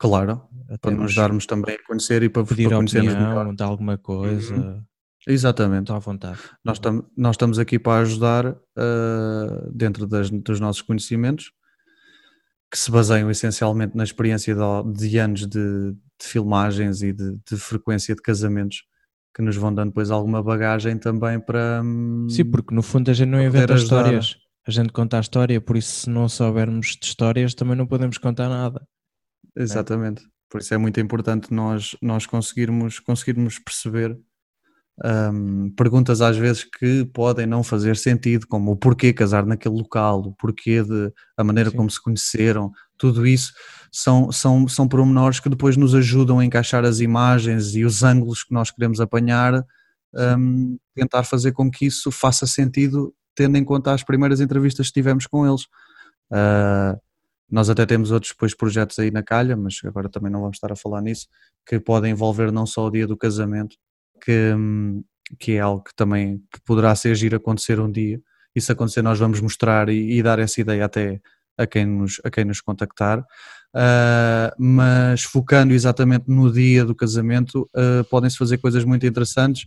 Claro, 0.00 0.48
até 0.68 0.78
para 0.78 0.90
nos 0.92 1.14
darmos 1.14 1.44
também 1.46 1.74
a 1.76 1.86
conhecer 1.86 2.22
e 2.22 2.28
para, 2.28 2.44
pedir 2.44 2.68
para 2.68 2.76
conhecermos 2.78 3.12
opinião 3.12 3.28
melhor. 3.30 3.46
Uhum. 3.48 3.54
de 3.54 3.62
alguma 3.62 3.98
coisa, 3.98 4.84
Exatamente. 5.28 5.92
à 5.92 5.98
vontade. 5.98 6.38
Nós, 6.64 6.78
tam, 6.78 7.04
nós 7.16 7.34
estamos 7.34 7.58
aqui 7.58 7.78
para 7.78 8.00
ajudar 8.02 8.46
uh, 8.46 9.70
dentro 9.72 10.06
das- 10.06 10.30
dos 10.30 10.58
nossos 10.58 10.82
conhecimentos, 10.82 11.52
que 12.70 12.78
se 12.78 12.90
baseiam 12.90 13.30
essencialmente 13.30 13.96
na 13.96 14.04
experiência 14.04 14.54
de, 14.54 14.92
de 15.08 15.18
anos 15.18 15.46
de, 15.46 15.92
de 15.92 15.96
filmagens 16.26 17.02
e 17.02 17.12
de, 17.12 17.38
de 17.50 17.56
frequência 17.56 18.14
de 18.14 18.22
casamentos, 18.22 18.84
que 19.34 19.42
nos 19.42 19.56
vão 19.56 19.72
dando 19.72 19.88
depois 19.88 20.10
alguma 20.10 20.42
bagagem 20.42 20.98
também 20.98 21.38
para. 21.38 21.82
hum, 21.84 22.26
Sim, 22.28 22.44
porque 22.46 22.74
no 22.74 22.82
fundo 22.82 23.10
a 23.10 23.14
gente 23.14 23.28
não 23.28 23.40
inventa 23.40 23.74
histórias, 23.74 24.36
a 24.66 24.70
gente 24.70 24.92
conta 24.92 25.16
a 25.16 25.20
história, 25.20 25.60
por 25.60 25.76
isso 25.76 25.92
se 26.02 26.10
não 26.10 26.28
soubermos 26.28 26.96
de 27.00 27.06
histórias 27.06 27.54
também 27.54 27.76
não 27.76 27.86
podemos 27.86 28.18
contar 28.18 28.48
nada. 28.48 28.86
Exatamente. 29.56 30.22
Por 30.50 30.60
isso 30.60 30.72
é 30.72 30.78
muito 30.78 30.98
importante 31.00 31.52
nós, 31.52 31.96
nós 32.00 32.24
conseguirmos, 32.26 32.98
conseguirmos 32.98 33.58
perceber 33.58 34.18
hum, 35.04 35.72
perguntas 35.76 36.20
às 36.20 36.36
vezes 36.36 36.64
que 36.64 37.04
podem 37.06 37.46
não 37.46 37.62
fazer 37.62 37.96
sentido, 37.96 38.46
como 38.46 38.72
o 38.72 38.76
porquê 38.76 39.12
casar 39.12 39.46
naquele 39.46 39.76
local, 39.76 40.20
o 40.20 40.32
porquê 40.32 40.82
de 40.82 41.12
a 41.36 41.44
maneira 41.44 41.70
Sim. 41.70 41.76
como 41.76 41.90
se 41.90 42.02
conheceram, 42.02 42.72
tudo 42.96 43.26
isso 43.26 43.52
são, 43.92 44.30
são, 44.32 44.66
são 44.68 44.88
pormenores 44.88 45.40
que 45.40 45.48
depois 45.48 45.76
nos 45.76 45.94
ajudam 45.94 46.38
a 46.38 46.44
encaixar 46.44 46.84
as 46.84 47.00
imagens 47.00 47.74
e 47.74 47.84
os 47.84 48.02
ângulos 48.02 48.42
que 48.42 48.52
nós 48.52 48.70
queremos 48.70 49.00
apanhar, 49.00 49.64
hum, 50.36 50.76
tentar 50.94 51.24
fazer 51.24 51.52
com 51.52 51.70
que 51.70 51.86
isso 51.86 52.10
faça 52.10 52.46
sentido, 52.46 53.14
tendo 53.34 53.56
em 53.56 53.64
conta 53.64 53.92
as 53.92 54.02
primeiras 54.02 54.40
entrevistas 54.40 54.88
que 54.88 54.94
tivemos 54.94 55.26
com 55.26 55.46
eles. 55.46 55.66
Ah, 56.30 56.98
nós 57.50 57.70
até 57.70 57.86
temos 57.86 58.10
outros 58.10 58.32
depois 58.32 58.54
projetos 58.54 58.98
aí 58.98 59.10
na 59.10 59.22
calha, 59.22 59.56
mas 59.56 59.80
agora 59.84 60.08
também 60.08 60.30
não 60.30 60.40
vamos 60.40 60.56
estar 60.56 60.70
a 60.70 60.76
falar 60.76 61.00
nisso, 61.00 61.28
que 61.66 61.80
podem 61.80 62.12
envolver 62.12 62.52
não 62.52 62.66
só 62.66 62.86
o 62.86 62.90
dia 62.90 63.06
do 63.06 63.16
casamento, 63.16 63.76
que, 64.18 64.54
que 65.38 65.52
é 65.52 65.60
algo 65.60 65.82
que 65.84 65.94
também 65.94 66.42
poderá 66.64 66.94
ser 66.94 67.14
giro 67.14 67.36
acontecer 67.36 67.80
um 67.80 67.90
dia, 67.90 68.20
e 68.54 68.60
se 68.60 68.72
acontecer 68.72 69.02
nós 69.02 69.18
vamos 69.18 69.40
mostrar 69.40 69.88
e, 69.88 70.18
e 70.18 70.22
dar 70.22 70.38
essa 70.38 70.60
ideia 70.60 70.84
até 70.84 71.20
a 71.56 71.66
quem 71.66 71.86
nos, 71.86 72.20
a 72.24 72.30
quem 72.30 72.44
nos 72.44 72.60
contactar, 72.60 73.24
Ah, 73.74 74.52
mas 74.58 75.22
focando 75.22 75.74
exatamente 75.74 76.24
no 76.28 76.50
dia 76.50 76.84
do 76.84 76.94
casamento, 76.94 77.68
ah, 77.76 78.02
podem-se 78.10 78.38
fazer 78.38 78.58
coisas 78.58 78.84
muito 78.84 79.06
interessantes, 79.06 79.66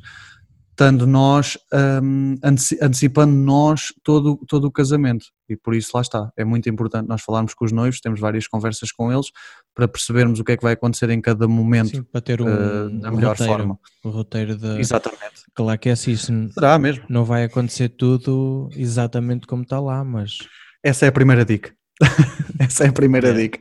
estando 0.71 1.05
nós, 1.05 1.57
hum, 2.01 2.35
anteci- 2.43 2.79
antecipando 2.81 3.33
nós 3.35 3.93
todo, 4.03 4.37
todo 4.47 4.65
o 4.65 4.71
casamento. 4.71 5.25
E 5.47 5.55
por 5.55 5.75
isso 5.75 5.91
lá 5.93 6.01
está. 6.01 6.31
É 6.35 6.43
muito 6.43 6.67
importante 6.69 7.07
nós 7.07 7.21
falarmos 7.21 7.53
com 7.53 7.65
os 7.65 7.71
noivos, 7.71 7.99
temos 8.01 8.19
várias 8.19 8.47
conversas 8.47 8.91
com 8.91 9.11
eles 9.11 9.27
para 9.73 9.87
percebermos 9.87 10.39
o 10.39 10.43
que 10.43 10.51
é 10.51 10.57
que 10.57 10.63
vai 10.63 10.73
acontecer 10.73 11.09
em 11.09 11.21
cada 11.21 11.47
momento 11.47 11.89
Sim, 11.89 12.03
para 12.03 12.21
ter 12.21 12.41
um, 12.41 12.47
eh, 12.47 12.89
da 13.01 13.09
um 13.11 13.15
melhor 13.15 13.31
roteiro, 13.31 13.53
forma. 13.53 13.79
o 14.03 14.09
roteiro 14.09 14.57
de 14.57 14.79
Exatamente. 14.79 15.21
claro 15.55 15.79
que 15.79 15.89
é 15.89 15.93
assim, 15.93 16.11
isso 16.11 16.31
Será 16.53 16.77
mesmo? 16.77 17.03
não 17.09 17.23
vai 17.23 17.43
acontecer 17.45 17.89
tudo 17.89 18.69
exatamente 18.75 19.47
como 19.47 19.63
está 19.63 19.79
lá, 19.79 20.03
mas 20.03 20.39
Essa 20.83 21.05
é 21.05 21.09
a 21.09 21.11
primeira 21.11 21.45
dica. 21.45 21.73
Essa 22.59 22.85
é 22.85 22.87
a 22.89 22.91
primeira 22.93 23.29
É. 23.29 23.33
dica. 23.33 23.59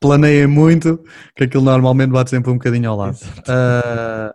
Planeiem 0.00 0.46
muito, 0.46 1.02
que 1.36 1.44
aquilo 1.44 1.62
normalmente 1.64 2.10
bate 2.10 2.30
sempre 2.30 2.50
um 2.50 2.54
bocadinho 2.54 2.90
ao 2.90 2.96
lado. 2.96 3.18
Ah, 3.48 4.32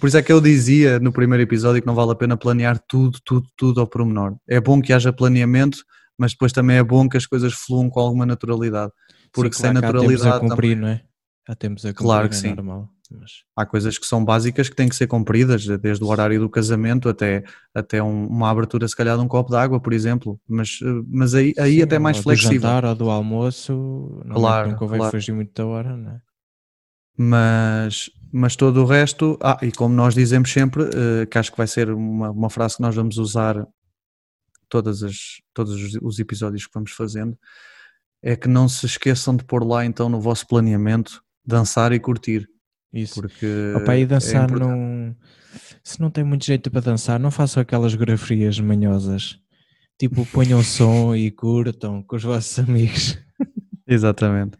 por 0.00 0.08
isso 0.08 0.18
é 0.18 0.22
que 0.22 0.32
eu 0.32 0.40
dizia 0.40 0.98
no 1.00 1.12
primeiro 1.12 1.42
episódio 1.42 1.80
que 1.80 1.86
não 1.86 1.94
vale 1.94 2.12
a 2.12 2.14
pena 2.14 2.36
planear 2.36 2.78
tudo, 2.88 3.18
tudo, 3.24 3.46
tudo 3.56 3.80
ao 3.80 3.86
pormenor. 3.86 4.34
É 4.48 4.60
bom 4.60 4.80
que 4.82 4.92
haja 4.92 5.12
planeamento, 5.12 5.78
mas 6.18 6.32
depois 6.32 6.52
também 6.52 6.76
é 6.76 6.82
bom 6.82 7.08
que 7.08 7.16
as 7.16 7.26
coisas 7.26 7.52
fluam 7.54 7.88
com 7.88 8.00
alguma 8.00 8.26
naturalidade. 8.26 8.92
Porque 9.34 9.54
Sim, 9.56 9.62
sem 9.62 9.72
claro 9.72 9.80
que 9.80 9.84
há 9.86 9.88
tempos 9.92 10.00
naturalidade 10.22 10.36
a 10.36 10.48
cumprir, 10.48 10.76
também- 10.76 10.80
não 10.80 10.88
é? 10.88 11.04
Há 11.46 11.54
tempos 11.54 11.84
a 11.84 11.88
cumprir, 11.88 12.02
Claro 12.06 12.28
que 12.30 12.34
é 12.34 12.38
sim. 12.38 12.48
normal. 12.54 12.88
Mas, 13.10 13.30
há 13.54 13.66
coisas 13.66 13.98
que 13.98 14.06
são 14.06 14.24
básicas 14.24 14.68
que 14.70 14.74
têm 14.74 14.88
que 14.88 14.96
ser 14.96 15.06
cumpridas, 15.06 15.66
desde 15.66 16.02
o 16.02 16.08
horário 16.08 16.40
do 16.40 16.48
casamento 16.48 17.06
até, 17.08 17.44
até 17.74 18.02
um- 18.02 18.26
uma 18.26 18.48
abertura, 18.50 18.88
se 18.88 18.96
calhar, 18.96 19.16
de 19.18 19.22
um 19.22 19.28
copo 19.28 19.50
de 19.50 19.56
água, 19.56 19.78
por 19.78 19.92
exemplo. 19.92 20.40
Mas, 20.48 20.78
eh, 20.82 20.86
mas 21.06 21.34
aí, 21.34 21.52
aí 21.58 21.76
sim, 21.76 21.82
até 21.82 21.98
mais 21.98 22.16
ou 22.16 22.22
do 22.22 22.24
flexível. 22.24 22.60
jantar 22.60 22.84
ou 22.86 22.94
do 22.94 23.10
almoço, 23.10 23.72
normalmente 24.24 24.34
Claro, 24.34 24.70
não 24.70 24.76
convém 24.78 24.98
claro. 25.00 25.10
fugir 25.12 25.32
muito 25.32 25.52
da 25.54 25.66
hora, 25.66 25.96
não 25.96 26.12
é? 26.12 26.20
mas, 27.16 28.10
mas 28.32 28.56
todo 28.56 28.82
o 28.82 28.86
resto, 28.86 29.38
ah, 29.40 29.58
e 29.62 29.70
como 29.70 29.94
nós 29.94 30.14
dizemos 30.14 30.50
sempre, 30.50 30.82
eh, 30.84 31.26
que 31.26 31.38
acho 31.38 31.52
que 31.52 31.58
vai 31.58 31.66
ser 31.66 31.90
uma, 31.90 32.30
uma 32.30 32.50
frase 32.50 32.76
que 32.76 32.82
nós 32.82 32.94
vamos 32.94 33.18
usar 33.18 33.64
todas 34.68 35.02
as, 35.04 35.16
todos 35.52 35.72
os, 35.74 35.94
os 36.02 36.18
episódios 36.18 36.66
que 36.66 36.74
vamos 36.74 36.90
fazendo, 36.90 37.38
é 38.26 38.34
que 38.34 38.48
não 38.48 38.66
se 38.66 38.86
esqueçam 38.86 39.36
de 39.36 39.44
pôr 39.44 39.62
lá 39.62 39.84
então 39.84 40.08
no 40.08 40.18
vosso 40.18 40.46
planeamento 40.46 41.22
dançar 41.46 41.92
e 41.92 42.00
curtir, 42.00 42.48
Isso. 42.90 43.20
porque 43.20 43.46
Opa, 43.76 43.94
e 43.96 44.02
é 44.02 44.06
dançar 44.06 44.44
importante. 44.44 44.70
não. 44.70 45.14
Se 45.84 46.00
não 46.00 46.10
tem 46.10 46.24
muito 46.24 46.46
jeito 46.46 46.70
para 46.70 46.80
dançar, 46.80 47.20
não 47.20 47.30
façam 47.30 47.60
aquelas 47.60 47.92
coreografias 47.94 48.58
manhosas. 48.58 49.38
Tipo, 49.98 50.24
ponham 50.32 50.62
som 50.64 51.14
e 51.14 51.30
curtam 51.30 52.02
com 52.02 52.16
os 52.16 52.22
vossos 52.22 52.58
amigos. 52.58 53.18
Exatamente. 53.86 54.56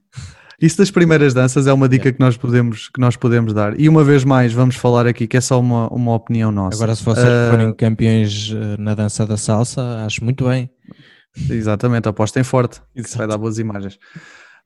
Isso 0.61 0.77
das 0.79 0.91
primeiras 0.91 1.33
danças 1.35 1.67
é 1.67 1.73
uma 1.73 1.89
dica 1.89 2.13
que, 2.13 2.21
nós 2.21 2.37
podemos, 2.37 2.89
que 2.91 3.01
nós 3.01 3.17
podemos 3.17 3.53
dar. 3.55 3.79
E 3.81 3.89
uma 3.89 4.05
vez 4.05 4.25
mais, 4.25 4.53
vamos 4.53 4.77
falar 4.77 5.07
aqui 5.07 5.27
que 5.27 5.37
é 5.37 5.41
só 5.41 5.59
uma, 5.59 5.89
uma 5.89 6.15
opinião 6.15 6.53
nossa. 6.53 6.77
Agora, 6.77 6.95
se 6.95 7.03
vocês 7.03 7.27
Ah, 7.27 7.49
forem 7.51 7.75
campeões 7.75 8.53
eh, 8.55 8.77
na 8.79 8.95
dança 8.95 9.27
da 9.27 9.37
salsa, 9.37 10.05
acho 10.05 10.23
muito 10.23 10.45
bem. 10.47 10.71
Exatamente, 11.51 12.09
apostem 12.09 12.45
forte, 12.45 12.81
isso 12.95 13.17
vai 13.19 13.27
dar 13.27 13.37
boas 13.39 13.59
imagens. 13.59 13.99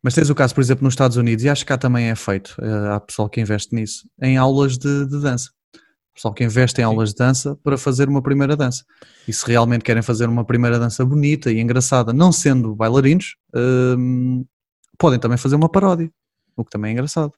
Mas 0.02 0.14
tens 0.14 0.30
o 0.30 0.34
caso, 0.34 0.54
por 0.54 0.60
exemplo, 0.60 0.84
nos 0.84 0.92
Estados 0.92 1.16
Unidos, 1.16 1.44
e 1.44 1.48
acho 1.48 1.64
que 1.64 1.68
cá 1.68 1.78
também 1.78 2.06
é 2.06 2.14
feito, 2.14 2.54
eh, 2.60 2.88
há 2.94 3.00
pessoal 3.00 3.28
que 3.28 3.40
investe 3.40 3.74
nisso, 3.74 4.08
em 4.22 4.36
aulas 4.36 4.78
de, 4.78 5.06
de 5.06 5.20
dança. 5.20 5.50
Pessoal 6.14 6.34
que 6.34 6.44
investe 6.44 6.80
em 6.80 6.84
aulas 6.84 7.10
de 7.10 7.16
dança 7.16 7.56
para 7.62 7.78
fazer 7.78 8.08
uma 8.08 8.20
primeira 8.20 8.56
dança. 8.56 8.84
E 9.26 9.32
se 9.32 9.46
realmente 9.46 9.82
querem 9.84 10.02
fazer 10.02 10.28
uma 10.28 10.44
primeira 10.44 10.78
dança 10.78 11.04
bonita 11.04 11.50
e 11.50 11.60
engraçada, 11.60 12.12
não 12.12 12.32
sendo 12.32 12.74
bailarinos, 12.74 13.36
hum, 13.96 14.44
podem 14.98 15.18
também 15.18 15.38
fazer 15.38 15.54
uma 15.56 15.68
paródia, 15.68 16.10
o 16.56 16.64
que 16.64 16.70
também 16.70 16.90
é 16.90 16.92
engraçado. 16.92 17.32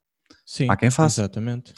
Sim, 0.45 0.67
Há 0.69 0.75
quem 0.75 0.89
faça. 0.91 1.21
Exatamente. 1.21 1.73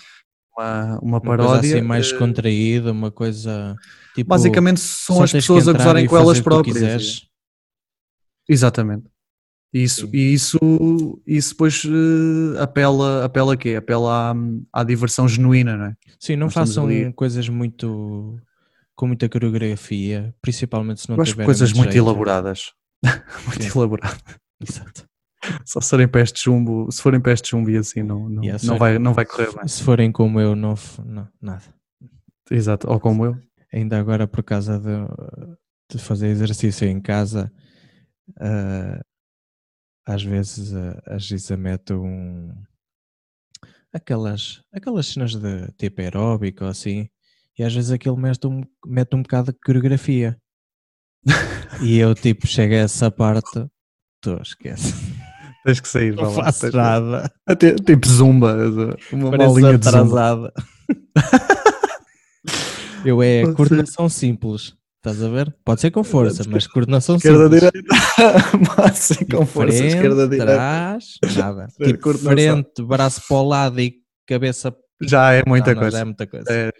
Uma, 0.57 0.83
uma 0.83 0.99
Uma 1.01 1.21
paródia. 1.21 1.59
coisa 1.59 1.75
assim 1.77 1.85
mais 1.85 2.11
eh, 2.11 2.17
contraída, 2.17 2.91
uma 2.91 3.11
coisa 3.11 3.75
tipo. 4.15 4.29
basicamente 4.29 4.79
são 4.79 5.21
as 5.23 5.31
pessoas 5.31 5.67
a 5.67 5.73
gozarem 5.73 6.07
com 6.07 6.17
elas 6.17 6.39
próprias. 6.39 7.27
Exatamente. 8.47 9.05
Isso, 9.73 10.01
Sim. 10.07 10.11
e 10.15 10.33
isso, 10.33 10.59
isso 11.25 11.49
depois 11.51 11.83
eh, 11.85 12.61
apela, 12.61 13.25
apela 13.25 13.53
a 13.55 13.57
quê? 13.57 13.75
Apela 13.75 14.31
à, 14.31 14.81
à 14.81 14.83
diversão 14.83 15.27
genuína, 15.27 15.75
não 15.75 15.85
é? 15.85 15.95
Sim, 16.19 16.35
não 16.35 16.45
Nós 16.45 16.53
façam 16.53 16.85
ali- 16.85 17.11
coisas 17.13 17.49
muito 17.49 18.39
com 18.95 19.07
muita 19.07 19.27
coreografia, 19.27 20.33
principalmente 20.41 21.01
se 21.01 21.09
não 21.09 21.17
Eu 21.17 21.23
tiverem 21.23 21.45
coisas 21.47 21.73
muito 21.73 21.91
jeito. 21.91 22.05
elaboradas. 22.05 22.71
muito 23.47 23.63
Sim. 23.63 23.71
elaboradas. 23.79 24.19
Exato. 24.61 25.05
Só 25.65 25.81
se 25.81 25.89
forem 25.89 26.07
pés 26.07 26.31
de 26.31 26.39
chumbo, 26.39 26.89
se 26.91 27.01
forem 27.01 27.19
pés 27.19 27.41
de 27.41 27.47
chumbo 27.49 27.69
e 27.71 27.75
assim, 27.77 28.03
não, 28.03 28.29
não, 28.29 28.43
Yeah, 28.43 28.63
não, 28.65 28.77
vai, 28.77 28.99
não 28.99 29.13
vai 29.13 29.25
correr 29.25 29.51
bem. 29.55 29.67
Se 29.67 29.81
forem 29.81 30.11
como 30.11 30.39
eu, 30.39 30.55
não, 30.55 30.75
não 31.03 31.27
nada. 31.41 31.63
Exato, 32.51 32.87
ou 32.89 32.99
como 32.99 33.25
eu. 33.25 33.37
Ainda 33.73 33.97
agora 33.99 34.27
por 34.27 34.43
causa 34.43 34.77
de, 34.79 35.95
de 35.95 35.97
fazer 36.01 36.27
exercício 36.27 36.87
em 36.87 37.01
casa, 37.01 37.51
ah, 38.39 39.01
às 40.05 40.23
vezes 40.23 40.73
ah, 40.73 41.01
a 41.07 41.17
Giza 41.17 41.57
mete 41.57 41.93
um 41.93 42.51
aquelas, 43.93 44.61
aquelas 44.73 45.07
cenas 45.07 45.35
de 45.35 45.71
tipo 45.77 46.01
aeróbico 46.01 46.63
ou 46.63 46.69
assim, 46.69 47.07
e 47.57 47.63
às 47.63 47.73
vezes 47.73 47.91
aquilo 47.91 48.17
mete 48.17 48.47
um, 48.47 48.61
mete 48.85 49.15
um 49.15 49.21
bocado 49.21 49.51
de 49.51 49.59
coreografia. 49.59 50.37
E 51.81 51.97
eu 51.97 52.13
tipo 52.15 52.47
chego 52.47 52.73
a 52.73 52.77
essa 52.77 53.09
parte, 53.09 53.65
tu 54.21 54.39
esquece. 54.41 54.93
Tens 55.63 55.79
que 55.79 55.87
sair 55.87 56.13
Não 56.17 56.31
faço 56.33 56.61
tens 56.61 56.73
nada. 56.73 57.31
Até- 57.45 57.75
Tipo 57.75 58.07
zumba, 58.07 58.55
uma 59.11 59.31
Parece 59.31 59.49
bolinha 59.49 59.75
atrasada. 59.75 60.51
eu 63.05 63.21
é 63.21 63.53
coordenação 63.53 64.09
simples. 64.09 64.75
Estás 65.03 65.21
a 65.21 65.27
ver? 65.27 65.53
Pode 65.65 65.81
ser 65.81 65.91
com 65.91 66.01
força, 66.01 66.43
mas 66.47 66.65
coordenação 66.65 67.17
Esquerda, 67.17 67.43
simples. 67.43 67.71
direita, 67.73 68.83
assim 68.85 69.25
com 69.25 69.45
força, 69.45 69.77
Frente, 69.77 69.95
esquerda, 69.95 70.29
direita. 70.29 70.53
trás, 70.53 71.17
nada. 71.35 71.67
Tipo, 71.83 72.13
frente, 72.17 72.81
braço 72.83 73.21
para 73.27 73.35
o 73.37 73.43
lado 73.43 73.81
e 73.81 73.95
cabeça. 74.25 74.73
Já 75.01 75.33
é 75.33 75.43
muita 75.45 75.73
Não, 75.73 75.75
não, 75.75 75.81
coisa. 75.81 75.97
Já 75.97 76.01
é 76.01 76.05
muita 76.05 76.27
coisa. 76.27 76.45
É, 76.49 76.71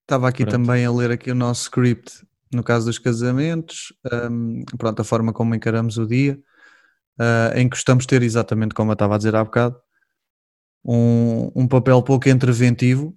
Estava 0.00 0.28
aqui 0.28 0.46
Pronto. 0.46 0.52
também 0.52 0.86
a 0.86 0.90
ler 0.90 1.10
aqui 1.10 1.30
o 1.30 1.34
nosso 1.34 1.64
script 1.64 2.26
no 2.50 2.62
caso 2.62 2.86
dos 2.86 2.98
casamentos, 2.98 3.92
ahm, 4.10 4.62
pronto, 4.78 5.00
a 5.00 5.04
forma 5.04 5.32
como 5.32 5.54
encaramos 5.54 5.98
o 5.98 6.06
dia, 6.06 6.38
ah, 7.18 7.52
em 7.54 7.68
que 7.68 7.76
gostamos 7.76 8.06
ter 8.06 8.22
exatamente 8.22 8.74
como 8.74 8.90
eu 8.90 8.94
estava 8.94 9.14
a 9.14 9.18
dizer 9.18 9.34
há 9.36 9.44
bocado, 9.44 9.76
um, 10.84 11.50
um 11.54 11.68
papel 11.68 12.02
pouco 12.02 12.28
interventivo, 12.28 13.14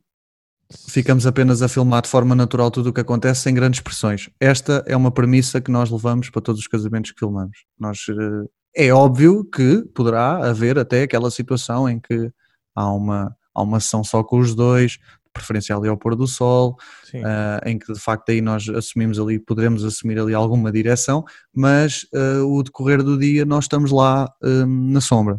ficamos 0.88 1.26
apenas 1.26 1.62
a 1.62 1.68
filmar 1.68 2.02
de 2.02 2.10
forma 2.10 2.36
natural 2.36 2.72
tudo 2.72 2.90
o 2.90 2.94
que 2.94 3.02
acontece 3.02 3.42
sem 3.42 3.54
grandes 3.54 3.80
pressões. 3.80 4.30
Esta 4.40 4.84
é 4.88 4.96
uma 4.96 5.12
premissa 5.12 5.62
que 5.62 5.72
nós 5.72 5.90
levamos 5.90 6.30
para 6.30 6.42
todos 6.42 6.62
os 6.62 6.68
casamentos 6.68 7.12
que 7.12 7.20
filmamos. 7.20 7.66
Nós, 7.80 8.06
eh, 8.10 8.86
é 8.88 8.94
óbvio 8.94 9.44
que 9.44 9.84
poderá 9.94 10.50
haver 10.50 10.80
até 10.80 11.04
aquela 11.04 11.30
situação 11.30 11.90
em 11.90 12.00
que 12.00 12.32
há 12.76 12.92
uma, 12.92 13.36
há 13.54 13.62
uma 13.62 13.80
sessão 13.80 14.04
só 14.04 14.24
com 14.24 14.40
os 14.40 14.56
dois, 14.56 14.92
de 14.92 15.32
preferência 15.34 15.76
ali 15.76 15.88
ao 15.88 15.98
pôr 15.98 16.16
do 16.16 16.28
sol, 16.28 16.78
ah, 17.24 17.62
em 17.66 17.78
que 17.78 17.92
de 17.92 18.00
facto 18.00 18.30
aí 18.30 18.42
nós 18.42 18.68
assumimos 18.70 19.20
ali, 19.20 19.40
poderemos 19.40 19.84
assumir 19.84 20.20
ali 20.20 20.34
alguma 20.34 20.72
direção, 20.72 21.24
mas 21.54 22.06
ah, 22.14 22.44
o 22.46 22.64
decorrer 22.64 23.04
do 23.04 23.18
dia 23.18 23.46
nós 23.46 23.66
estamos 23.66 23.92
lá 23.92 24.32
hum, 24.44 24.92
na 24.92 25.02
sombra, 25.02 25.36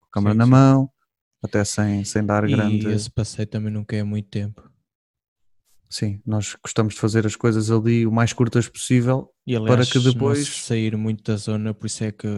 com 0.00 0.06
a 0.08 0.12
câmera 0.12 0.34
Sim, 0.34 0.38
na 0.38 0.46
mão, 0.46 0.90
até 1.46 1.64
sem, 1.64 2.04
sem 2.04 2.24
dar 2.24 2.48
e 2.48 2.52
grande. 2.52 2.88
esse 2.88 3.10
passeio 3.10 3.46
também 3.48 3.72
não 3.72 3.84
quer 3.84 4.02
muito 4.04 4.28
tempo. 4.28 4.70
Sim, 5.88 6.20
nós 6.26 6.56
gostamos 6.62 6.94
de 6.94 7.00
fazer 7.00 7.24
as 7.26 7.36
coisas 7.36 7.70
ali 7.70 8.06
o 8.06 8.12
mais 8.12 8.32
curtas 8.32 8.68
possível. 8.68 9.32
E 9.46 9.54
aliás, 9.56 9.90
que 9.90 10.00
depois- 10.00 10.46
sair 10.48 10.96
muito 10.96 11.22
da 11.22 11.36
zona, 11.36 11.72
por 11.72 11.86
isso 11.86 12.02
é 12.04 12.10
que 12.12 12.28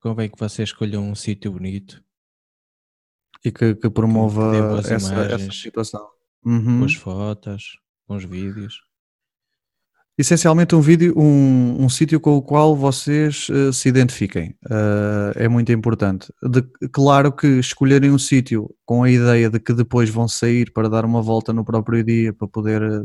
convém 0.00 0.28
que 0.30 0.38
vocês 0.38 0.68
escolham 0.68 1.02
um 1.10 1.14
sítio 1.14 1.50
bonito, 1.52 2.04
E 3.44 3.50
que, 3.50 3.74
que 3.74 3.88
promova 3.90 4.52
boas 4.70 4.90
essa, 4.90 5.14
essa 5.14 5.52
situação. 5.52 6.06
Uhum. 6.44 6.78
boas 6.80 6.94
fotos, 6.94 7.78
bons 8.06 8.24
vídeos. 8.24 8.80
Essencialmente 10.18 10.74
um 10.74 10.80
vídeo, 10.80 11.12
um, 11.14 11.84
um 11.84 11.88
sítio 11.90 12.18
com 12.18 12.36
o 12.36 12.42
qual 12.42 12.74
vocês 12.74 13.48
eh, 13.50 13.70
se 13.70 13.86
identifiquem. 13.90 14.54
Eh, 14.70 15.44
é 15.44 15.48
muito 15.48 15.70
importante. 15.72 16.32
De- 16.42 16.62
claro 16.90 17.30
que 17.30 17.46
escolherem 17.58 18.10
um 18.10 18.18
sítio 18.18 18.74
com 18.86 19.02
a 19.02 19.10
ideia 19.10 19.50
de 19.50 19.60
que 19.60 19.74
depois 19.74 20.08
vão 20.08 20.26
sair 20.26 20.72
para 20.72 20.88
dar 20.88 21.04
uma 21.04 21.20
volta 21.20 21.52
no 21.52 21.62
próprio 21.66 22.02
dia 22.02 22.32
para 22.32 22.48
poder 22.48 22.80
eh, 22.82 23.02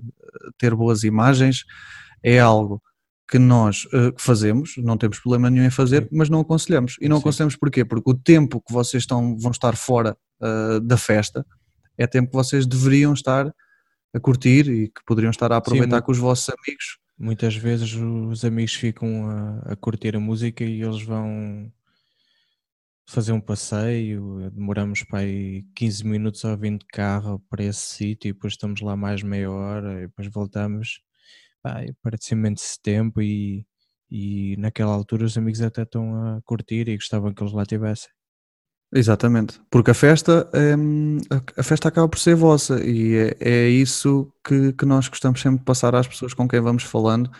ter 0.58 0.74
boas 0.74 1.04
imagens 1.04 1.66
é 2.24 2.40
algo 2.40 2.82
que 3.30 3.38
nós 3.40 3.86
que 3.86 4.14
fazemos, 4.22 4.74
não 4.78 4.98
temos 4.98 5.18
problema 5.20 5.50
nenhum 5.50 5.66
em 5.66 5.70
fazer, 5.70 6.04
Sim. 6.04 6.10
mas 6.12 6.30
não 6.30 6.42
aconselhamos. 6.42 6.98
E 7.02 7.08
não 7.08 7.16
Sim. 7.18 7.22
aconselhamos 7.22 7.56
porquê? 7.56 7.84
Porque 7.86 8.10
o 8.10 8.14
tempo 8.14 8.62
que 8.62 8.74
vocês 8.74 9.04
estão, 9.04 9.38
vão 9.38 9.52
estar 9.52 9.74
fora 9.78 10.18
da 10.84 10.98
festa 10.98 11.46
é 11.98 12.06
tempo 12.06 12.30
que 12.30 12.36
vocês 12.36 12.66
deveriam 12.68 13.14
estar 13.14 13.50
a 14.14 14.20
curtir 14.20 14.68
e 14.70 14.88
que 14.90 15.02
poderiam 15.06 15.32
estar 15.32 15.50
a 15.54 15.56
aproveitar 15.58 15.88
muito- 15.96 16.04
com 16.06 16.12
os 16.12 16.18
vossos 16.18 16.50
amigos. 16.50 16.98
Muitas 17.22 17.56
vezes 17.56 17.94
os 17.94 18.44
amigos 18.44 18.74
ficam 18.74 19.30
a, 19.30 19.74
a 19.74 19.76
curtir 19.76 20.16
a 20.16 20.20
música 20.20 20.64
e 20.64 20.82
eles 20.82 21.04
vão 21.04 21.72
fazer 23.08 23.32
um 23.32 23.40
passeio, 23.40 24.50
demoramos 24.52 25.04
para 25.04 25.20
aí 25.20 25.64
15 25.76 26.04
minutos 26.04 26.44
a 26.46 26.56
vir 26.56 26.80
de 26.80 26.86
carro 26.88 27.40
para 27.48 27.64
esse 27.64 27.82
sítio 27.96 28.30
e 28.30 28.34
depois 28.34 28.54
estamos 28.54 28.82
lá 28.82 28.96
mais 28.96 29.22
meia 29.22 29.52
hora 29.52 30.00
e 30.00 30.08
depois 30.08 30.30
voltamos. 30.30 31.02
Pá, 31.62 31.84
e 31.84 31.94
parece 32.02 32.34
imenso 32.34 32.80
tempo 32.82 33.22
e, 33.22 33.68
e 34.10 34.56
naquela 34.58 34.94
altura 34.94 35.26
os 35.26 35.38
amigos 35.38 35.62
até 35.62 35.84
estão 35.84 36.16
a 36.38 36.42
curtir 36.44 36.90
e 36.90 36.96
gostavam 36.96 37.34
que 37.34 37.44
eles 37.44 37.54
lá 37.54 37.62
estivessem. 37.64 38.10
Exatamente, 38.94 39.62
porque 39.70 39.92
a 39.92 39.94
festa, 39.94 40.50
hum, 40.78 41.18
a- 41.58 41.64
festa 41.64 41.88
acaba 41.88 42.10
por 42.10 42.20
ser 42.20 42.36
vossa 42.36 42.84
e 42.86 43.16
é, 43.16 43.38
é 43.40 43.70
isso 43.70 44.30
que, 44.46 44.74
que 44.74 44.86
nós 44.86 45.08
gostamos 45.08 45.40
sempre 45.42 45.60
de 45.60 45.66
passar 45.66 45.96
às 45.96 46.08
pessoas 46.08 46.34
com 46.34 46.46
quem 46.46 46.60
vamos 46.60 46.84
falando, 46.84 47.32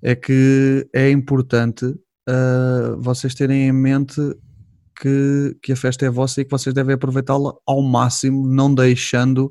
é 0.00 0.14
que 0.14 0.88
é 0.92 1.10
importante 1.10 1.84
ah, 2.28 2.94
vocês 2.98 3.34
terem 3.34 3.66
em 3.68 3.72
mente 3.72 4.20
que, 5.00 5.56
que 5.62 5.72
a 5.72 5.76
festa 5.76 6.06
é 6.06 6.10
vossa 6.10 6.40
e 6.40 6.44
que 6.44 6.50
vocês 6.52 6.72
devem 6.74 6.94
aproveitá-la 6.94 7.52
ao 7.66 7.82
máximo, 7.82 8.46
não 8.46 8.72
deixando 8.72 9.50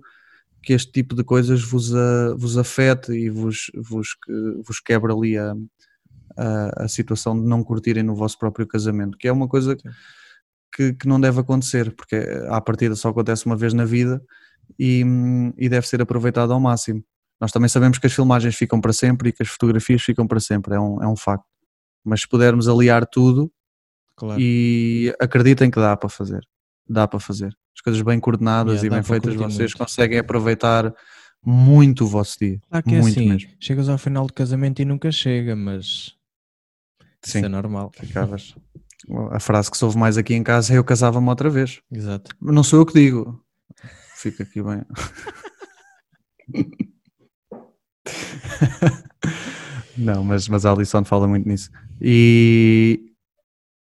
que 0.64 0.72
este 0.74 0.92
tipo 0.94 1.14
de 1.16 1.24
coisas 1.26 1.62
vos, 1.62 1.94
a- 1.94 2.36
vos 2.38 2.58
afete 2.58 3.12
e 3.14 3.30
vos, 3.30 3.70
vos, 3.76 4.14
que- 4.16 4.62
vos 4.66 4.80
quebre 4.80 5.12
ali 5.12 5.38
a, 5.38 5.54
a, 6.38 6.86
a 6.86 6.88
situação 6.88 7.40
de 7.40 7.46
não 7.48 7.64
curtirem 7.64 8.04
no 8.04 8.16
vosso 8.16 8.40
próprio 8.40 8.66
casamento, 8.68 9.18
que 9.18 9.28
é 9.28 9.32
uma 9.32 9.48
coisa 9.48 9.76
Sim. 9.78 9.90
Que, 10.76 10.94
que 10.94 11.08
não 11.08 11.20
deve 11.20 11.40
acontecer, 11.40 11.94
porque 11.96 12.16
à 12.50 12.60
partida 12.62 12.96
só 12.96 13.10
acontece 13.10 13.46
uma 13.46 13.56
vez 13.56 13.74
na 13.74 13.86
vida 13.86 14.22
e, 14.80 15.04
e 15.58 15.70
deve 15.70 15.88
ser 15.88 16.02
aproveitado 16.02 16.52
ao 16.54 16.60
máximo. 16.60 17.04
Nós 17.40 17.52
também 17.52 17.68
sabemos 17.70 17.98
que 17.98 18.08
as 18.08 18.14
filmagens 18.14 18.56
ficam 18.56 18.80
para 18.80 18.94
sempre 18.94 19.30
e 19.30 19.32
que 19.32 19.44
as 19.44 19.50
fotografias 19.50 20.02
ficam 20.02 20.26
para 20.26 20.40
sempre, 20.40 20.76
é 20.76 20.80
um, 20.80 21.04
é 21.04 21.08
um 21.08 21.16
facto. 21.16 21.46
Mas 22.04 22.22
se 22.22 22.28
pudermos 22.28 22.68
aliar 22.68 23.06
tudo, 23.06 23.52
Claro. 24.16 24.40
e 24.40 25.12
acreditem 25.20 25.72
que 25.72 25.80
dá 25.80 25.98
para 25.98 26.08
fazer, 26.08 26.42
dá 26.88 27.08
para 27.08 27.20
fazer. 27.20 27.48
As 27.76 27.82
coisas 27.82 28.02
bem 28.04 28.20
coordenadas 28.20 28.84
Yeah, 28.84 28.88
e 28.88 28.90
bem 28.90 29.04
feitas, 29.04 29.34
vocês 29.36 29.58
muito. 29.72 29.78
conseguem 29.78 30.20
aproveitar 30.20 30.94
muito 31.44 32.04
o 32.06 32.08
vosso 32.08 32.38
dia. 32.40 32.60
Claro 32.70 32.86
que 32.86 32.94
é 32.96 33.02
muito 33.02 33.18
assim, 33.20 33.30
mesmo. 33.30 33.50
chegas 33.60 33.90
ao 33.90 33.98
final 33.98 34.28
do 34.28 34.34
casamento 34.34 34.82
e 34.82 34.86
nunca 34.86 35.12
chega, 35.12 35.56
mas 35.56 36.14
isso 37.26 37.34
Sim. 37.40 37.46
é 37.46 37.50
normal. 37.50 37.92
Ficavas. 37.96 38.56
A 39.32 39.40
frase 39.40 39.70
que 39.70 39.78
se 39.78 39.84
ouve 39.86 39.98
mais 39.98 40.18
aqui 40.18 40.34
em 40.34 40.44
casa 40.44 40.74
é 40.74 40.78
eu 40.78 40.84
casava-me 40.84 41.28
outra 41.28 41.50
vez. 41.50 41.82
Exato. 41.92 42.36
Não 42.42 42.64
sou 42.64 42.80
eu 42.80 42.86
que 42.86 42.94
digo. 42.94 43.44
Fica 44.16 44.44
aqui 44.44 44.62
bem. 44.64 44.82
não, 49.98 50.24
mas, 50.24 50.48
mas 50.48 50.66
a 50.66 50.72
Alison 50.72 51.04
fala 51.04 51.28
muito 51.28 51.48
nisso. 51.48 51.70
E, 52.02 53.12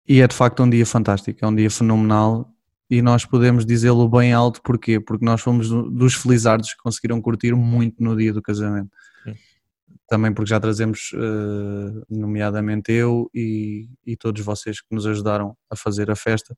e 0.07 0.21
é 0.21 0.27
de 0.27 0.35
facto 0.35 0.63
um 0.63 0.69
dia 0.69 0.85
fantástico, 0.85 1.39
é 1.43 1.47
um 1.47 1.55
dia 1.55 1.69
fenomenal 1.69 2.51
e 2.89 3.01
nós 3.01 3.25
podemos 3.25 3.65
dizê-lo 3.65 4.07
bem 4.07 4.33
alto, 4.33 4.61
porquê? 4.61 4.99
Porque 4.99 5.25
nós 5.25 5.41
fomos 5.41 5.69
do- 5.69 5.89
dos 5.89 6.13
felizardos 6.13 6.71
que 6.73 6.81
conseguiram 6.83 7.19
curtir 7.21 7.53
muito 7.55 8.03
no 8.03 8.15
dia 8.15 8.31
do 8.33 8.41
casamento. 8.41 8.89
Também 10.07 10.33
porque 10.33 10.49
já 10.49 10.59
trazemos, 10.59 11.11
eh, 11.13 12.03
nomeadamente 12.09 12.91
eu 12.91 13.29
e, 13.33 13.89
e 14.05 14.15
todos 14.15 14.43
vocês 14.43 14.79
que 14.79 14.93
nos 14.93 15.07
ajudaram 15.07 15.57
a 15.69 15.75
fazer 15.75 16.11
a 16.11 16.15
festa, 16.15 16.55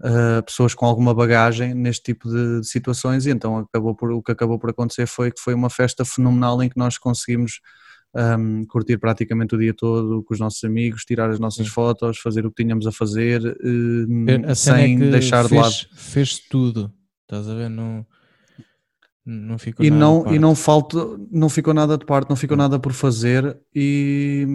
uh, 0.00 0.42
pessoas 0.44 0.74
com 0.74 0.86
alguma 0.86 1.14
bagagem 1.14 1.74
neste 1.74 2.02
tipo 2.02 2.28
de 2.28 2.64
situações 2.64 3.26
e 3.26 3.30
então 3.30 3.58
acabou 3.58 3.94
por, 3.94 4.10
o 4.10 4.22
que 4.22 4.32
acabou 4.32 4.58
por 4.58 4.70
acontecer 4.70 5.06
foi 5.06 5.30
que 5.30 5.40
foi 5.40 5.54
uma 5.54 5.70
festa 5.70 6.04
fenomenal 6.04 6.62
em 6.62 6.68
que 6.68 6.76
nós 6.76 6.98
conseguimos 6.98 7.60
um, 8.14 8.64
curtir 8.66 8.98
praticamente 8.98 9.54
o 9.54 9.58
dia 9.58 9.72
todo 9.74 10.22
com 10.22 10.34
os 10.34 10.40
nossos 10.40 10.62
amigos, 10.64 11.04
tirar 11.04 11.30
as 11.30 11.38
nossas 11.38 11.66
Sim. 11.66 11.72
fotos, 11.72 12.18
fazer 12.18 12.44
o 12.44 12.50
que 12.50 12.62
tínhamos 12.62 12.86
a 12.86 12.92
fazer 12.92 13.40
um, 13.64 14.26
A 14.46 14.54
cena 14.54 14.54
sem 14.54 15.02
é 15.02 15.10
deixar 15.10 15.46
de 15.46 15.54
lado. 15.54 15.72
fez, 15.72 15.88
fez 15.94 16.38
tudo, 16.38 16.92
estás 17.22 17.48
a 17.48 17.54
ver? 17.54 17.70
Não, 17.70 18.06
não 19.24 19.58
ficou 19.58 19.84
E 19.84 19.90
nada 19.90 20.00
não, 20.00 20.34
e 20.34 20.38
não 20.38 20.54
falta, 20.54 20.98
não 21.30 21.48
ficou 21.48 21.72
nada 21.72 21.96
de 21.96 22.04
parte, 22.04 22.28
não 22.28 22.36
ficou 22.36 22.56
nada 22.56 22.78
por 22.78 22.92
fazer 22.92 23.56
e, 23.74 24.46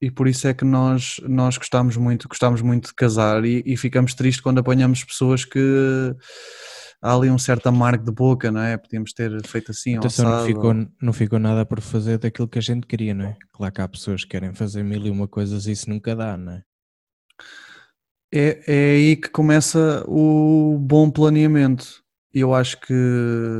e 0.00 0.10
por 0.10 0.26
isso 0.26 0.48
é 0.48 0.54
que 0.54 0.64
nós, 0.64 1.16
nós 1.28 1.56
gostamos 1.56 1.96
muito, 1.96 2.28
gostamos 2.28 2.60
muito 2.60 2.88
de 2.88 2.94
casar 2.94 3.44
e, 3.44 3.62
e 3.64 3.76
ficamos 3.76 4.14
tristes 4.14 4.40
quando 4.40 4.58
apanhamos 4.58 5.04
pessoas 5.04 5.44
que 5.44 5.60
há 7.00 7.14
ali 7.14 7.30
um 7.30 7.38
certo 7.38 7.68
amargo 7.68 8.04
de 8.04 8.10
boca, 8.10 8.50
não 8.50 8.60
é? 8.60 8.76
Podíamos 8.76 9.12
ter 9.12 9.46
feito 9.46 9.70
assim, 9.70 9.96
Atenção, 9.96 10.24
não 10.24 10.32
assado, 10.32 10.46
ficou, 10.46 10.74
não 11.00 11.12
ficou 11.12 11.38
nada 11.38 11.64
por 11.64 11.80
fazer 11.80 12.18
daquilo 12.18 12.48
que 12.48 12.58
a 12.58 12.62
gente 12.62 12.86
queria, 12.86 13.14
não 13.14 13.26
é? 13.26 13.36
Claro 13.52 13.72
que 13.72 13.80
há 13.80 13.88
pessoas 13.88 14.24
que 14.24 14.30
querem 14.30 14.52
fazer 14.52 14.82
mil 14.82 15.06
e 15.06 15.10
uma 15.10 15.28
coisas 15.28 15.66
e 15.66 15.72
isso 15.72 15.88
nunca 15.88 16.16
dá, 16.16 16.36
não 16.36 16.52
é? 16.52 16.62
É, 18.32 18.60
é 18.66 18.90
aí 18.96 19.16
que 19.16 19.30
começa 19.30 20.04
o 20.06 20.76
bom 20.78 21.10
planeamento. 21.10 22.02
Eu 22.38 22.54
acho 22.54 22.80
que 22.80 22.94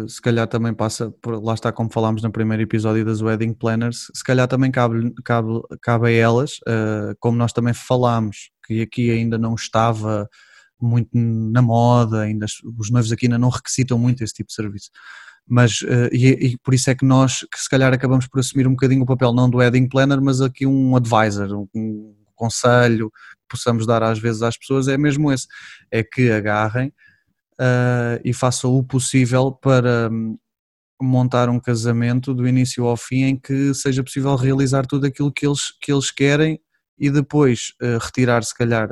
se 0.09 0.23
calhar 0.23 0.47
também 0.47 0.73
passa, 0.73 1.11
por, 1.21 1.43
lá 1.43 1.55
está 1.55 1.73
como 1.73 1.93
falámos 1.93 2.23
no 2.23 2.31
primeiro 2.31 2.63
episódio 2.63 3.05
das 3.05 3.21
Wedding 3.21 3.53
Planners, 3.53 4.11
se 4.15 4.23
calhar 4.23 4.47
também 4.47 4.71
cabe, 4.71 5.13
cabe, 5.25 5.49
cabe 5.83 6.07
a 6.07 6.11
elas, 6.11 6.59
eh, 6.67 7.15
como 7.19 7.37
nós 7.37 7.53
também 7.53 7.75
falámos, 7.75 8.51
que 8.65 8.81
aqui 8.81 9.11
ainda 9.11 9.37
não 9.37 9.55
estava 9.55 10.29
muito 10.81 11.11
na 11.13 11.61
moda, 11.61 12.23
ainda, 12.23 12.47
os 12.79 12.91
noivos 12.91 13.11
aqui 13.11 13.27
ainda 13.27 13.39
não 13.39 13.49
requisitam 13.49 13.99
muito 13.99 14.23
esse 14.23 14.35
tipo 14.35 14.49
de 14.49 14.55
serviço. 14.55 14.91
Mas, 15.47 15.81
uh, 15.81 16.09
e, 16.13 16.53
e, 16.53 16.59
por 16.59 16.75
isso 16.75 16.91
é 16.91 16.95
que 16.95 17.05
nós, 17.05 17.41
que 17.51 17.59
se 17.59 17.69
calhar 17.69 17.93
acabamos 17.93 18.29
por 18.29 18.39
assumir 18.39 18.67
um 18.69 18.73
bocadinho 18.73 19.03
o 19.03 19.07
papel 19.07 19.33
não 19.33 19.49
do 19.51 19.59
wedding 19.59 19.89
planner, 19.89 20.21
mas 20.21 20.41
aqui 20.41 20.67
um 20.67 20.95
advisor, 20.95 21.67
um 21.75 22.15
conselho 22.37 23.11
que 23.11 23.57
possamos 23.57 23.87
dar 23.87 24.03
às 24.03 24.19
vezes 24.19 24.43
às 24.43 24.57
pessoas, 24.57 24.89
é 24.89 24.97
mesmo 24.99 25.33
esse, 25.33 25.47
é 25.91 26.05
que 26.05 26.31
agarrem 26.31 26.93
uh, 27.61 28.21
e 28.25 28.33
façam 28.33 28.75
o 28.75 28.83
possível 28.83 29.53
para 29.53 30.09
um, 30.11 30.39
montar 31.01 31.49
um 31.49 31.61
casamento 31.61 32.35
do 32.35 32.47
início 32.47 32.87
ao 32.87 32.97
fim 32.97 33.23
em 33.25 33.37
que 33.37 33.75
seja 33.75 34.03
possível 34.03 34.35
realizar 34.37 34.87
tudo 34.87 35.07
aquilo 35.07 35.33
que 35.33 35.47
eles, 35.47 35.73
que 35.81 35.93
eles 35.93 36.11
querem 36.11 36.61
e 36.99 37.11
depois 37.11 37.73
uh, 37.83 37.99
retirar 37.99 38.43
se 38.43 38.55
calhar 38.55 38.91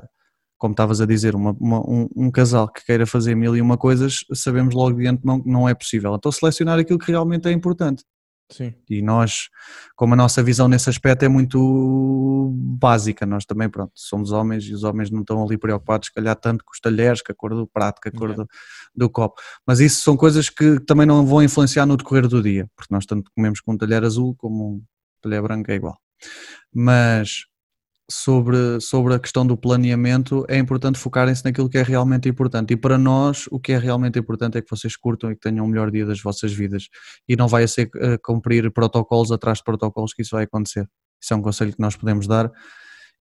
como 0.59 0.73
estavas 0.73 1.01
a 1.01 1.07
dizer, 1.07 1.35
uma, 1.35 1.55
uma, 1.61 1.81
um, 1.81 2.09
um, 2.17 2.31
casal 2.31 2.67
que 2.67 2.85
queira 2.85 3.07
fazer 3.07 3.35
mil 3.35 3.55
e 3.55 3.61
uma 3.61 3.77
coisas, 3.77 4.21
sabemos 4.33 4.75
logo 4.75 4.97
de 4.99 5.07
antemão 5.07 5.41
que 5.41 5.49
não 5.49 5.69
é 5.69 5.75
possível. 5.75 6.15
Então 6.15 6.33
selecionar 6.33 6.79
aquilo 6.79 6.99
que 6.99 7.11
realmente 7.11 7.47
é 7.49 7.53
importante. 7.53 8.05
Sim. 8.49 8.73
E 8.89 9.03
nós, 9.03 9.49
como 9.97 10.15
a 10.15 10.17
nossa 10.17 10.43
visão 10.43 10.69
nesse 10.69 10.89
aspecto 10.89 11.25
é 11.25 11.29
muito 11.29 12.53
básica, 12.55 13.27
nós 13.27 13.45
também, 13.45 13.69
pronto, 13.69 13.93
somos 13.95 14.31
homens 14.31 14.65
e 14.65 14.73
os 14.73 14.85
homens 14.85 15.11
não 15.11 15.21
estão 15.21 15.43
ali 15.43 15.59
preocupados, 15.59 16.07
se 16.09 16.15
calhar, 16.15 16.37
tanto 16.37 16.65
com 16.65 16.71
os 16.73 16.81
talheres, 16.81 17.23
com 17.23 17.33
a 17.33 17.35
cor 17.35 17.55
do 17.55 17.67
prato, 17.67 18.01
com 18.01 18.09
a 18.09 18.13
cor 18.13 18.35
do, 18.35 18.47
do, 18.95 19.11
copo. 19.11 19.41
Mas 19.67 19.81
isso 19.81 20.03
são 20.03 20.17
coisas 20.17 20.49
que 20.49 20.79
também 20.81 21.07
não 21.07 21.27
vão 21.27 21.43
influenciar 21.43 21.87
no 21.87 21.97
decorrer 21.97 22.29
do 22.29 22.43
dia, 22.43 22.71
porque 22.77 22.95
nós 22.95 23.05
tanto 23.05 23.31
comemos 23.35 23.61
com 23.61 23.73
um 23.73 23.79
talher 23.79 24.05
azul 24.05 24.35
como 24.37 24.77
um 24.77 24.83
talher 25.21 25.43
branco 25.43 25.71
é 25.71 25.75
igual. 25.75 25.99
Mas 26.73 27.47
sobre, 28.11 28.81
sobre 28.81 29.15
a 29.15 29.19
questão 29.19 29.45
do 29.45 29.57
planeamento, 29.57 30.45
é 30.49 30.57
importante 30.57 30.99
focarem-se 30.99 31.45
naquilo 31.45 31.69
que 31.69 31.79
é 31.79 31.83
realmente 31.83 32.29
importante. 32.29 32.73
E 32.73 32.77
para 32.77 32.97
nós, 32.97 33.47
o 33.51 33.59
que 33.59 33.73
é 33.73 33.79
realmente 33.79 34.19
importante 34.19 34.57
é 34.57 34.63
que 34.63 34.71
vocês 34.71 34.97
curtam 34.97 35.31
e 35.31 35.35
que 35.35 35.41
tenham 35.41 35.65
o 35.65 35.69
melhor 35.69 35.91
dia 35.91 36.07
das 36.07 36.21
vossas 36.21 36.53
vidas. 36.53 36.89
E 37.29 37.35
não 37.35 37.49
vai 37.49 37.67
ser 37.67 37.87
uh, 37.97 38.19
cumprir 38.23 38.71
protocolos 38.73 39.33
atrás 39.33 39.59
de 39.59 39.65
protocolos 39.65 40.15
que 40.15 40.23
isso 40.23 40.37
vai 40.37 40.45
acontecer. 40.45 40.89
Isso 41.21 41.35
é 41.35 41.37
um 41.37 41.43
conselho 41.43 41.73
que 41.73 41.81
nós 41.81 41.97
podemos 41.97 42.27
dar 42.27 42.51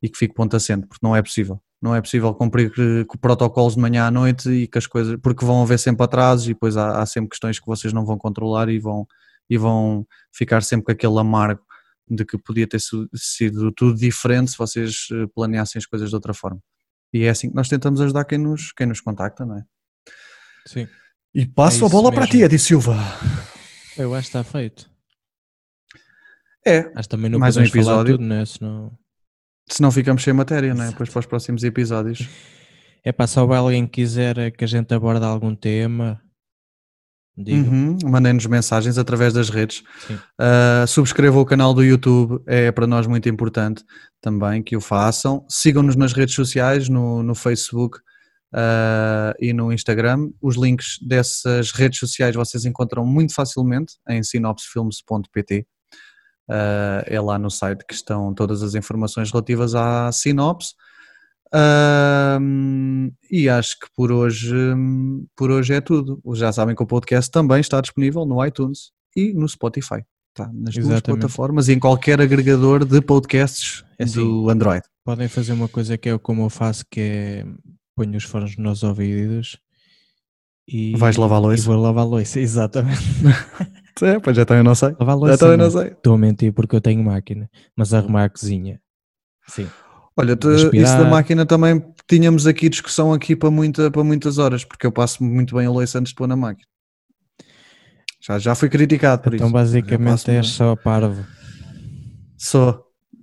e 0.04 0.10
que 0.10 0.18
fique 0.18 0.36
ponto 0.36 0.56
assente, 0.56 0.86
porque 0.88 1.06
não 1.06 1.16
é 1.16 1.22
possível. 1.22 1.60
Não 1.82 1.96
é 1.96 2.02
possível 2.02 2.34
cumprir 2.34 2.72
protocolos 3.20 3.76
de 3.76 3.82
manhã 3.82 4.06
à 4.06 4.12
noite 4.12 4.50
e 4.50 4.68
que 4.68 4.78
as 4.78 4.86
coisas, 4.86 5.18
porque 5.22 5.46
vão 5.46 5.64
haver 5.64 5.80
sempre 5.80 6.04
atrasos 6.04 6.46
e 6.46 6.54
depois 6.54 6.78
há, 6.78 7.02
há 7.02 7.06
sempre 7.06 7.30
questões 7.30 7.60
que 7.60 7.66
vocês 7.66 7.92
não 7.92 8.06
vão 8.06 8.18
controlar 8.18 8.70
e 8.70 8.80
vão, 8.80 9.06
e 9.50 9.58
vão 9.58 10.06
ficar 10.32 10.62
sempre 10.62 10.86
com 10.86 10.92
aquele 10.92 11.20
amargo 11.20 11.62
de 12.08 12.26
que 12.26 12.38
podia 12.38 12.68
ter 12.68 12.80
sido 13.16 13.72
tudo 13.72 13.98
diferente 13.98 14.52
se 14.52 14.58
vocês 14.58 15.08
eh, 15.12 15.26
planeassem 15.34 15.80
as 15.80 15.86
coisas 15.86 16.10
de 16.10 16.16
outra 16.16 16.34
forma. 16.34 16.60
E 17.14 17.24
é 17.24 17.30
assim 17.30 17.50
que 17.50 17.56
nós 17.56 17.70
tentamos 17.70 18.02
ajudar 18.02 18.26
quem 18.26 18.38
nos, 18.38 18.72
quem 18.72 18.88
nos 18.88 19.02
contacta, 19.02 19.46
não 19.46 19.58
é? 19.58 19.64
Sim. 20.68 20.88
E 21.34 21.46
passo 21.46 21.84
é 21.84 21.88
a 21.88 21.90
bola 21.90 22.10
mesmo. 22.10 22.22
para 22.22 22.32
ti, 22.32 22.42
Edi 22.42 22.60
Silva. 22.60 22.96
Eu 23.98 24.14
acho 24.14 24.30
que 24.30 24.38
está 24.38 24.44
feito. 24.44 24.90
É. 26.66 26.92
Acho 26.96 27.10
também 27.10 27.30
não 27.30 27.40
mais 27.40 27.58
um 27.58 27.64
episódio. 27.64 28.18
Tudo, 28.18 28.28
né? 28.28 28.46
Senão... 28.46 28.98
Senão 29.70 29.92
ficamos 29.92 30.24
sem 30.24 30.34
matéria, 30.34 30.74
não 30.74 30.84
é? 30.84 30.90
Depois 30.90 31.10
para 31.10 31.20
os 31.20 31.26
próximos 31.26 31.64
episódios. 31.64 32.28
É 33.08 33.12
para 33.12 33.28
se 33.28 33.38
alguém 33.38 33.86
quiser 33.86 34.50
que 34.50 34.64
a 34.64 34.68
gente 34.68 34.92
aborde 34.92 35.24
algum 35.24 35.56
tema, 35.56 36.20
Uhum, 37.38 37.98
Mandem-nos 38.06 38.46
mensagens 38.46 38.98
através 38.98 39.34
das 39.34 39.50
redes. 39.50 39.84
Uh, 40.10 40.88
subscrevam 40.88 41.42
o 41.42 41.46
canal 41.46 41.74
do 41.74 41.84
YouTube, 41.84 42.42
é 42.48 42.72
para 42.72 42.88
nós 42.88 43.08
muito 43.08 43.28
importante 43.28 43.84
também 44.22 44.64
que 44.64 44.78
o 44.78 44.82
façam. 44.82 45.46
Sigam-nos 45.50 45.98
nas 45.98 46.14
redes 46.14 46.34
sociais, 46.34 46.88
no, 46.88 47.22
no 47.22 47.36
Facebook 47.36 48.00
uh, 48.54 49.36
e 49.38 49.52
no 49.52 49.74
Instagram. 49.74 50.30
Os 50.42 50.56
links 50.56 50.98
dessas 51.02 51.72
redes 51.72 52.00
sociais 52.00 52.36
vocês 52.36 52.64
encontram 52.64 53.06
muito 53.06 53.34
facilmente 53.34 53.96
em 54.08 54.24
sinopsefilmes.pt. 54.24 55.68
Uh, 56.50 57.02
é 57.06 57.20
lá 57.20 57.38
no 57.38 57.50
site 57.50 57.84
que 57.86 57.94
estão 57.94 58.34
todas 58.34 58.64
as 58.64 58.76
informações 58.76 59.30
relativas 59.30 59.76
à 59.76 60.10
sinopse. 60.12 60.74
Um, 61.56 63.12
e 63.32 63.48
acho 63.48 63.80
que 63.80 63.88
por 63.96 64.12
hoje, 64.12 64.54
por 65.36 65.52
hoje 65.52 65.74
é 65.74 65.82
tudo. 65.82 66.22
Já 66.34 66.52
sabem 66.52 66.76
que 66.76 66.84
o 66.84 66.88
podcast 66.88 67.32
também 67.32 67.62
está 67.62 67.80
disponível 67.80 68.26
no 68.26 68.46
iTunes 68.46 68.92
e 69.16 69.34
no 69.34 69.48
Spotify. 69.48 70.04
Está 70.30 70.52
nas 70.54 70.76
Exatamente. 70.76 70.88
duas 70.88 71.02
plataformas 71.02 71.70
e 71.70 71.74
em 71.74 71.80
qualquer 71.80 72.20
agregador 72.20 72.84
de 72.84 73.00
podcasts 73.00 73.86
é 73.98 74.04
assim, 74.04 74.20
do 74.20 74.50
Android. 74.50 74.84
Podem 75.06 75.30
fazer 75.30 75.54
uma 75.54 75.70
coisa 75.70 75.98
que 75.98 76.10
é 76.10 76.18
como 76.18 76.44
eu 76.44 76.50
faço, 76.50 76.84
que 76.92 77.00
é 77.00 77.46
ponho 77.96 78.18
os 78.18 78.26
fones 78.26 78.58
nos 78.58 78.84
ouvidos 78.84 79.58
e 80.68 80.94
vais 80.98 81.16
lavar 81.16 81.38
a 81.38 81.42
louça. 81.42 81.64
E 81.64 81.66
vou 81.66 81.82
lavar 81.82 82.04
a 82.04 82.08
louça, 82.08 82.40
exatamente. 82.42 83.02
é, 84.04 84.20
pois 84.20 84.36
já 84.36 84.46
também 84.46 84.64
não 84.64 84.76
sei. 84.76 84.90
Lavar 85.00 85.16
a 85.16 85.16
louça, 85.16 85.34
já 85.34 85.38
também 85.38 85.58
não 85.58 85.72
sei. 85.72 85.88
Estou 85.88 86.16
a 86.16 86.18
mentir 86.18 86.52
porque 86.52 86.76
eu 86.76 86.82
tenho 86.82 87.02
máquina, 87.02 87.50
mas 87.76 87.94
arrumar 87.94 88.26
a 88.26 88.30
cozinha. 88.30 88.82
Sim. 89.48 89.70
Olha, 90.18 90.36
te, 90.36 90.48
isso 90.48 90.98
da 90.98 91.06
máquina 91.06 91.46
também 91.46 91.84
tínhamos 92.08 92.48
aqui 92.48 92.70
discussão 92.70 93.12
aqui 93.12 93.36
para, 93.36 93.52
muita, 93.52 93.92
para 93.92 94.04
muitas 94.04 94.38
horas, 94.38 94.64
porque 94.64 94.88
eu 94.88 94.92
passo 94.92 95.24
muito 95.24 95.56
bem 95.56 95.66
a 95.66 95.70
louça 95.70 96.00
antes 96.00 96.12
de 96.12 96.16
pôr 96.16 96.28
na 96.28 96.36
máquina. 96.36 96.68
Já, 98.22 98.40
já 98.40 98.56
fui 98.56 98.70
criticado 98.70 99.22
por 99.22 99.34
então, 99.34 99.48
isso. 99.48 99.56
Então 99.56 99.62
basicamente 99.62 100.32
és 100.32 100.48
só 100.48 100.76
parvo. 100.76 101.26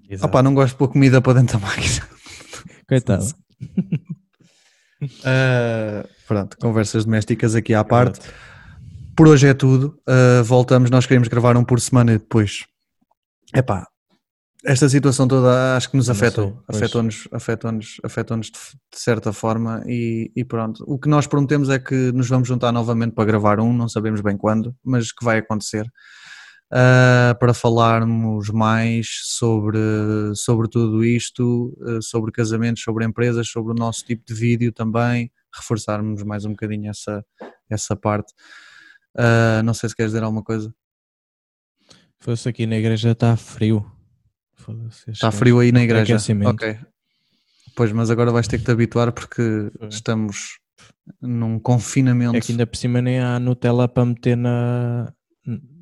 Exato. 0.09 0.27
Opa, 0.27 0.43
não 0.43 0.55
gosto 0.55 0.73
de 0.75 0.79
pôr 0.79 0.89
comida 0.89 1.21
para 1.23 1.41
dentro 1.41 1.59
da 1.59 1.67
máquina. 1.67 2.07
Coitado. 2.87 3.25
uh, 5.03 6.09
pronto, 6.29 6.59
conversas 6.59 7.07
domésticas 7.07 7.55
aqui 7.55 7.73
à 7.73 7.83
parte. 7.83 8.21
Por 9.17 9.29
hoje 9.29 9.49
é 9.49 9.55
tudo. 9.55 9.99
Uh, 10.07 10.45
voltamos, 10.45 10.91
nós 10.91 11.07
queremos 11.07 11.29
gravar 11.29 11.57
um 11.57 11.65
por 11.65 11.81
semana 11.81 12.13
e 12.13 12.19
depois. 12.19 12.67
Epá, 13.55 13.87
esta 14.65 14.89
situação 14.89 15.27
toda 15.27 15.77
acho 15.77 15.91
que 15.91 15.97
nos 15.97 16.09
afetou, 16.09 16.63
afetou-nos, 16.69 17.29
afetou-nos, 17.33 17.97
afetou-nos 18.05 18.47
de, 18.47 18.59
de, 18.93 19.01
certa 19.01 19.33
forma 19.33 19.83
e, 19.87 20.31
e, 20.37 20.45
pronto. 20.45 20.85
O 20.87 20.99
que 20.99 21.09
nós 21.09 21.27
prometemos 21.27 21.69
é 21.69 21.79
que 21.79 22.13
nos 22.13 22.29
vamos 22.29 22.47
juntar 22.47 22.71
novamente 22.71 23.13
para 23.13 23.25
gravar 23.25 23.59
um, 23.59 23.73
não 23.73 23.89
sabemos 23.89 24.21
bem 24.21 24.37
quando, 24.37 24.75
mas 24.85 25.11
que 25.13 25.25
vai 25.25 25.39
acontecer, 25.39 25.85
uh, 26.73 27.37
para 27.39 27.53
falarmos 27.53 28.51
mais 28.51 29.09
sobre, 29.25 29.79
sobre 30.35 30.69
tudo 30.69 31.05
isto, 31.05 31.77
uh, 31.81 32.01
sobre 32.01 32.31
casamentos, 32.31 32.83
sobre 32.83 33.05
empresas, 33.05 33.49
sobre 33.49 33.73
o 33.73 33.77
nosso 33.77 34.05
tipo 34.05 34.25
de 34.25 34.35
vídeo 34.35 34.73
também, 34.73 35.31
reforçarmos 35.55 36.23
mais 36.23 36.45
um 36.45 36.51
bocadinho 36.51 36.89
essa, 36.89 37.25
essa 37.69 37.97
parte. 37.97 38.33
Uh, 39.19 39.63
não 39.65 39.75
sei 39.75 39.89
se 39.89 39.97
queres 39.97 40.13
dizer 40.13 40.25
alguma 40.25 40.43
coisa. 40.43 40.73
Fosse 42.21 42.49
aqui 42.49 42.67
na 42.67 42.77
igreja 42.77 43.11
está 43.11 43.37
frio. 43.37 43.92
Está 45.09 45.31
frio 45.31 45.59
aí 45.59 45.73
na 45.73 45.83
igreja. 45.83 46.17
Ok. 46.47 46.79
Pois, 47.75 47.93
mas 47.93 48.11
agora 48.11 48.31
vais 48.31 48.47
ter 48.47 48.59
que 48.59 48.65
te 48.65 48.71
habituar 48.71 49.13
porque 49.13 49.71
estamos 49.89 50.59
num 51.21 51.59
confinamento. 51.59 52.37
É 52.37 52.41
que 52.41 52.53
ainda 52.53 52.67
por 52.67 52.77
cima 52.77 53.01
nem 53.01 53.21
há 53.21 53.39
Nutella 53.39 53.89
para 53.89 54.05
meter 54.05 54.37
na, 54.37 55.13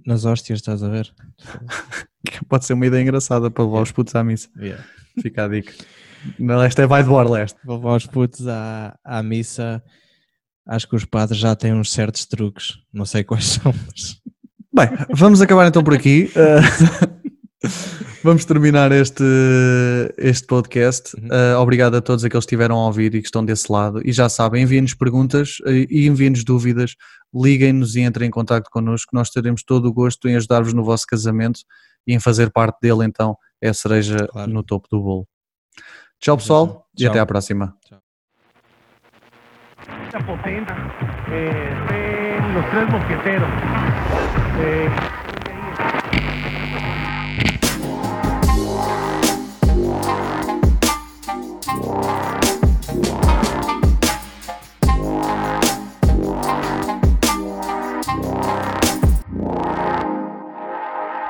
nas 0.07 0.25
hóstias, 0.25 0.61
estás 0.61 0.83
a 0.83 0.89
ver? 0.89 1.13
Pode 2.49 2.65
ser 2.65 2.75
uma 2.75 2.87
ideia 2.87 3.03
engraçada 3.03 3.51
para 3.51 3.65
levar 3.65 3.77
yeah. 3.77 3.83
os 3.83 3.93
putos 3.93 4.15
à 4.15 4.23
missa. 4.23 4.49
Yeah. 4.59 4.85
Fica 5.21 5.45
a 5.45 5.49
dica. 5.49 5.73
Leste 6.39 6.83
é 6.83 6.87
vai 6.87 7.03
de 7.03 7.09
borla 7.09 7.39
leste. 7.39 7.59
Para 7.65 7.75
levar 7.75 7.97
os 7.97 8.07
putos 8.07 8.47
à, 8.47 8.99
à 9.05 9.23
missa, 9.23 9.83
acho 10.67 10.89
que 10.89 10.97
os 10.97 11.05
padres 11.05 11.39
já 11.39 11.57
têm 11.57 11.73
uns 11.73 11.91
certos 11.93 12.27
truques. 12.27 12.79
Não 12.93 13.05
sei 13.05 13.25
quais 13.25 13.45
são, 13.45 13.75
mas... 13.87 14.21
Bem, 14.73 14.89
vamos 15.15 15.41
acabar 15.41 15.67
então 15.67 15.83
por 15.83 15.95
aqui. 15.95 16.31
Uh... 16.37 17.10
Vamos 18.23 18.45
terminar 18.45 18.93
este, 18.93 19.25
este 20.19 20.47
podcast. 20.47 21.17
Uhum. 21.17 21.29
Uh, 21.29 21.59
obrigado 21.59 21.97
a 21.97 22.03
todos 22.03 22.23
aqueles 22.23 22.45
que 22.45 22.51
estiveram 22.51 22.77
a 22.79 22.87
ouvir 22.87 23.15
e 23.15 23.21
que 23.21 23.27
estão 23.27 23.43
desse 23.43 23.73
lado. 23.73 24.03
E 24.07 24.13
já 24.13 24.29
sabem, 24.29 24.63
enviem-nos 24.63 24.93
perguntas 24.93 25.59
uh, 25.61 25.71
e 25.71 26.07
enviem-nos 26.07 26.45
dúvidas. 26.45 26.97
Liguem-nos 27.35 27.97
e 27.97 28.01
entrem 28.01 28.29
em 28.29 28.31
contato 28.31 28.69
connosco. 28.71 29.11
Nós 29.15 29.31
teremos 29.31 29.63
todo 29.63 29.87
o 29.87 29.93
gosto 29.93 30.29
em 30.29 30.37
ajudar-vos 30.37 30.75
no 30.75 30.85
vosso 30.85 31.07
casamento 31.07 31.61
e 32.07 32.15
em 32.15 32.21
fazer 32.21 32.51
parte 32.51 32.79
dele. 32.83 33.07
Então, 33.07 33.37
é 33.59 33.71
a 33.71 33.75
cereja 33.75 34.29
claro. 34.29 34.51
no 34.51 34.63
topo 34.63 34.87
do 34.91 35.01
bolo. 35.01 35.27
Tchau, 36.21 36.37
pessoal, 36.37 36.67
Tchau. 36.67 36.85
e 36.99 37.07
até 37.07 37.21
à 37.21 37.25
próxima. 37.25 37.75
Tchau. 37.87 38.03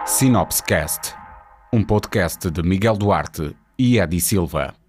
Sinopscast, 0.07 1.15
um 1.73 1.85
podcast 1.85 2.51
de 2.51 2.63
Miguel 2.63 2.97
Duarte 2.97 3.55
e 3.79 3.99
Edi 3.99 4.21
Silva. 4.21 4.80